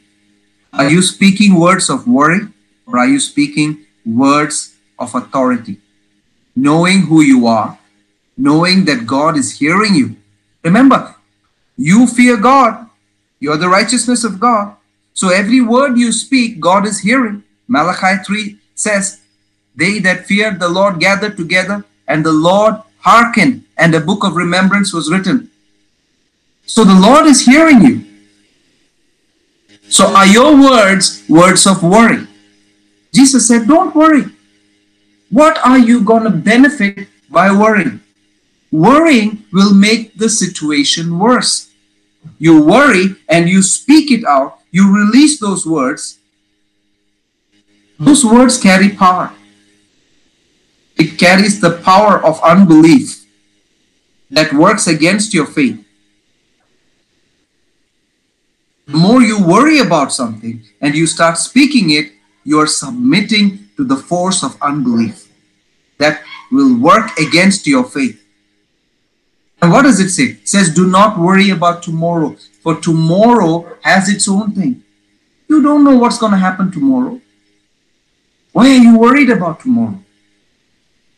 Are 0.74 0.90
you 0.90 1.02
speaking 1.02 1.60
words 1.60 1.90
of 1.90 2.08
worry 2.08 2.48
or 2.88 3.00
are 3.00 3.08
you 3.08 3.20
speaking 3.20 3.86
words 4.06 4.76
of 4.98 5.14
authority? 5.16 5.80
Knowing 6.56 7.04
who 7.04 7.22
you 7.22 7.48
are, 7.48 7.78
knowing 8.38 8.86
that 8.86 9.06
God 9.06 9.38
is 9.38 9.60
hearing 9.60 9.96
you. 9.96 10.16
Remember, 10.64 11.16
you 11.78 12.08
fear 12.08 12.38
God. 12.38 12.90
You're 13.40 13.58
the 13.58 13.70
righteousness 13.70 14.24
of 14.24 14.40
God. 14.40 14.76
So 15.14 15.30
every 15.30 15.62
word 15.62 15.98
you 15.98 16.12
speak, 16.12 16.60
God 16.60 16.86
is 16.86 17.00
hearing. 17.00 17.44
Malachi 17.68 18.24
3 18.24 18.58
says, 18.76 19.22
They 19.76 20.00
that 20.00 20.26
feared 20.26 20.60
the 20.60 20.70
Lord 20.70 21.00
gathered 21.00 21.38
together, 21.38 21.86
and 22.08 22.26
the 22.26 22.32
Lord 22.32 22.76
hearkened, 23.00 23.64
and 23.78 23.94
a 23.94 24.00
book 24.00 24.24
of 24.24 24.36
remembrance 24.36 24.94
was 24.94 25.12
written. 25.12 25.50
So 26.66 26.84
the 26.84 27.00
Lord 27.00 27.26
is 27.26 27.46
hearing 27.46 27.82
you. 27.82 28.06
So 29.90 30.08
are 30.08 30.26
your 30.26 30.56
words 30.56 31.24
words 31.30 31.68
of 31.68 31.84
worry? 31.84 32.28
Jesus 33.14 33.48
said, 33.48 33.68
Don't 33.68 33.94
worry. 33.96 34.26
What 35.30 35.58
are 35.66 35.78
you 35.78 36.02
going 36.02 36.24
to 36.24 36.30
benefit 36.30 37.08
by 37.30 37.52
worrying? 37.52 38.00
Worrying 38.74 39.46
will 39.54 39.72
make 39.72 40.18
the 40.18 40.28
situation 40.28 41.20
worse. 41.20 41.70
You 42.40 42.66
worry 42.66 43.18
and 43.30 43.48
you 43.48 43.62
speak 43.62 44.10
it 44.10 44.26
out, 44.26 44.62
you 44.72 44.90
release 44.92 45.40
those 45.40 45.64
words. 45.64 46.18
Those 48.00 48.26
words 48.26 48.60
carry 48.60 48.90
power. 48.90 49.32
It 50.98 51.20
carries 51.20 51.62
the 51.62 51.78
power 51.86 52.18
of 52.26 52.42
unbelief 52.42 53.24
that 54.32 54.52
works 54.52 54.88
against 54.88 55.36
your 55.36 55.46
faith. 55.46 55.86
The 58.88 58.98
more 58.98 59.22
you 59.22 59.38
worry 59.46 59.78
about 59.78 60.12
something 60.12 60.64
and 60.82 60.96
you 60.96 61.06
start 61.06 61.38
speaking 61.38 61.92
it, 61.92 62.12
you 62.44 62.60
are 62.60 62.66
submitting 62.66 63.70
to 63.78 63.86
the 63.86 63.98
force 63.98 64.44
of 64.44 64.60
unbelief 64.64 65.32
that 66.00 66.24
will 66.52 66.76
work 66.76 67.16
against 67.20 67.68
your 67.68 67.84
faith. 67.84 68.23
And 69.64 69.72
what 69.72 69.84
does 69.84 70.02
it 70.02 70.10
say? 70.10 70.24
It 70.24 70.50
says, 70.50 70.74
Do 70.74 70.86
not 70.90 71.18
worry 71.18 71.50
about 71.50 71.84
tomorrow, 71.84 72.36
for 72.62 72.82
tomorrow 72.82 73.78
has 73.82 74.10
its 74.10 74.28
own 74.28 74.52
thing. 74.52 74.84
You 75.48 75.64
don't 75.64 75.86
know 75.86 75.96
what's 75.96 76.18
going 76.18 76.34
to 76.34 76.38
happen 76.38 76.70
tomorrow. 76.70 77.22
Why 78.52 78.72
are 78.72 78.84
you 78.88 79.00
worried 79.00 79.30
about 79.30 79.62
tomorrow? 79.62 79.98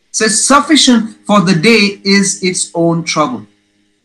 It 0.10 0.16
says, 0.16 0.46
Sufficient 0.46 1.26
for 1.26 1.42
the 1.42 1.56
day 1.56 2.00
is 2.04 2.44
its 2.44 2.70
own 2.76 3.04
trouble. 3.04 3.48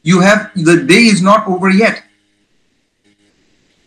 You 0.02 0.20
have 0.20 0.52
the 0.54 0.84
day 0.84 1.02
is 1.12 1.20
not 1.20 1.46
over 1.46 1.68
yet. 1.68 2.02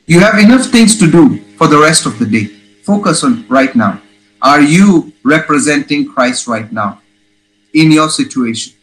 You 0.05 0.19
have 0.19 0.37
enough 0.37 0.67
things 0.67 0.99
to 0.99 1.09
do 1.09 1.39
for 1.57 1.65
the 1.65 1.79
rest 1.79 2.05
of 2.05 2.19
the 2.19 2.27
day. 2.27 2.45
Focus 2.83 3.23
on 3.23 3.47
right 3.47 3.75
now. 3.75 3.99
Are 4.39 4.61
you 4.61 5.13
representing 5.23 6.13
Christ 6.13 6.45
right 6.45 6.71
now 6.71 7.01
in 7.73 7.91
your 7.91 8.09
situation? 8.11 8.73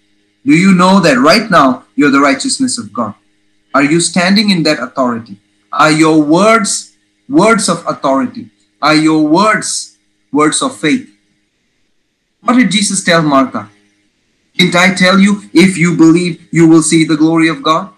Do 0.45 0.55
you 0.55 0.75
know 0.75 1.01
that 1.01 1.19
right 1.19 1.51
now 1.51 1.85
you're 1.95 2.11
the 2.11 2.21
righteousness 2.21 2.79
of 2.79 2.93
God? 2.93 3.15
Are 3.75 3.85
you 3.85 4.01
standing 4.01 4.51
in 4.51 4.63
that 4.65 4.81
authority? 4.81 5.37
Are 5.73 5.93
your 5.93 6.23
words 6.23 6.97
words 7.29 7.69
of 7.69 7.87
authority? 7.87 8.51
Are 8.83 8.95
your 8.95 9.27
words 9.27 9.99
words 10.33 10.63
of 10.63 10.77
faith? 10.77 11.09
What 12.43 12.57
did 12.57 12.71
Jesus 12.71 13.05
tell 13.05 13.23
Martha? 13.23 13.69
Didn't 14.57 14.75
I 14.77 14.95
tell 14.95 15.19
you, 15.19 15.43
if 15.53 15.79
you 15.79 15.97
believe, 15.97 16.49
you 16.51 16.69
will 16.69 16.83
see 16.83 17.05
the 17.05 17.17
glory 17.17 17.49
of 17.49 17.63
God? 17.63 17.93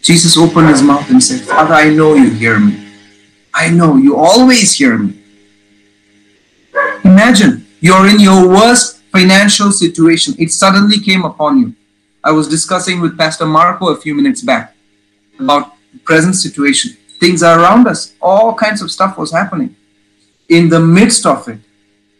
Jesus 0.00 0.36
opened 0.36 0.68
his 0.68 0.82
mouth 0.82 1.08
and 1.10 1.22
said, 1.22 1.40
Father, 1.42 1.74
I 1.74 1.90
know 1.90 2.14
you 2.14 2.30
hear 2.30 2.58
me. 2.58 2.92
I 3.54 3.70
know 3.70 3.96
you 3.96 4.16
always 4.16 4.72
hear 4.72 4.98
me. 4.98 5.22
Imagine 7.04 7.61
you're 7.82 8.08
in 8.08 8.20
your 8.20 8.48
worst 8.48 9.02
financial 9.10 9.72
situation. 9.72 10.34
It 10.38 10.52
suddenly 10.52 11.00
came 11.00 11.24
upon 11.24 11.58
you. 11.58 11.74
I 12.22 12.30
was 12.30 12.46
discussing 12.48 13.00
with 13.00 13.18
Pastor 13.18 13.44
Marco 13.44 13.88
a 13.88 14.00
few 14.00 14.14
minutes 14.14 14.40
back 14.40 14.76
about 15.40 15.74
the 15.92 15.98
present 15.98 16.36
situation. 16.36 16.96
Things 17.18 17.42
are 17.42 17.58
around 17.58 17.88
us. 17.88 18.14
All 18.22 18.54
kinds 18.54 18.82
of 18.82 18.92
stuff 18.92 19.18
was 19.18 19.32
happening. 19.32 19.74
In 20.48 20.68
the 20.68 20.78
midst 20.78 21.26
of 21.26 21.48
it, 21.48 21.58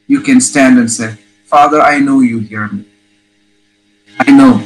you 0.09 0.21
can 0.21 0.41
stand 0.41 0.81
and 0.81 0.91
say, 0.91 1.17
Father, 1.45 1.81
I 1.81 2.01
know 2.01 2.21
you 2.21 2.41
hear 2.41 2.67
me. 2.67 2.85
I 4.19 4.33
know 4.33 4.59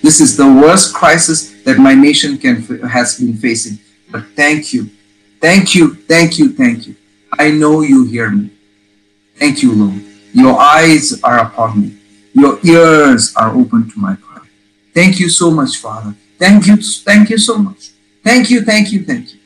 this 0.00 0.20
is 0.20 0.36
the 0.36 0.46
worst 0.46 0.94
crisis 0.94 1.60
that 1.64 1.78
my 1.78 1.94
nation 1.94 2.38
can 2.38 2.62
has 2.88 3.18
been 3.18 3.36
facing. 3.36 3.80
But 4.12 4.26
thank 4.36 4.72
you. 4.72 4.90
Thank 5.40 5.74
you. 5.74 5.94
Thank 5.94 6.38
you. 6.38 6.52
Thank 6.52 6.86
you. 6.86 6.94
I 7.32 7.50
know 7.50 7.80
you 7.80 8.06
hear 8.06 8.30
me. 8.30 8.50
Thank 9.34 9.62
you, 9.64 9.72
Lord. 9.72 10.09
Your 10.32 10.58
eyes 10.58 11.20
are 11.22 11.38
upon 11.38 11.80
me. 11.80 11.96
Your 12.32 12.58
ears 12.64 13.34
are 13.36 13.54
open 13.54 13.90
to 13.90 13.98
my 13.98 14.14
prayer. 14.14 14.46
Thank 14.94 15.18
you 15.20 15.28
so 15.28 15.50
much, 15.50 15.76
Father. 15.78 16.14
Thank 16.38 16.66
you. 16.66 16.76
Thank 16.76 17.30
you 17.30 17.38
so 17.38 17.58
much. 17.58 17.90
Thank 18.22 18.50
you. 18.50 18.62
Thank 18.62 18.92
you. 18.92 19.04
Thank 19.04 19.34
you. 19.34 19.40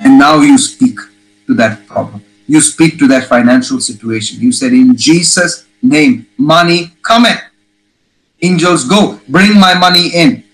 And 0.00 0.18
now 0.18 0.40
you 0.40 0.58
speak 0.58 0.98
to 1.46 1.54
that 1.54 1.86
problem. 1.86 2.22
You 2.46 2.60
speak 2.60 2.98
to 2.98 3.08
that 3.08 3.28
financial 3.28 3.80
situation. 3.80 4.40
You 4.40 4.52
said, 4.52 4.72
In 4.72 4.96
Jesus' 4.96 5.66
name, 5.82 6.26
money 6.36 6.92
cometh. 7.02 7.40
Angels 8.42 8.84
go, 8.84 9.18
bring 9.28 9.58
my 9.58 9.74
money 9.74 10.08
in. 10.08 10.44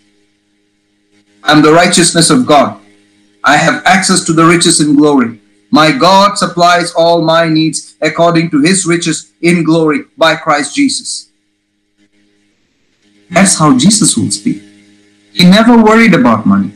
I'm 1.42 1.62
the 1.62 1.72
righteousness 1.72 2.30
of 2.30 2.46
God. 2.46 2.80
I 3.42 3.56
have 3.56 3.82
access 3.84 4.24
to 4.24 4.32
the 4.32 4.44
riches 4.44 4.80
in 4.80 4.94
glory. 4.94 5.40
My 5.72 5.90
God 5.90 6.36
supplies 6.36 6.92
all 6.92 7.22
my 7.22 7.48
needs 7.48 7.96
according 8.02 8.50
to 8.50 8.60
his 8.60 8.84
riches 8.84 9.32
in 9.40 9.64
glory 9.64 10.04
by 10.18 10.36
Christ 10.36 10.76
Jesus. 10.76 11.30
That's 13.30 13.58
how 13.58 13.78
Jesus 13.78 14.14
would 14.18 14.34
speak. 14.34 14.62
He 15.32 15.48
never 15.48 15.82
worried 15.82 16.12
about 16.12 16.44
money. 16.44 16.72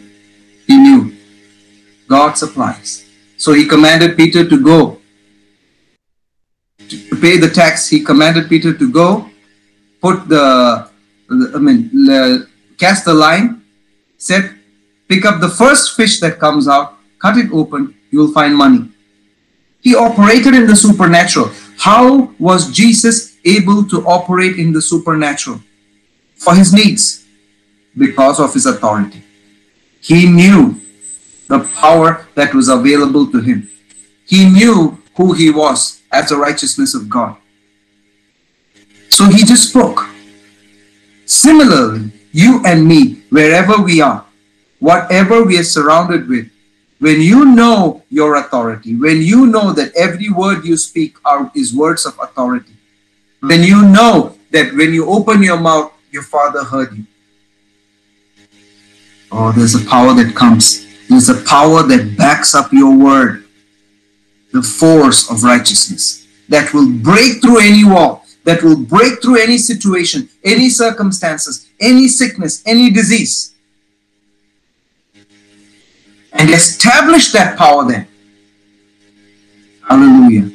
He 0.67 0.79
knew 0.79 1.15
God 2.09 2.39
supplies. 2.39 3.05
So 3.37 3.53
he 3.53 3.67
commanded 3.67 4.17
Peter 4.17 4.49
to 4.49 4.63
go 4.63 4.99
to 6.89 7.17
pay 7.21 7.37
the 7.37 7.51
tax. 7.51 7.87
He 7.91 8.01
commanded 8.01 8.49
Peter 8.49 8.73
to 8.73 8.91
go, 8.91 9.29
put 10.01 10.27
the 10.27 10.89
I 11.29 11.59
mean, 11.59 11.91
cast 12.79 13.05
the 13.05 13.13
line, 13.13 13.63
said, 14.17 14.55
pick 15.07 15.27
up 15.27 15.41
the 15.41 15.51
first 15.51 15.97
fish 15.97 16.21
that 16.21 16.39
comes 16.39 16.67
out, 16.67 16.95
cut 17.19 17.37
it 17.37 17.51
open, 17.53 17.96
you 18.17 18.23
will 18.23 18.33
find 18.33 18.57
money. 18.57 18.89
He 19.83 19.95
operated 19.95 20.55
in 20.55 20.67
the 20.67 20.75
supernatural. 20.75 21.51
How 21.77 22.33
was 22.39 22.73
Jesus 22.73 23.37
able 23.45 23.85
to 23.93 24.07
operate 24.07 24.59
in 24.59 24.73
the 24.73 24.81
supernatural? 24.81 25.61
For 26.37 26.55
his 26.55 26.73
needs, 26.73 27.27
because 27.97 28.41
of 28.41 28.55
his 28.55 28.65
authority. 28.65 29.23
He 30.01 30.27
knew 30.27 30.81
the 31.49 31.61
power 31.81 32.27
that 32.35 32.55
was 32.55 32.69
available 32.69 33.31
to 33.33 33.41
him. 33.41 33.71
He 34.27 34.49
knew 34.49 34.99
who 35.17 35.35
he 35.35 35.51
was 35.51 36.01
as 36.11 36.31
the 36.31 36.37
righteousness 36.37 36.95
of 36.95 37.11
God. 37.11 37.37
So 39.11 39.27
he 39.27 39.45
just 39.45 39.69
spoke. 39.69 40.09
Similarly, 41.27 42.13
you 42.33 42.63
and 42.65 42.87
me, 42.87 43.23
wherever 43.29 43.77
we 43.81 44.01
are, 44.01 44.25
whatever 44.79 45.45
we 45.45 45.59
are 45.59 45.65
surrounded 45.65 46.29
with, 46.29 46.51
when 46.99 47.21
you 47.21 47.45
know 47.45 48.03
your 48.09 48.37
authority, 48.37 48.97
when 48.97 49.23
you 49.23 49.47
know 49.47 49.73
that 49.73 49.95
every 49.95 50.31
word 50.31 50.65
you 50.65 50.77
speak 50.77 51.17
are, 51.25 51.51
is 51.55 51.75
words 51.75 52.07
of 52.07 52.19
authority, 52.19 52.73
then 53.43 53.63
you 53.63 53.83
know 53.83 54.37
that 54.51 54.75
when 54.75 54.95
you 54.95 55.07
open 55.07 55.43
your 55.43 55.61
mouth, 55.61 55.93
your 56.11 56.23
Father 56.23 56.65
heard 56.65 56.97
you. 56.97 57.05
Oh, 59.31 59.53
there's 59.53 59.75
a 59.75 59.85
power 59.87 60.15
that 60.15 60.35
comes. 60.35 60.87
There's 61.09 61.29
a 61.29 61.43
power 61.45 61.83
that 61.83 62.17
backs 62.17 62.55
up 62.55 62.73
your 62.73 62.97
word. 62.97 63.45
The 64.53 64.63
force 64.63 65.31
of 65.31 65.43
righteousness 65.43 66.27
that 66.49 66.73
will 66.73 66.91
break 66.91 67.43
through 67.43 67.61
any 67.61 67.85
wall 67.85 68.27
that 68.47 68.63
will 68.63 68.79
break 68.79 69.21
through 69.21 69.43
any 69.43 69.59
situation, 69.59 70.29
any 70.45 70.71
circumstances, 70.71 71.69
any 71.81 72.07
sickness, 72.07 72.63
any 72.65 72.91
disease, 72.91 73.56
and 76.37 76.51
establish 76.51 77.33
that 77.33 77.57
power 77.59 77.85
then. 77.87 78.07
Hallelujah. 79.89 80.51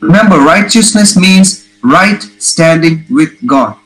Remember, 0.00 0.38
righteousness 0.38 1.16
means 1.16 1.68
right 1.82 2.22
standing 2.38 3.04
with 3.10 3.46
God. 3.46 3.76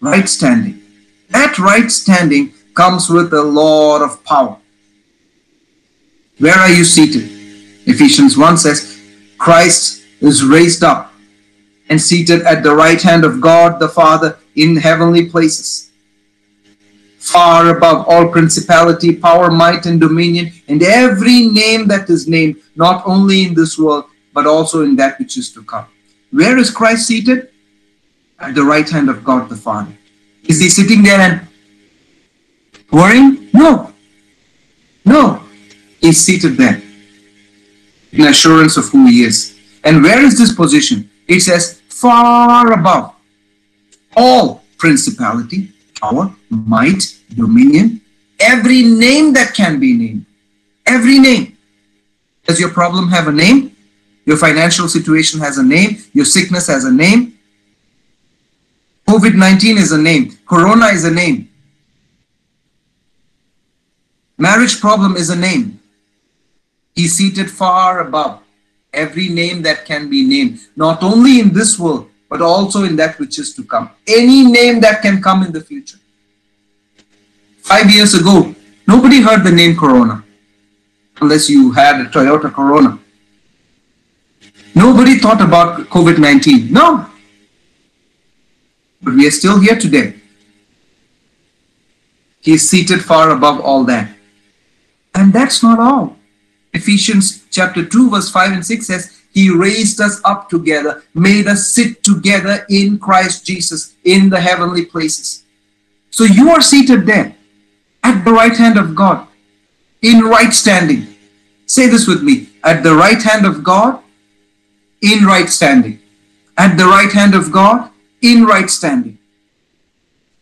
Right 0.00 0.28
standing. 0.28 0.82
That 1.30 1.58
right 1.58 1.90
standing 1.90 2.52
comes 2.74 3.08
with 3.08 3.32
a 3.32 3.42
lot 3.42 4.02
of 4.02 4.22
power. 4.24 4.58
Where 6.38 6.58
are 6.58 6.70
you 6.70 6.84
seated? 6.84 7.30
Ephesians 7.86 8.36
1 8.36 8.58
says, 8.58 9.00
Christ 9.38 10.04
is 10.20 10.44
raised 10.44 10.82
up 10.82 11.12
and 11.88 12.00
seated 12.00 12.42
at 12.42 12.62
the 12.62 12.74
right 12.74 13.00
hand 13.00 13.24
of 13.24 13.40
God 13.40 13.78
the 13.78 13.88
Father 13.88 14.38
in 14.56 14.76
heavenly 14.76 15.28
places, 15.28 15.90
far 17.24 17.76
above 17.76 18.06
all 18.08 18.28
principality, 18.28 19.16
power, 19.16 19.50
might, 19.50 19.86
and 19.86 19.98
dominion, 20.00 20.52
and 20.68 20.82
every 20.82 21.48
name 21.48 21.86
that 21.88 22.10
is 22.10 22.28
named, 22.28 22.56
not 22.76 23.02
only 23.06 23.44
in 23.44 23.54
this 23.54 23.78
world, 23.78 24.04
but 24.32 24.46
also 24.46 24.82
in 24.82 24.96
that 24.96 25.18
which 25.18 25.36
is 25.36 25.50
to 25.52 25.62
come. 25.64 25.86
Where 26.30 26.58
is 26.58 26.70
Christ 26.70 27.06
seated? 27.06 27.50
At 28.38 28.54
the 28.54 28.64
right 28.64 28.88
hand 28.88 29.08
of 29.08 29.24
God 29.24 29.48
the 29.48 29.56
Father. 29.56 29.96
Is 30.44 30.60
he 30.60 30.68
sitting 30.68 31.02
there 31.02 31.20
and 31.20 31.48
Worrying? 32.94 33.50
No. 33.52 33.92
No. 35.04 35.42
He's 36.00 36.20
seated 36.20 36.56
there 36.56 36.80
in 38.12 38.26
assurance 38.26 38.76
of 38.76 38.88
who 38.88 39.06
he 39.06 39.24
is. 39.24 39.58
And 39.82 40.00
where 40.00 40.24
is 40.24 40.38
this 40.38 40.54
position? 40.54 41.10
It 41.26 41.40
says 41.40 41.82
far 41.88 42.72
above 42.72 43.16
all 44.16 44.62
principality, 44.78 45.72
power, 46.04 46.30
might, 46.50 47.02
dominion, 47.34 48.00
every 48.40 48.82
name 48.82 49.32
that 49.32 49.54
can 49.54 49.80
be 49.80 49.92
named. 49.94 50.26
Every 50.86 51.18
name. 51.18 51.56
Does 52.46 52.60
your 52.60 52.70
problem 52.70 53.08
have 53.08 53.28
a 53.28 53.32
name? 53.32 53.74
Your 54.26 54.36
financial 54.36 54.88
situation 54.88 55.40
has 55.40 55.58
a 55.58 55.62
name. 55.62 55.98
Your 56.12 56.24
sickness 56.24 56.66
has 56.66 56.84
a 56.84 56.92
name. 56.92 57.38
COVID 59.08 59.34
19 59.34 59.78
is 59.78 59.92
a 59.92 59.98
name. 59.98 60.38
Corona 60.46 60.86
is 60.86 61.04
a 61.04 61.10
name. 61.10 61.48
Marriage 64.36 64.80
problem 64.80 65.16
is 65.16 65.30
a 65.30 65.36
name. 65.36 65.80
He's 66.94 67.14
seated 67.14 67.50
far 67.50 68.00
above 68.00 68.40
every 68.92 69.28
name 69.28 69.62
that 69.62 69.84
can 69.84 70.08
be 70.08 70.24
named, 70.24 70.60
not 70.76 71.02
only 71.02 71.40
in 71.40 71.52
this 71.52 71.78
world, 71.78 72.08
but 72.34 72.42
also 72.42 72.82
in 72.82 72.96
that 72.96 73.16
which 73.20 73.38
is 73.38 73.54
to 73.54 73.62
come. 73.62 73.88
Any 74.08 74.44
name 74.44 74.80
that 74.80 75.02
can 75.02 75.22
come 75.22 75.44
in 75.44 75.52
the 75.52 75.60
future. 75.60 75.98
Five 77.58 77.88
years 77.88 78.12
ago, 78.14 78.52
nobody 78.88 79.20
heard 79.20 79.44
the 79.44 79.52
name 79.52 79.76
Corona, 79.76 80.24
unless 81.20 81.48
you 81.48 81.70
had 81.70 82.00
a 82.00 82.06
Toyota 82.06 82.52
Corona. 82.52 82.98
Nobody 84.74 85.16
thought 85.20 85.40
about 85.40 85.82
COVID 85.90 86.18
19. 86.18 86.72
No. 86.72 87.06
But 89.00 89.14
we 89.14 89.28
are 89.28 89.30
still 89.30 89.60
here 89.60 89.78
today. 89.78 90.16
He 92.40 92.54
is 92.54 92.68
seated 92.68 93.04
far 93.04 93.30
above 93.30 93.60
all 93.60 93.84
that. 93.84 94.10
And 95.14 95.32
that's 95.32 95.62
not 95.62 95.78
all. 95.78 96.16
Ephesians 96.72 97.44
chapter 97.52 97.84
2, 97.84 98.10
verse 98.10 98.28
5 98.28 98.52
and 98.54 98.66
6 98.66 98.86
says, 98.88 99.20
He 99.34 99.50
raised 99.50 100.00
us 100.00 100.20
up 100.24 100.48
together, 100.48 101.02
made 101.12 101.48
us 101.48 101.74
sit 101.74 102.04
together 102.04 102.64
in 102.70 102.98
Christ 102.98 103.44
Jesus 103.44 103.96
in 104.04 104.30
the 104.30 104.40
heavenly 104.40 104.86
places. 104.86 105.44
So 106.10 106.22
you 106.22 106.50
are 106.50 106.62
seated 106.62 107.04
there 107.04 107.34
at 108.04 108.24
the 108.24 108.32
right 108.32 108.56
hand 108.56 108.78
of 108.78 108.94
God 108.94 109.26
in 110.02 110.20
right 110.20 110.52
standing. 110.52 111.16
Say 111.66 111.88
this 111.88 112.06
with 112.06 112.22
me 112.22 112.50
at 112.62 112.84
the 112.84 112.94
right 112.94 113.20
hand 113.20 113.44
of 113.44 113.64
God 113.64 114.00
in 115.02 115.24
right 115.24 115.48
standing. 115.48 115.98
At 116.56 116.76
the 116.76 116.84
right 116.84 117.10
hand 117.10 117.34
of 117.34 117.50
God 117.50 117.90
in 118.22 118.44
right 118.44 118.70
standing. 118.70 119.18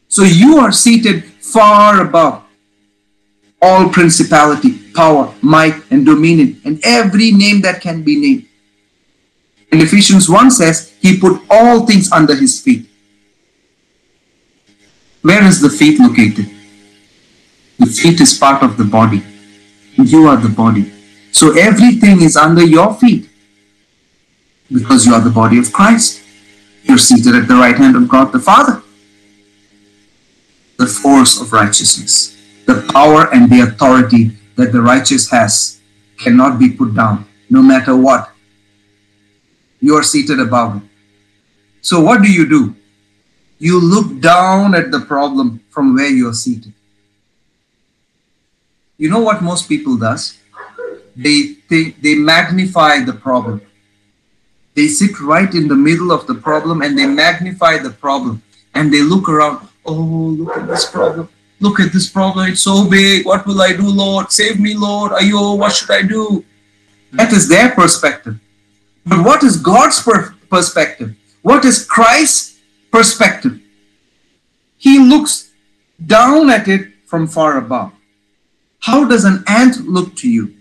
So 0.09 0.25
you 0.25 0.59
are 0.59 0.73
seated 0.73 1.25
far 1.25 2.03
above 2.03 2.45
all 3.63 3.89
principality, 3.89 4.77
power, 4.93 5.33
might, 5.41 5.77
and 5.91 6.05
dominion, 6.05 6.61
and 6.65 6.81
every 6.83 7.31
name 7.31 7.63
that 7.63 7.81
can 7.81 8.03
be 8.03 8.21
named. 8.21 8.49
Ephesians 9.81 10.29
1 10.29 10.51
says, 10.51 10.95
He 11.01 11.19
put 11.19 11.43
all 11.49 11.87
things 11.87 12.11
under 12.13 12.35
His 12.35 12.61
feet. 12.61 12.89
Where 15.23 15.45
is 15.45 15.61
the 15.61 15.71
feet 15.71 16.01
located? 16.01 16.51
The 17.79 17.87
feet 17.87 18.21
is 18.21 18.37
part 18.37 18.63
of 18.63 18.77
the 18.77 18.85
body. 18.85 19.23
You 19.97 20.27
are 20.27 20.37
the 20.37 20.49
body. 20.49 20.93
So 21.31 21.57
everything 21.57 22.23
is 22.23 22.37
under 22.37 22.65
your 22.65 22.95
feet 22.95 23.29
because 24.71 25.07
you 25.07 25.15
are 25.15 25.21
the 25.21 25.31
body 25.31 25.59
of 25.59 25.73
Christ. 25.73 26.23
You're 26.83 26.99
seated 26.99 27.35
at 27.35 27.49
the 27.49 27.55
right 27.55 27.77
hand 27.77 27.97
of 27.97 28.09
God 28.09 28.33
the 28.33 28.41
Father. 28.41 28.83
The 30.79 30.87
force 30.87 31.41
of 31.41 31.53
righteousness 31.53 32.33
the 32.67 32.89
power 32.93 33.33
and 33.35 33.51
the 33.51 33.61
authority 33.61 34.31
that 34.57 34.73
the 34.73 34.81
righteous 34.81 35.31
has 35.31 35.81
cannot 36.19 36.59
be 36.59 36.71
put 36.71 36.95
down, 36.95 37.27
no 37.51 37.63
matter 37.63 37.97
what. 37.97 38.32
You 39.83 39.97
are 39.97 40.03
seated 40.03 40.41
above 40.41 40.77
it. 40.77 40.83
So, 41.83 42.01
what 42.01 42.23
do 42.23 42.33
you 42.33 42.49
do? 42.49 42.75
You 43.59 43.79
look 43.79 44.21
down 44.21 44.75
at 44.75 44.91
the 44.91 45.01
problem 45.01 45.61
from 45.69 45.95
where 45.95 46.09
you 46.09 46.29
are 46.29 46.35
seated. 46.35 46.73
You 48.97 49.11
know 49.11 49.21
what 49.21 49.43
most 49.43 49.69
people 49.69 49.99
does? 49.99 50.39
They, 51.15 51.57
they, 51.69 51.91
they 52.01 52.15
magnify 52.15 53.01
the 53.01 53.13
problem. 53.13 53.61
They 54.75 54.89
sit 54.89 55.21
right 55.21 55.53
in 55.55 55.69
the 55.69 55.77
middle 55.77 56.11
of 56.11 56.27
the 56.27 56.35
problem 56.35 56.81
and 56.81 56.99
they 56.99 57.07
magnify 57.07 57.79
the 57.79 57.91
problem 57.91 58.43
and 58.75 58.91
they 58.95 59.03
look 59.03 59.29
around. 59.29 59.69
Oh, 59.85 59.93
look 59.93 60.57
at 60.57 60.67
this 60.67 60.89
problem 60.89 61.29
Look 61.63 61.79
at 61.79 61.93
this 61.93 62.09
problem, 62.11 62.51
it's 62.51 62.63
so 62.63 62.91
big. 62.91 63.25
What 63.25 63.47
will 63.47 63.63
I 63.63 63.73
do, 63.73 63.87
Lord? 63.89 64.33
Save 64.33 64.59
me, 64.59 64.75
Lord. 64.75 65.13
Ayo, 65.13 65.57
what 65.57 65.73
should 65.73 65.93
I 65.93 66.03
do? 66.03 66.45
That 67.13 67.33
is 67.33 67.49
their 67.49 67.71
perspective. 67.71 68.35
But 69.05 69.25
what 69.25 69.43
is 69.43 69.57
God's 69.57 70.01
per- 70.03 70.35
perspective? 70.49 71.17
What 71.43 71.65
is 71.65 71.85
Christ's 71.85 72.61
perspective? 72.91 73.61
He 74.79 74.99
looks 74.99 75.51
down 76.05 76.51
at 76.51 76.69
it 76.69 76.93
from 77.07 77.27
far 77.27 77.59
above. 77.59 77.93
How 78.81 79.05
does 79.05 79.25
an 79.25 79.45
ant 79.47 79.87
look 79.87 80.17
to 80.17 80.29
you 80.31 80.55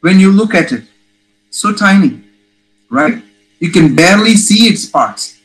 when 0.00 0.20
you 0.20 0.30
look 0.30 0.54
at 0.54 0.72
it? 0.72 0.84
So 1.50 1.72
tiny, 1.72 2.22
right? 2.90 3.22
You 3.58 3.70
can 3.70 3.96
barely 3.96 4.34
see 4.34 4.68
its 4.68 4.86
parts. 4.86 5.40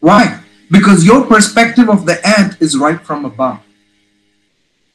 Why? 0.00 0.42
because 0.72 1.04
your 1.04 1.26
perspective 1.26 1.90
of 1.90 2.06
the 2.06 2.16
ant 2.26 2.60
is 2.60 2.78
right 2.78 3.00
from 3.00 3.26
above. 3.26 3.60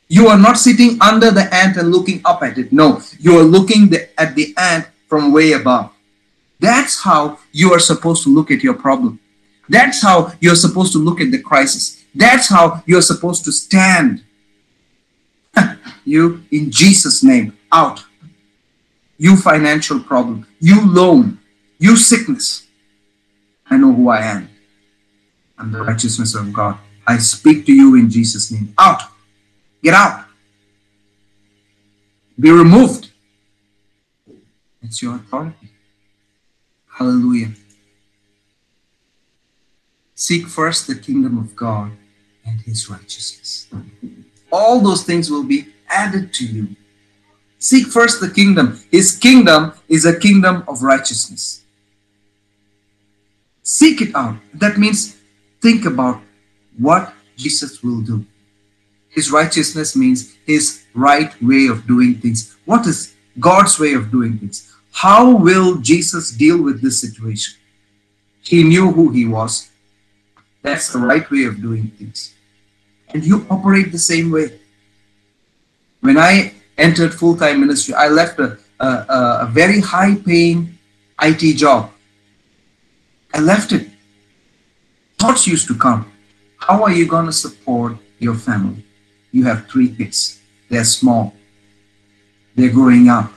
You 0.10 0.28
are 0.28 0.38
not 0.38 0.58
sitting 0.58 0.97
under 0.99 1.30
the 1.30 1.53
ant 1.53 1.78
and 1.78 1.91
looking 1.91 2.20
up 2.26 2.41
at 2.41 2.58
it. 2.58 2.74
No, 2.74 3.01
you 3.20 3.38
are 3.38 3.43
looking 3.43 3.89
the, 3.89 4.10
at 4.20 4.34
the 4.36 4.55
ant 4.58 4.88
from 5.08 5.32
way 5.32 5.51
above. 5.51 5.91
That's 6.60 7.03
how 7.03 7.39
you 7.51 7.74
are 7.74 7.80
supposed 7.80 8.24
to 8.24 8.34
look 8.34 8.51
at 8.51 8.64
your 8.64 8.74
problem. 8.74 9.20
That's 9.70 10.01
how 10.01 10.34
you're 10.39 10.55
supposed 10.55 10.93
to 10.93 10.99
look 10.99 11.22
at 11.22 11.32
the 11.32 11.41
crisis. 11.41 12.03
That's 12.16 12.49
how 12.49 12.84
you're 12.86 13.01
supposed 13.01 13.45
to 13.45 13.51
stand. 13.51 14.24
you, 16.05 16.43
in 16.51 16.72
Jesus' 16.72 17.24
name, 17.24 17.58
out. 17.72 18.03
You 19.18 19.36
financial 19.36 19.99
problem, 19.99 20.45
you 20.60 20.88
loan, 20.88 21.39
you 21.80 21.95
sickness. 21.97 22.68
I 23.70 23.78
know 23.78 23.93
who 23.93 24.10
I 24.10 24.22
am 24.22 24.49
I'm 25.58 25.72
the 25.72 25.82
righteousness 25.82 26.36
of 26.36 26.53
God. 26.53 26.78
I 27.05 27.18
speak 27.18 27.66
to 27.66 27.74
you 27.74 27.95
in 27.95 28.10
Jesus' 28.10 28.51
name. 28.51 28.74
Out. 28.78 29.01
Get 29.82 29.93
out. 29.93 30.26
Be 32.39 32.51
removed. 32.51 33.10
It's 34.84 35.01
your 35.01 35.16
authority. 35.16 35.66
Hallelujah. 36.97 37.51
Seek 40.15 40.47
first 40.47 40.87
the 40.87 40.95
kingdom 40.95 41.37
of 41.37 41.55
God 41.55 41.91
and 42.43 42.59
his 42.61 42.89
righteousness. 42.89 43.67
All 44.51 44.81
those 44.81 45.03
things 45.03 45.29
will 45.29 45.43
be 45.43 45.67
added 45.87 46.33
to 46.33 46.45
you. 46.45 46.75
Seek 47.59 47.85
first 47.85 48.19
the 48.19 48.31
kingdom. 48.31 48.81
His 48.89 49.15
kingdom 49.15 49.73
is 49.87 50.07
a 50.07 50.17
kingdom 50.17 50.63
of 50.67 50.81
righteousness. 50.81 51.61
Seek 53.61 54.01
it 54.01 54.15
out. 54.15 54.37
That 54.55 54.79
means 54.79 55.17
think 55.61 55.85
about 55.85 56.19
what 56.79 57.13
Jesus 57.35 57.83
will 57.83 58.01
do. 58.01 58.25
His 59.09 59.29
righteousness 59.29 59.95
means 59.95 60.35
his 60.47 60.83
right 60.95 61.31
way 61.43 61.67
of 61.67 61.85
doing 61.85 62.15
things. 62.15 62.55
What 62.65 62.87
is 62.87 63.13
God's 63.39 63.79
way 63.79 63.93
of 63.93 64.09
doing 64.09 64.39
things? 64.39 64.73
How 64.97 65.35
will 65.35 65.77
Jesus 65.77 66.31
deal 66.31 66.61
with 66.61 66.81
this 66.81 66.99
situation? 66.99 67.55
He 68.41 68.63
knew 68.63 68.91
who 68.91 69.11
he 69.11 69.25
was. 69.25 69.69
That's 70.63 70.91
the 70.91 70.99
right 70.99 71.29
way 71.29 71.43
of 71.45 71.61
doing 71.61 71.89
things. 71.97 72.33
And 73.09 73.23
you 73.23 73.45
operate 73.49 73.91
the 73.91 73.99
same 73.99 74.31
way. 74.31 74.59
When 76.01 76.17
I 76.17 76.53
entered 76.77 77.13
full 77.13 77.37
time 77.37 77.59
ministry, 77.59 77.93
I 77.93 78.07
left 78.07 78.39
a, 78.39 78.57
a, 78.79 78.87
a 79.41 79.49
very 79.51 79.81
high 79.81 80.15
paying 80.15 80.77
IT 81.21 81.57
job. 81.57 81.91
I 83.33 83.39
left 83.39 83.71
it 83.73 83.87
thoughts 85.19 85.47
used 85.47 85.67
to 85.67 85.75
come. 85.75 86.11
How 86.57 86.83
are 86.83 86.91
you 86.91 87.07
going 87.07 87.25
to 87.25 87.33
support 87.33 87.97
your 88.19 88.35
family? 88.35 88.83
You 89.31 89.45
have 89.45 89.67
three 89.67 89.89
kids. 89.89 90.39
They're 90.69 90.83
small. 90.83 91.33
They're 92.55 92.71
growing 92.71 93.09
up. 93.09 93.31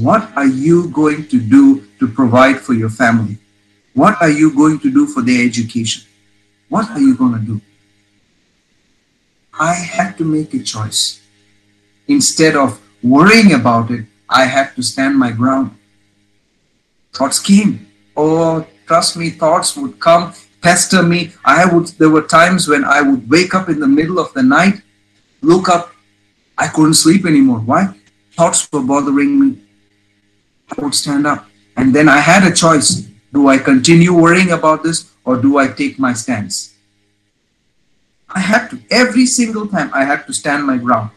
What 0.00 0.34
are 0.36 0.46
you 0.46 0.88
going 0.88 1.28
to 1.28 1.38
do 1.38 1.86
to 1.98 2.08
provide 2.08 2.60
for 2.60 2.72
your 2.72 2.90
family? 2.90 3.38
What 3.94 4.20
are 4.20 4.30
you 4.30 4.54
going 4.54 4.78
to 4.80 4.90
do 4.90 5.06
for 5.06 5.22
their 5.22 5.44
education? 5.44 6.04
What 6.68 6.90
are 6.90 7.00
you 7.00 7.14
going 7.14 7.34
to 7.34 7.44
do? 7.44 7.60
I 9.52 9.74
had 9.74 10.16
to 10.18 10.24
make 10.24 10.54
a 10.54 10.62
choice. 10.62 11.20
Instead 12.08 12.56
of 12.56 12.80
worrying 13.02 13.52
about 13.52 13.90
it, 13.90 14.06
I 14.28 14.46
had 14.46 14.74
to 14.76 14.82
stand 14.82 15.18
my 15.18 15.30
ground. 15.30 15.76
Thoughts 17.12 17.38
came. 17.38 17.86
Oh, 18.16 18.66
trust 18.86 19.16
me, 19.16 19.30
thoughts 19.30 19.76
would 19.76 20.00
come 20.00 20.32
pester 20.62 21.02
me. 21.02 21.32
I 21.44 21.66
would 21.66 21.88
there 21.98 22.08
were 22.08 22.22
times 22.22 22.66
when 22.66 22.84
I 22.84 23.02
would 23.02 23.28
wake 23.28 23.54
up 23.54 23.68
in 23.68 23.78
the 23.78 23.86
middle 23.86 24.18
of 24.18 24.32
the 24.32 24.42
night 24.42 24.80
look 25.42 25.68
up. 25.68 25.92
I 26.56 26.68
couldn't 26.68 26.94
sleep 26.94 27.26
anymore. 27.26 27.58
Why? 27.58 27.94
Thoughts 28.36 28.68
were 28.72 28.82
bothering 28.82 29.38
me. 29.38 29.58
I 30.76 30.82
would 30.82 30.94
stand 30.94 31.26
up. 31.26 31.46
And 31.76 31.94
then 31.94 32.08
I 32.08 32.18
had 32.18 32.44
a 32.44 32.54
choice. 32.54 33.08
Do 33.32 33.48
I 33.48 33.58
continue 33.58 34.12
worrying 34.12 34.52
about 34.52 34.82
this 34.82 35.10
or 35.24 35.36
do 35.36 35.58
I 35.58 35.68
take 35.68 35.98
my 35.98 36.12
stance? 36.12 36.74
I 38.28 38.40
had 38.40 38.68
to, 38.70 38.80
every 38.90 39.26
single 39.26 39.66
time, 39.68 39.90
I 39.92 40.04
had 40.04 40.26
to 40.26 40.32
stand 40.32 40.66
my 40.66 40.78
ground. 40.78 41.10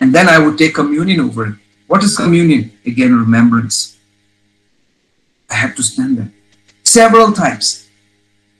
And 0.00 0.14
then 0.14 0.28
I 0.28 0.38
would 0.38 0.56
take 0.56 0.74
communion 0.74 1.20
over 1.20 1.46
it. 1.46 1.54
What 1.86 2.02
is 2.04 2.16
communion? 2.16 2.72
Again, 2.86 3.14
remembrance. 3.14 3.96
I 5.50 5.54
had 5.54 5.76
to 5.76 5.82
stand 5.82 6.18
there. 6.18 6.32
Several 6.82 7.32
times. 7.32 7.88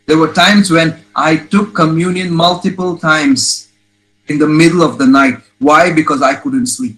There 0.07 0.18
were 0.18 0.33
times 0.33 0.70
when 0.70 1.05
I 1.14 1.37
took 1.37 1.74
communion 1.74 2.35
multiple 2.35 2.99
times 2.99 3.68
in 4.26 4.39
the 4.39 4.47
middle 4.47 4.83
of 4.83 4.99
the 4.99 5.07
night. 5.07 5.41
Why? 5.59 5.93
Because 5.93 6.22
I 6.22 6.35
couldn't 6.35 6.66
sleep. 6.66 6.97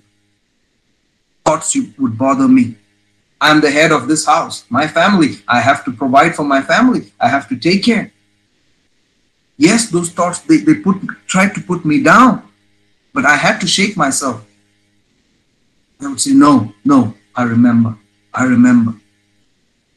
Thoughts 1.44 1.76
would 1.98 2.16
bother 2.16 2.46
me. 2.46 2.76
I'm 3.40 3.60
the 3.60 3.70
head 3.70 3.90
of 3.90 4.06
this 4.06 4.26
house, 4.26 4.64
my 4.68 4.86
family. 4.86 5.38
I 5.48 5.60
have 5.60 5.84
to 5.86 5.92
provide 5.92 6.36
for 6.36 6.44
my 6.44 6.60
family. 6.60 7.12
I 7.18 7.28
have 7.28 7.48
to 7.48 7.56
take 7.56 7.84
care. 7.84 8.12
Yes, 9.56 9.88
those 9.90 10.10
thoughts 10.10 10.40
they, 10.40 10.58
they 10.58 10.74
put 10.74 10.96
tried 11.26 11.54
to 11.54 11.60
put 11.60 11.84
me 11.84 12.02
down, 12.02 12.46
but 13.14 13.24
I 13.24 13.36
had 13.36 13.60
to 13.60 13.66
shake 13.66 13.96
myself. 13.96 14.44
I 16.00 16.08
would 16.08 16.20
say, 16.20 16.32
No, 16.32 16.72
no, 16.84 17.14
I 17.34 17.44
remember. 17.44 17.96
I 18.32 18.44
remember. 18.44 18.94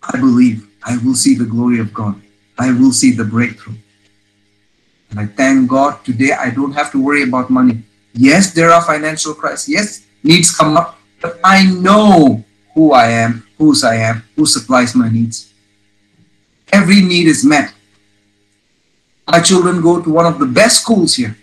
I 0.02 0.18
believe 0.18 0.68
I 0.84 0.98
will 0.98 1.16
see 1.16 1.36
the 1.36 1.46
glory 1.46 1.80
of 1.80 1.94
God. 1.94 2.20
I 2.58 2.72
will 2.72 2.92
see 2.92 3.12
the 3.12 3.24
breakthrough. 3.24 3.76
And 5.12 5.20
I 5.20 5.26
thank 5.28 5.70
God 5.70 6.04
today 6.04 6.32
I 6.32 6.50
don't 6.50 6.74
have 6.74 6.92
to 6.92 7.02
worry 7.02 7.24
about 7.24 7.50
money. 7.50 7.84
Yes, 8.14 8.54
there 8.54 8.72
are 8.72 8.82
financial 8.82 9.34
crises. 9.34 9.70
Yes, 9.70 10.06
needs 10.24 10.56
come 10.56 10.76
up, 10.76 11.00
but 11.22 11.40
I 11.44 11.66
know 11.72 12.44
who 12.74 12.94
I 12.94 13.10
am, 13.10 13.46
whose 13.58 13.84
I 13.84 13.96
am, 13.96 14.24
who 14.36 14.46
supplies 14.46 14.96
my 14.96 15.10
needs. 15.10 15.54
Every 16.72 17.02
need 17.02 17.28
is 17.28 17.46
met. 17.46 17.74
My 19.28 19.40
children 19.40 19.82
go 19.82 20.02
to 20.02 20.10
one 20.10 20.26
of 20.26 20.40
the 20.40 20.46
best 20.46 20.82
schools 20.82 21.16
here. 21.16 21.38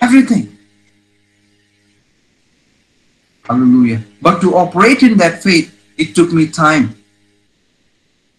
Everything. 0.00 0.56
Hallelujah. 3.44 4.02
But 4.22 4.40
to 4.40 4.56
operate 4.56 5.02
in 5.02 5.16
that 5.18 5.42
faith, 5.42 5.74
it 5.96 6.14
took 6.14 6.32
me 6.32 6.46
time 6.46 6.96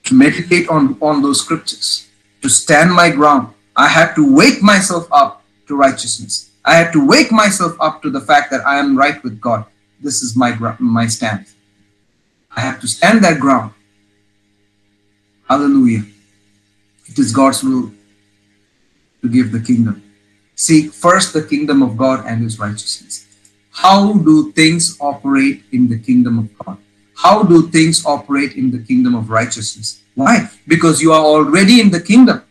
to 0.03 0.14
meditate 0.14 0.68
on, 0.70 0.97
on 1.01 1.22
those 1.22 1.41
scriptures, 1.41 2.07
to 2.41 2.49
stand 2.49 2.91
my 2.91 3.09
ground. 3.09 3.53
I 3.76 3.88
had 3.88 4.16
to 4.16 4.36
wake 4.36 4.62
myself 4.62 5.07
up 5.12 5.43
to 5.68 5.76
righteousness. 5.76 6.51
I 6.66 6.76
had 6.76 6.91
to 6.93 7.05
wake 7.05 7.32
myself 7.32 7.76
up 7.80 8.01
to 8.03 8.09
the 8.09 8.22
fact 8.22 8.51
that 8.51 8.66
I 8.66 8.78
am 8.78 8.97
right 8.97 9.22
with 9.24 9.39
God. 9.39 9.66
This 9.99 10.22
is 10.22 10.36
my, 10.36 10.57
my 10.80 11.07
stance. 11.07 11.55
I 12.56 12.62
have 12.62 12.80
to 12.82 12.88
stand 12.88 13.24
that 13.24 13.39
ground. 13.39 13.74
Hallelujah. 15.47 16.06
It 17.08 17.20
is 17.20 17.34
God's 17.34 17.64
will 17.64 17.91
to 19.22 19.30
give 19.30 19.52
the 19.52 19.60
kingdom. 19.60 20.02
Seek 20.56 20.93
first 20.93 21.34
the 21.34 21.43
kingdom 21.43 21.82
of 21.82 21.97
God 21.97 22.26
and 22.26 22.41
his 22.41 22.60
righteousness. 22.60 23.26
How 23.72 24.14
do 24.14 24.52
things 24.52 24.97
operate 24.99 25.64
in 25.72 25.88
the 25.88 25.97
kingdom 25.97 26.39
of 26.39 26.58
God? 26.60 26.78
How 27.16 27.43
do 27.43 27.68
things 27.70 28.06
operate 28.06 28.56
in 28.56 28.72
the 28.72 28.80
kingdom 28.80 29.16
of 29.16 29.30
righteousness? 29.30 30.02
Why? 30.16 30.49
Because 30.68 31.02
you 31.02 31.14
are 31.14 31.24
already 31.24 31.80
in 31.80 31.89
the 31.89 32.02
kingdom. 32.02 32.43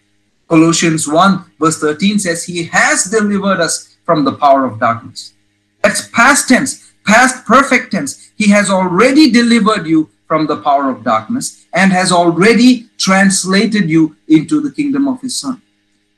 Colossians 0.48 1.06
1 1.06 1.44
verse 1.58 1.78
13 1.78 2.18
says, 2.18 2.44
He 2.44 2.64
has 2.64 3.04
delivered 3.04 3.60
us 3.60 3.96
from 4.04 4.24
the 4.24 4.32
power 4.32 4.64
of 4.64 4.80
darkness. 4.80 5.34
That's 5.82 6.08
past 6.08 6.48
tense, 6.48 6.89
past 7.10 7.44
perfect 7.44 7.90
tense. 7.92 8.30
He 8.36 8.48
has 8.50 8.70
already 8.70 9.30
delivered 9.30 9.86
you 9.86 10.08
from 10.26 10.46
the 10.46 10.58
power 10.62 10.88
of 10.88 11.02
darkness 11.02 11.66
and 11.72 11.92
has 11.92 12.12
already 12.12 12.88
translated 12.98 13.90
you 13.90 14.16
into 14.28 14.60
the 14.60 14.70
kingdom 14.70 15.08
of 15.08 15.20
His 15.20 15.36
Son. 15.36 15.60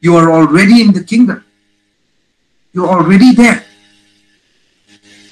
You 0.01 0.17
are 0.17 0.31
already 0.31 0.83
in 0.83 0.93
the 0.93 1.03
kingdom. 1.03 1.45
You're 2.73 2.89
already 2.89 3.33
there. 3.35 3.65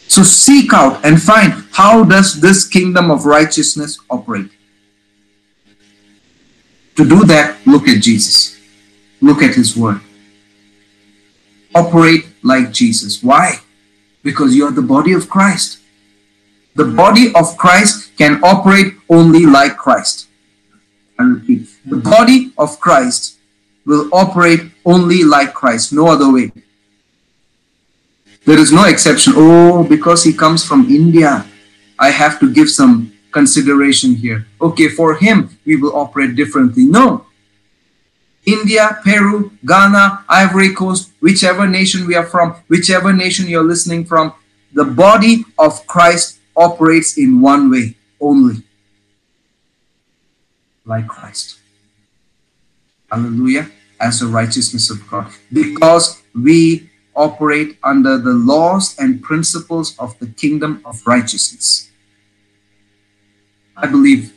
So 0.09 0.23
seek 0.23 0.73
out 0.73 1.05
and 1.05 1.23
find 1.23 1.53
how 1.73 2.05
does 2.05 2.41
this 2.41 2.67
kingdom 2.67 3.11
of 3.11 3.27
righteousness 3.27 3.99
operate. 4.11 4.51
To 6.97 7.09
do 7.09 7.25
that, 7.27 7.65
look 7.67 7.87
at 7.87 8.03
Jesus. 8.03 8.59
Look 9.21 9.43
at 9.43 9.55
his 9.55 9.77
word. 9.77 10.01
Operate 11.75 12.27
like 12.43 12.73
Jesus. 12.73 13.23
Why? 13.23 13.61
Because 14.23 14.55
you 14.55 14.67
are 14.67 14.73
the 14.73 14.83
body 14.83 15.13
of 15.13 15.29
Christ. 15.29 15.79
The 16.75 16.85
body 16.85 17.33
of 17.35 17.57
Christ 17.57 18.17
can 18.17 18.43
operate 18.45 18.95
only 19.09 19.47
like 19.47 19.77
Christ. 19.77 20.29
I 21.19 21.25
repeat, 21.25 21.69
the 21.85 21.97
mm-hmm. 21.97 22.11
body 22.11 22.53
of 22.57 22.81
Christ 22.81 23.39
will 23.85 24.09
operate 24.13 24.71
only 24.85 25.25
like 25.25 25.53
Christ, 25.53 25.93
no 25.93 26.09
other 26.09 26.33
way. 26.33 26.53
There 28.47 28.59
is 28.59 28.73
no 28.73 28.85
exception. 28.85 29.35
Oh, 29.37 29.85
because 29.85 30.25
he 30.25 30.33
comes 30.33 30.65
from 30.65 30.89
India, 30.89 31.47
I 31.99 32.11
have 32.11 32.41
to 32.41 32.53
give 32.53 32.71
some 32.71 33.13
consideration 33.33 34.15
here. 34.15 34.47
Okay, 34.61 34.89
for 34.89 35.15
him, 35.15 35.59
we 35.67 35.77
will 35.77 35.95
operate 35.95 36.35
differently. 36.37 36.87
No. 36.87 37.27
India, 38.53 38.99
Peru, 39.05 39.53
Ghana, 39.65 40.25
Ivory 40.29 40.75
Coast, 40.75 41.13
whichever 41.21 41.67
nation 41.67 42.07
we 42.07 42.15
are 42.15 42.27
from, 42.27 42.57
whichever 42.69 43.13
nation 43.13 43.49
you're 43.49 43.65
listening 43.65 44.05
from, 44.05 44.33
the 44.73 44.85
body 44.85 45.45
of 45.59 45.87
Christ 45.87 46.39
operates 46.57 47.19
in 47.19 47.41
one 47.41 47.71
way 47.71 47.97
only 48.21 48.63
like 50.85 51.07
Christ. 51.09 51.59
Hallelujah. 53.11 53.71
As 54.01 54.21
the 54.21 54.27
righteousness 54.27 54.91
of 54.91 55.07
God. 55.09 55.31
Because 55.53 56.23
we 56.35 56.91
operate 57.15 57.79
under 57.83 58.17
the 58.19 58.33
laws 58.33 58.99
and 58.99 59.23
principles 59.23 59.99
of 59.99 60.19
the 60.19 60.27
kingdom 60.27 60.81
of 60.85 61.07
righteousness. 61.07 61.91
I 63.77 63.87
believe 63.87 64.33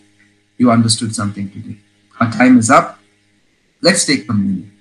you 0.57 0.72
understood 0.72 1.16
something 1.16 1.49
today. 1.49 1.78
Our 2.20 2.32
time 2.32 2.57
is 2.57 2.70
up. 2.70 2.99
Let's 3.84 4.06
take 4.06 4.26
communion. 4.28 4.72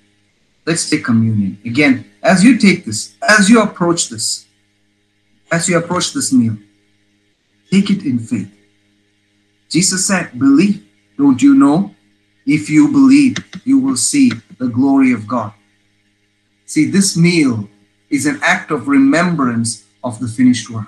Let's 0.65 0.89
take 0.89 1.03
communion. 1.03 1.59
Again, 1.65 2.09
as 2.23 2.41
you 2.41 2.57
take 2.57 2.85
this, 2.85 3.15
as 3.21 3.49
you 3.49 3.61
approach 3.61 4.07
this, 4.07 4.45
as 5.51 5.67
you 5.67 5.77
approach 5.77 6.13
this 6.13 6.31
meal, 6.31 6.55
take 7.69 7.89
it 7.89 8.05
in 8.05 8.17
faith. 8.17 8.49
Jesus 9.69 10.07
said, 10.07 10.39
Believe. 10.39 10.87
Don't 11.17 11.41
you 11.41 11.53
know? 11.53 11.93
If 12.45 12.69
you 12.69 12.91
believe, 12.91 13.37
you 13.65 13.77
will 13.77 13.97
see 13.97 14.31
the 14.57 14.67
glory 14.67 15.11
of 15.11 15.27
God. 15.27 15.53
See, 16.65 16.89
this 16.89 17.17
meal 17.17 17.69
is 18.09 18.25
an 18.25 18.39
act 18.41 18.71
of 18.71 18.87
remembrance 18.87 19.85
of 20.01 20.19
the 20.19 20.29
finished 20.29 20.69
work. 20.69 20.87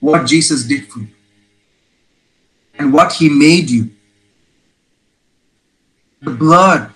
What 0.00 0.26
Jesus 0.26 0.64
did 0.64 0.86
for 0.92 1.00
you 1.00 1.08
and 2.78 2.92
what 2.92 3.14
he 3.14 3.30
made 3.30 3.70
you. 3.70 3.90
The 6.20 6.30
blood 6.30 6.92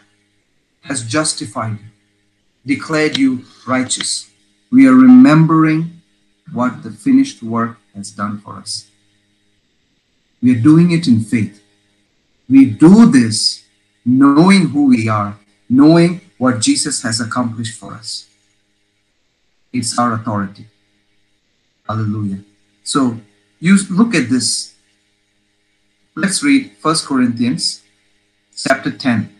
has 0.90 1.04
justified 1.04 1.78
you, 1.78 2.74
declared 2.74 3.16
you 3.16 3.44
righteous. 3.64 4.28
We 4.72 4.88
are 4.88 4.94
remembering 4.94 6.02
what 6.52 6.82
the 6.82 6.90
finished 6.90 7.44
work 7.44 7.78
has 7.94 8.10
done 8.10 8.40
for 8.40 8.56
us. 8.56 8.90
We 10.42 10.56
are 10.56 10.60
doing 10.60 10.90
it 10.90 11.06
in 11.06 11.20
faith. 11.20 11.62
We 12.48 12.64
do 12.66 13.06
this 13.06 13.64
knowing 14.04 14.70
who 14.70 14.88
we 14.88 15.08
are, 15.08 15.38
knowing 15.68 16.22
what 16.38 16.60
Jesus 16.60 17.02
has 17.02 17.20
accomplished 17.20 17.78
for 17.78 17.94
us. 17.94 18.26
It's 19.72 19.96
our 19.96 20.14
authority. 20.14 20.66
Hallelujah. 21.88 22.40
So 22.82 23.20
you 23.60 23.78
look 23.90 24.12
at 24.16 24.28
this. 24.28 24.74
Let's 26.16 26.42
read 26.42 26.72
First 26.80 27.06
Corinthians 27.06 27.82
chapter 28.56 28.90
10. 28.90 29.39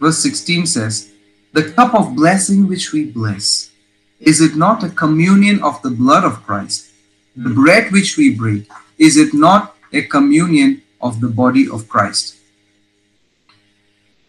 Verse 0.00 0.18
16 0.18 0.66
says, 0.66 1.12
The 1.52 1.70
cup 1.72 1.94
of 1.94 2.16
blessing 2.16 2.66
which 2.66 2.92
we 2.92 3.04
bless, 3.04 3.70
is 4.18 4.40
it 4.40 4.56
not 4.56 4.82
a 4.82 4.88
communion 4.88 5.62
of 5.62 5.80
the 5.82 5.90
blood 5.90 6.24
of 6.24 6.42
Christ? 6.42 6.90
The 7.36 7.50
hmm. 7.50 7.62
bread 7.62 7.92
which 7.92 8.16
we 8.16 8.34
break, 8.34 8.68
is 8.98 9.16
it 9.16 9.34
not 9.34 9.76
a 9.92 10.02
communion 10.02 10.82
of 11.00 11.20
the 11.20 11.28
body 11.28 11.68
of 11.68 11.88
Christ? 11.88 12.36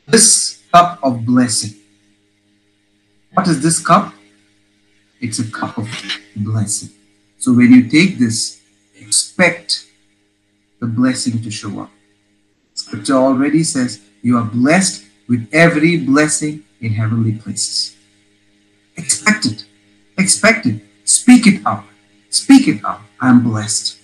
This 0.08 0.62
cup 0.74 1.00
of 1.04 1.26
blessing. 1.26 1.80
What 3.34 3.48
is 3.48 3.64
this 3.64 3.80
cup? 3.80 4.14
It's 5.22 5.40
a 5.40 5.50
cup 5.50 5.78
of 5.78 5.88
blessing. 6.36 6.90
So 7.38 7.54
when 7.54 7.72
you 7.72 7.88
take 7.88 8.18
this, 8.18 8.62
expect 9.00 9.88
the 10.80 10.88
blessing 10.88 11.42
to 11.44 11.52
show 11.52 11.82
up. 11.82 11.92
Scripture 12.74 13.16
already 13.16 13.64
says 13.64 14.02
you 14.22 14.38
are 14.38 14.44
blessed 14.44 15.06
with 15.32 15.48
every 15.54 15.96
blessing 15.96 16.62
in 16.82 16.92
heavenly 16.92 17.32
places. 17.32 17.96
Expect 18.98 19.46
it. 19.46 19.64
Expect 20.18 20.66
it. 20.66 20.82
Speak 21.06 21.48
it 21.48 21.66
out. 21.66 21.86
Speak 22.30 22.68
it 22.68 22.84
out. 22.84 23.00
I'm 23.22 23.42
blessed. 23.42 23.98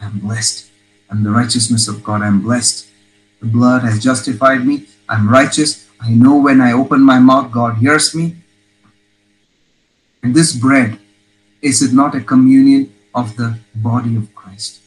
I'm 0.00 0.18
blessed. 0.18 0.72
I'm 1.08 1.22
the 1.22 1.30
righteousness 1.30 1.86
of 1.86 2.02
God. 2.02 2.22
I'm 2.22 2.42
blessed. 2.42 2.88
The 3.40 3.46
blood 3.46 3.82
has 3.82 4.02
justified 4.02 4.66
me. 4.66 4.88
I'm 5.08 5.28
righteous. 5.28 5.88
I 6.00 6.10
know 6.10 6.34
when 6.34 6.60
I 6.60 6.72
open 6.72 7.00
my 7.00 7.20
mouth, 7.20 7.52
God 7.52 7.76
hears 7.76 8.12
me. 8.12 8.34
And 10.24 10.34
this 10.34 10.52
bread, 10.52 10.98
is 11.60 11.80
it 11.80 11.92
not 11.92 12.16
a 12.16 12.20
communion 12.20 12.92
of 13.14 13.36
the 13.36 13.56
body 13.76 14.16
of 14.16 14.34
Christ? 14.34 14.80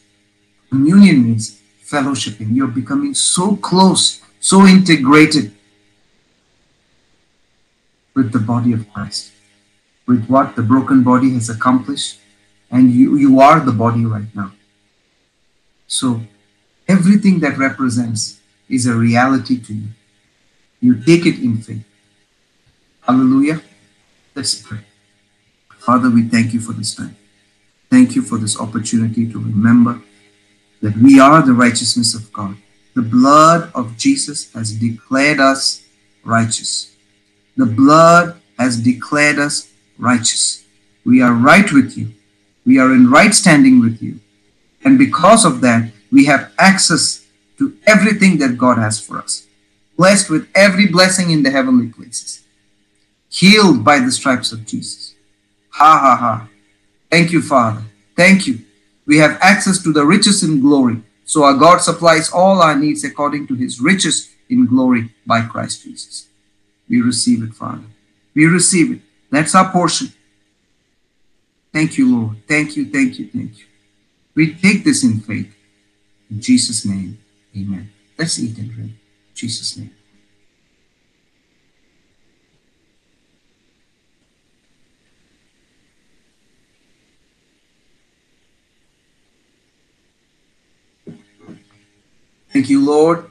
Communion 0.68 1.24
means 1.24 1.58
fellowshipping. 1.82 2.54
You're 2.54 2.76
becoming 2.82 3.14
so 3.14 3.56
close, 3.56 4.20
so 4.40 4.66
integrated 4.66 5.55
with 8.16 8.32
the 8.32 8.40
body 8.40 8.72
of 8.72 8.90
Christ, 8.92 9.30
with 10.06 10.26
what 10.26 10.56
the 10.56 10.62
broken 10.62 11.04
body 11.04 11.34
has 11.34 11.50
accomplished. 11.50 12.18
And 12.70 12.90
you, 12.90 13.16
you 13.16 13.38
are 13.38 13.60
the 13.60 13.70
body 13.70 14.04
right 14.04 14.34
now. 14.34 14.52
So 15.86 16.22
everything 16.88 17.38
that 17.40 17.58
represents 17.58 18.40
is 18.68 18.86
a 18.86 18.94
reality 18.94 19.60
to 19.60 19.74
you. 19.74 19.88
You 20.80 21.00
take 21.00 21.26
it 21.26 21.38
in 21.38 21.58
faith. 21.58 21.84
Hallelujah. 23.02 23.62
Let's 24.34 24.60
pray. 24.60 24.80
Father, 25.78 26.10
we 26.10 26.22
thank 26.22 26.52
you 26.52 26.60
for 26.60 26.72
this 26.72 26.94
time. 26.94 27.16
Thank 27.88 28.16
you 28.16 28.22
for 28.22 28.38
this 28.38 28.58
opportunity 28.58 29.30
to 29.30 29.38
remember 29.38 30.00
that 30.82 30.96
we 30.96 31.20
are 31.20 31.42
the 31.42 31.52
righteousness 31.52 32.14
of 32.14 32.32
God. 32.32 32.56
The 32.94 33.02
blood 33.02 33.70
of 33.74 33.96
Jesus 33.96 34.52
has 34.54 34.72
declared 34.72 35.38
us 35.38 35.84
righteous. 36.24 36.95
The 37.56 37.66
blood 37.66 38.40
has 38.58 38.80
declared 38.80 39.38
us 39.38 39.72
righteous. 39.98 40.64
We 41.04 41.22
are 41.22 41.32
right 41.32 41.70
with 41.72 41.96
you. 41.96 42.12
We 42.64 42.78
are 42.78 42.92
in 42.92 43.10
right 43.10 43.32
standing 43.32 43.80
with 43.80 44.02
you. 44.02 44.20
And 44.84 44.98
because 44.98 45.44
of 45.44 45.60
that, 45.62 45.90
we 46.10 46.26
have 46.26 46.52
access 46.58 47.26
to 47.58 47.76
everything 47.86 48.38
that 48.38 48.58
God 48.58 48.78
has 48.78 49.00
for 49.00 49.18
us. 49.18 49.46
Blessed 49.96 50.30
with 50.30 50.48
every 50.54 50.86
blessing 50.86 51.30
in 51.30 51.42
the 51.42 51.50
heavenly 51.50 51.88
places. 51.88 52.42
Healed 53.30 53.84
by 53.84 53.98
the 54.00 54.10
stripes 54.10 54.52
of 54.52 54.66
Jesus. 54.66 55.14
Ha 55.70 55.98
ha 55.98 56.16
ha. 56.16 56.48
Thank 57.10 57.32
you, 57.32 57.40
Father. 57.40 57.82
Thank 58.16 58.46
you. 58.46 58.60
We 59.06 59.18
have 59.18 59.38
access 59.40 59.82
to 59.82 59.92
the 59.92 60.04
riches 60.04 60.42
in 60.42 60.60
glory. 60.60 61.02
So 61.24 61.44
our 61.44 61.54
God 61.54 61.78
supplies 61.78 62.30
all 62.30 62.60
our 62.60 62.76
needs 62.76 63.04
according 63.04 63.46
to 63.48 63.54
his 63.54 63.80
riches 63.80 64.34
in 64.48 64.66
glory 64.66 65.10
by 65.26 65.42
Christ 65.42 65.82
Jesus. 65.82 66.28
We 66.88 67.00
receive 67.00 67.42
it, 67.42 67.54
Father. 67.54 67.84
We 68.34 68.46
receive 68.46 68.92
it. 68.92 69.00
That's 69.30 69.54
our 69.54 69.70
portion. 69.70 70.12
Thank 71.72 71.98
you, 71.98 72.16
Lord. 72.16 72.36
Thank 72.46 72.76
you, 72.76 72.90
thank 72.90 73.18
you, 73.18 73.28
thank 73.28 73.58
you. 73.58 73.66
We 74.34 74.54
take 74.54 74.84
this 74.84 75.02
in 75.02 75.20
faith. 75.20 75.54
In 76.30 76.40
Jesus' 76.40 76.84
name, 76.84 77.18
amen. 77.56 77.90
Let's 78.18 78.38
eat 78.38 78.56
and 78.58 78.70
drink. 78.70 78.90
In 78.90 79.34
Jesus' 79.34 79.76
name. 79.76 79.90
Thank 92.52 92.70
you, 92.70 92.82
Lord. 92.82 93.30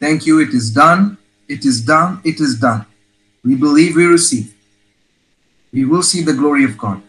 Thank 0.00 0.24
you. 0.26 0.40
It 0.40 0.54
is 0.54 0.70
done. 0.70 1.18
It 1.48 1.64
is 1.64 1.80
done. 1.80 2.20
It 2.24 2.40
is 2.40 2.58
done. 2.58 2.86
We 3.44 3.56
believe 3.56 3.96
we 3.96 4.06
receive. 4.06 4.54
We 5.72 5.84
will 5.84 6.02
see 6.02 6.22
the 6.22 6.32
glory 6.32 6.64
of 6.64 6.78
God 6.78 7.02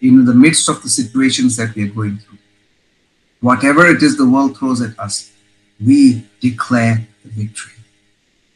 in 0.00 0.24
the 0.24 0.34
midst 0.34 0.68
of 0.68 0.82
the 0.82 0.88
situations 0.88 1.56
that 1.56 1.74
we 1.74 1.84
are 1.84 1.92
going 1.92 2.18
through. 2.18 2.38
Whatever 3.40 3.86
it 3.86 4.02
is 4.02 4.16
the 4.16 4.28
world 4.28 4.56
throws 4.56 4.80
at 4.80 4.98
us, 4.98 5.32
we 5.84 6.24
declare 6.40 7.06
the 7.24 7.30
victory. 7.30 7.72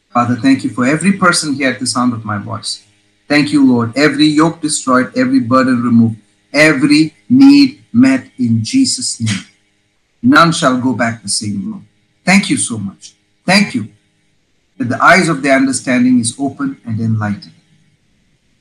Father, 0.09 0.35
thank 0.35 0.63
you 0.63 0.69
for 0.69 0.85
every 0.85 1.13
person 1.13 1.53
here 1.53 1.71
at 1.71 1.79
the 1.79 1.87
sound 1.87 2.13
of 2.13 2.23
my 2.23 2.37
voice. 2.37 2.85
Thank 3.27 3.51
you, 3.51 3.65
Lord. 3.65 3.97
Every 3.97 4.27
yoke 4.27 4.61
destroyed, 4.61 5.11
every 5.17 5.39
burden 5.39 5.81
removed, 5.81 6.17
every 6.53 7.15
need 7.29 7.83
met 7.91 8.29
in 8.37 8.63
Jesus' 8.63 9.19
name. 9.19 9.45
None 10.21 10.51
shall 10.51 10.79
go 10.79 10.93
back 10.93 11.23
the 11.23 11.29
same, 11.29 11.71
Lord. 11.71 11.83
Thank 12.23 12.49
you 12.49 12.57
so 12.57 12.77
much. 12.77 13.13
Thank 13.45 13.75
you 13.75 13.92
that 14.83 14.97
the 14.97 15.03
eyes 15.03 15.29
of 15.29 15.41
their 15.41 15.55
understanding 15.55 16.19
is 16.19 16.35
open 16.37 16.79
and 16.85 16.99
enlightened. 16.99 17.53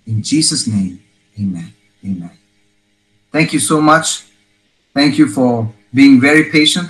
In 0.06 0.22
Jesus' 0.22 0.66
name, 0.66 1.02
amen. 1.38 1.72
Amen. 2.04 2.30
Thank 3.30 3.52
you 3.52 3.58
so 3.60 3.80
much. 3.80 4.24
Thank 4.94 5.18
you 5.18 5.28
for 5.28 5.72
being 5.94 6.20
very 6.20 6.44
patient. 6.50 6.88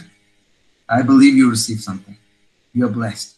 I 0.89 1.03
believe 1.03 1.35
you 1.35 1.51
received 1.51 1.83
something. 1.83 2.17
You're 2.75 2.89
blessed. 2.89 3.37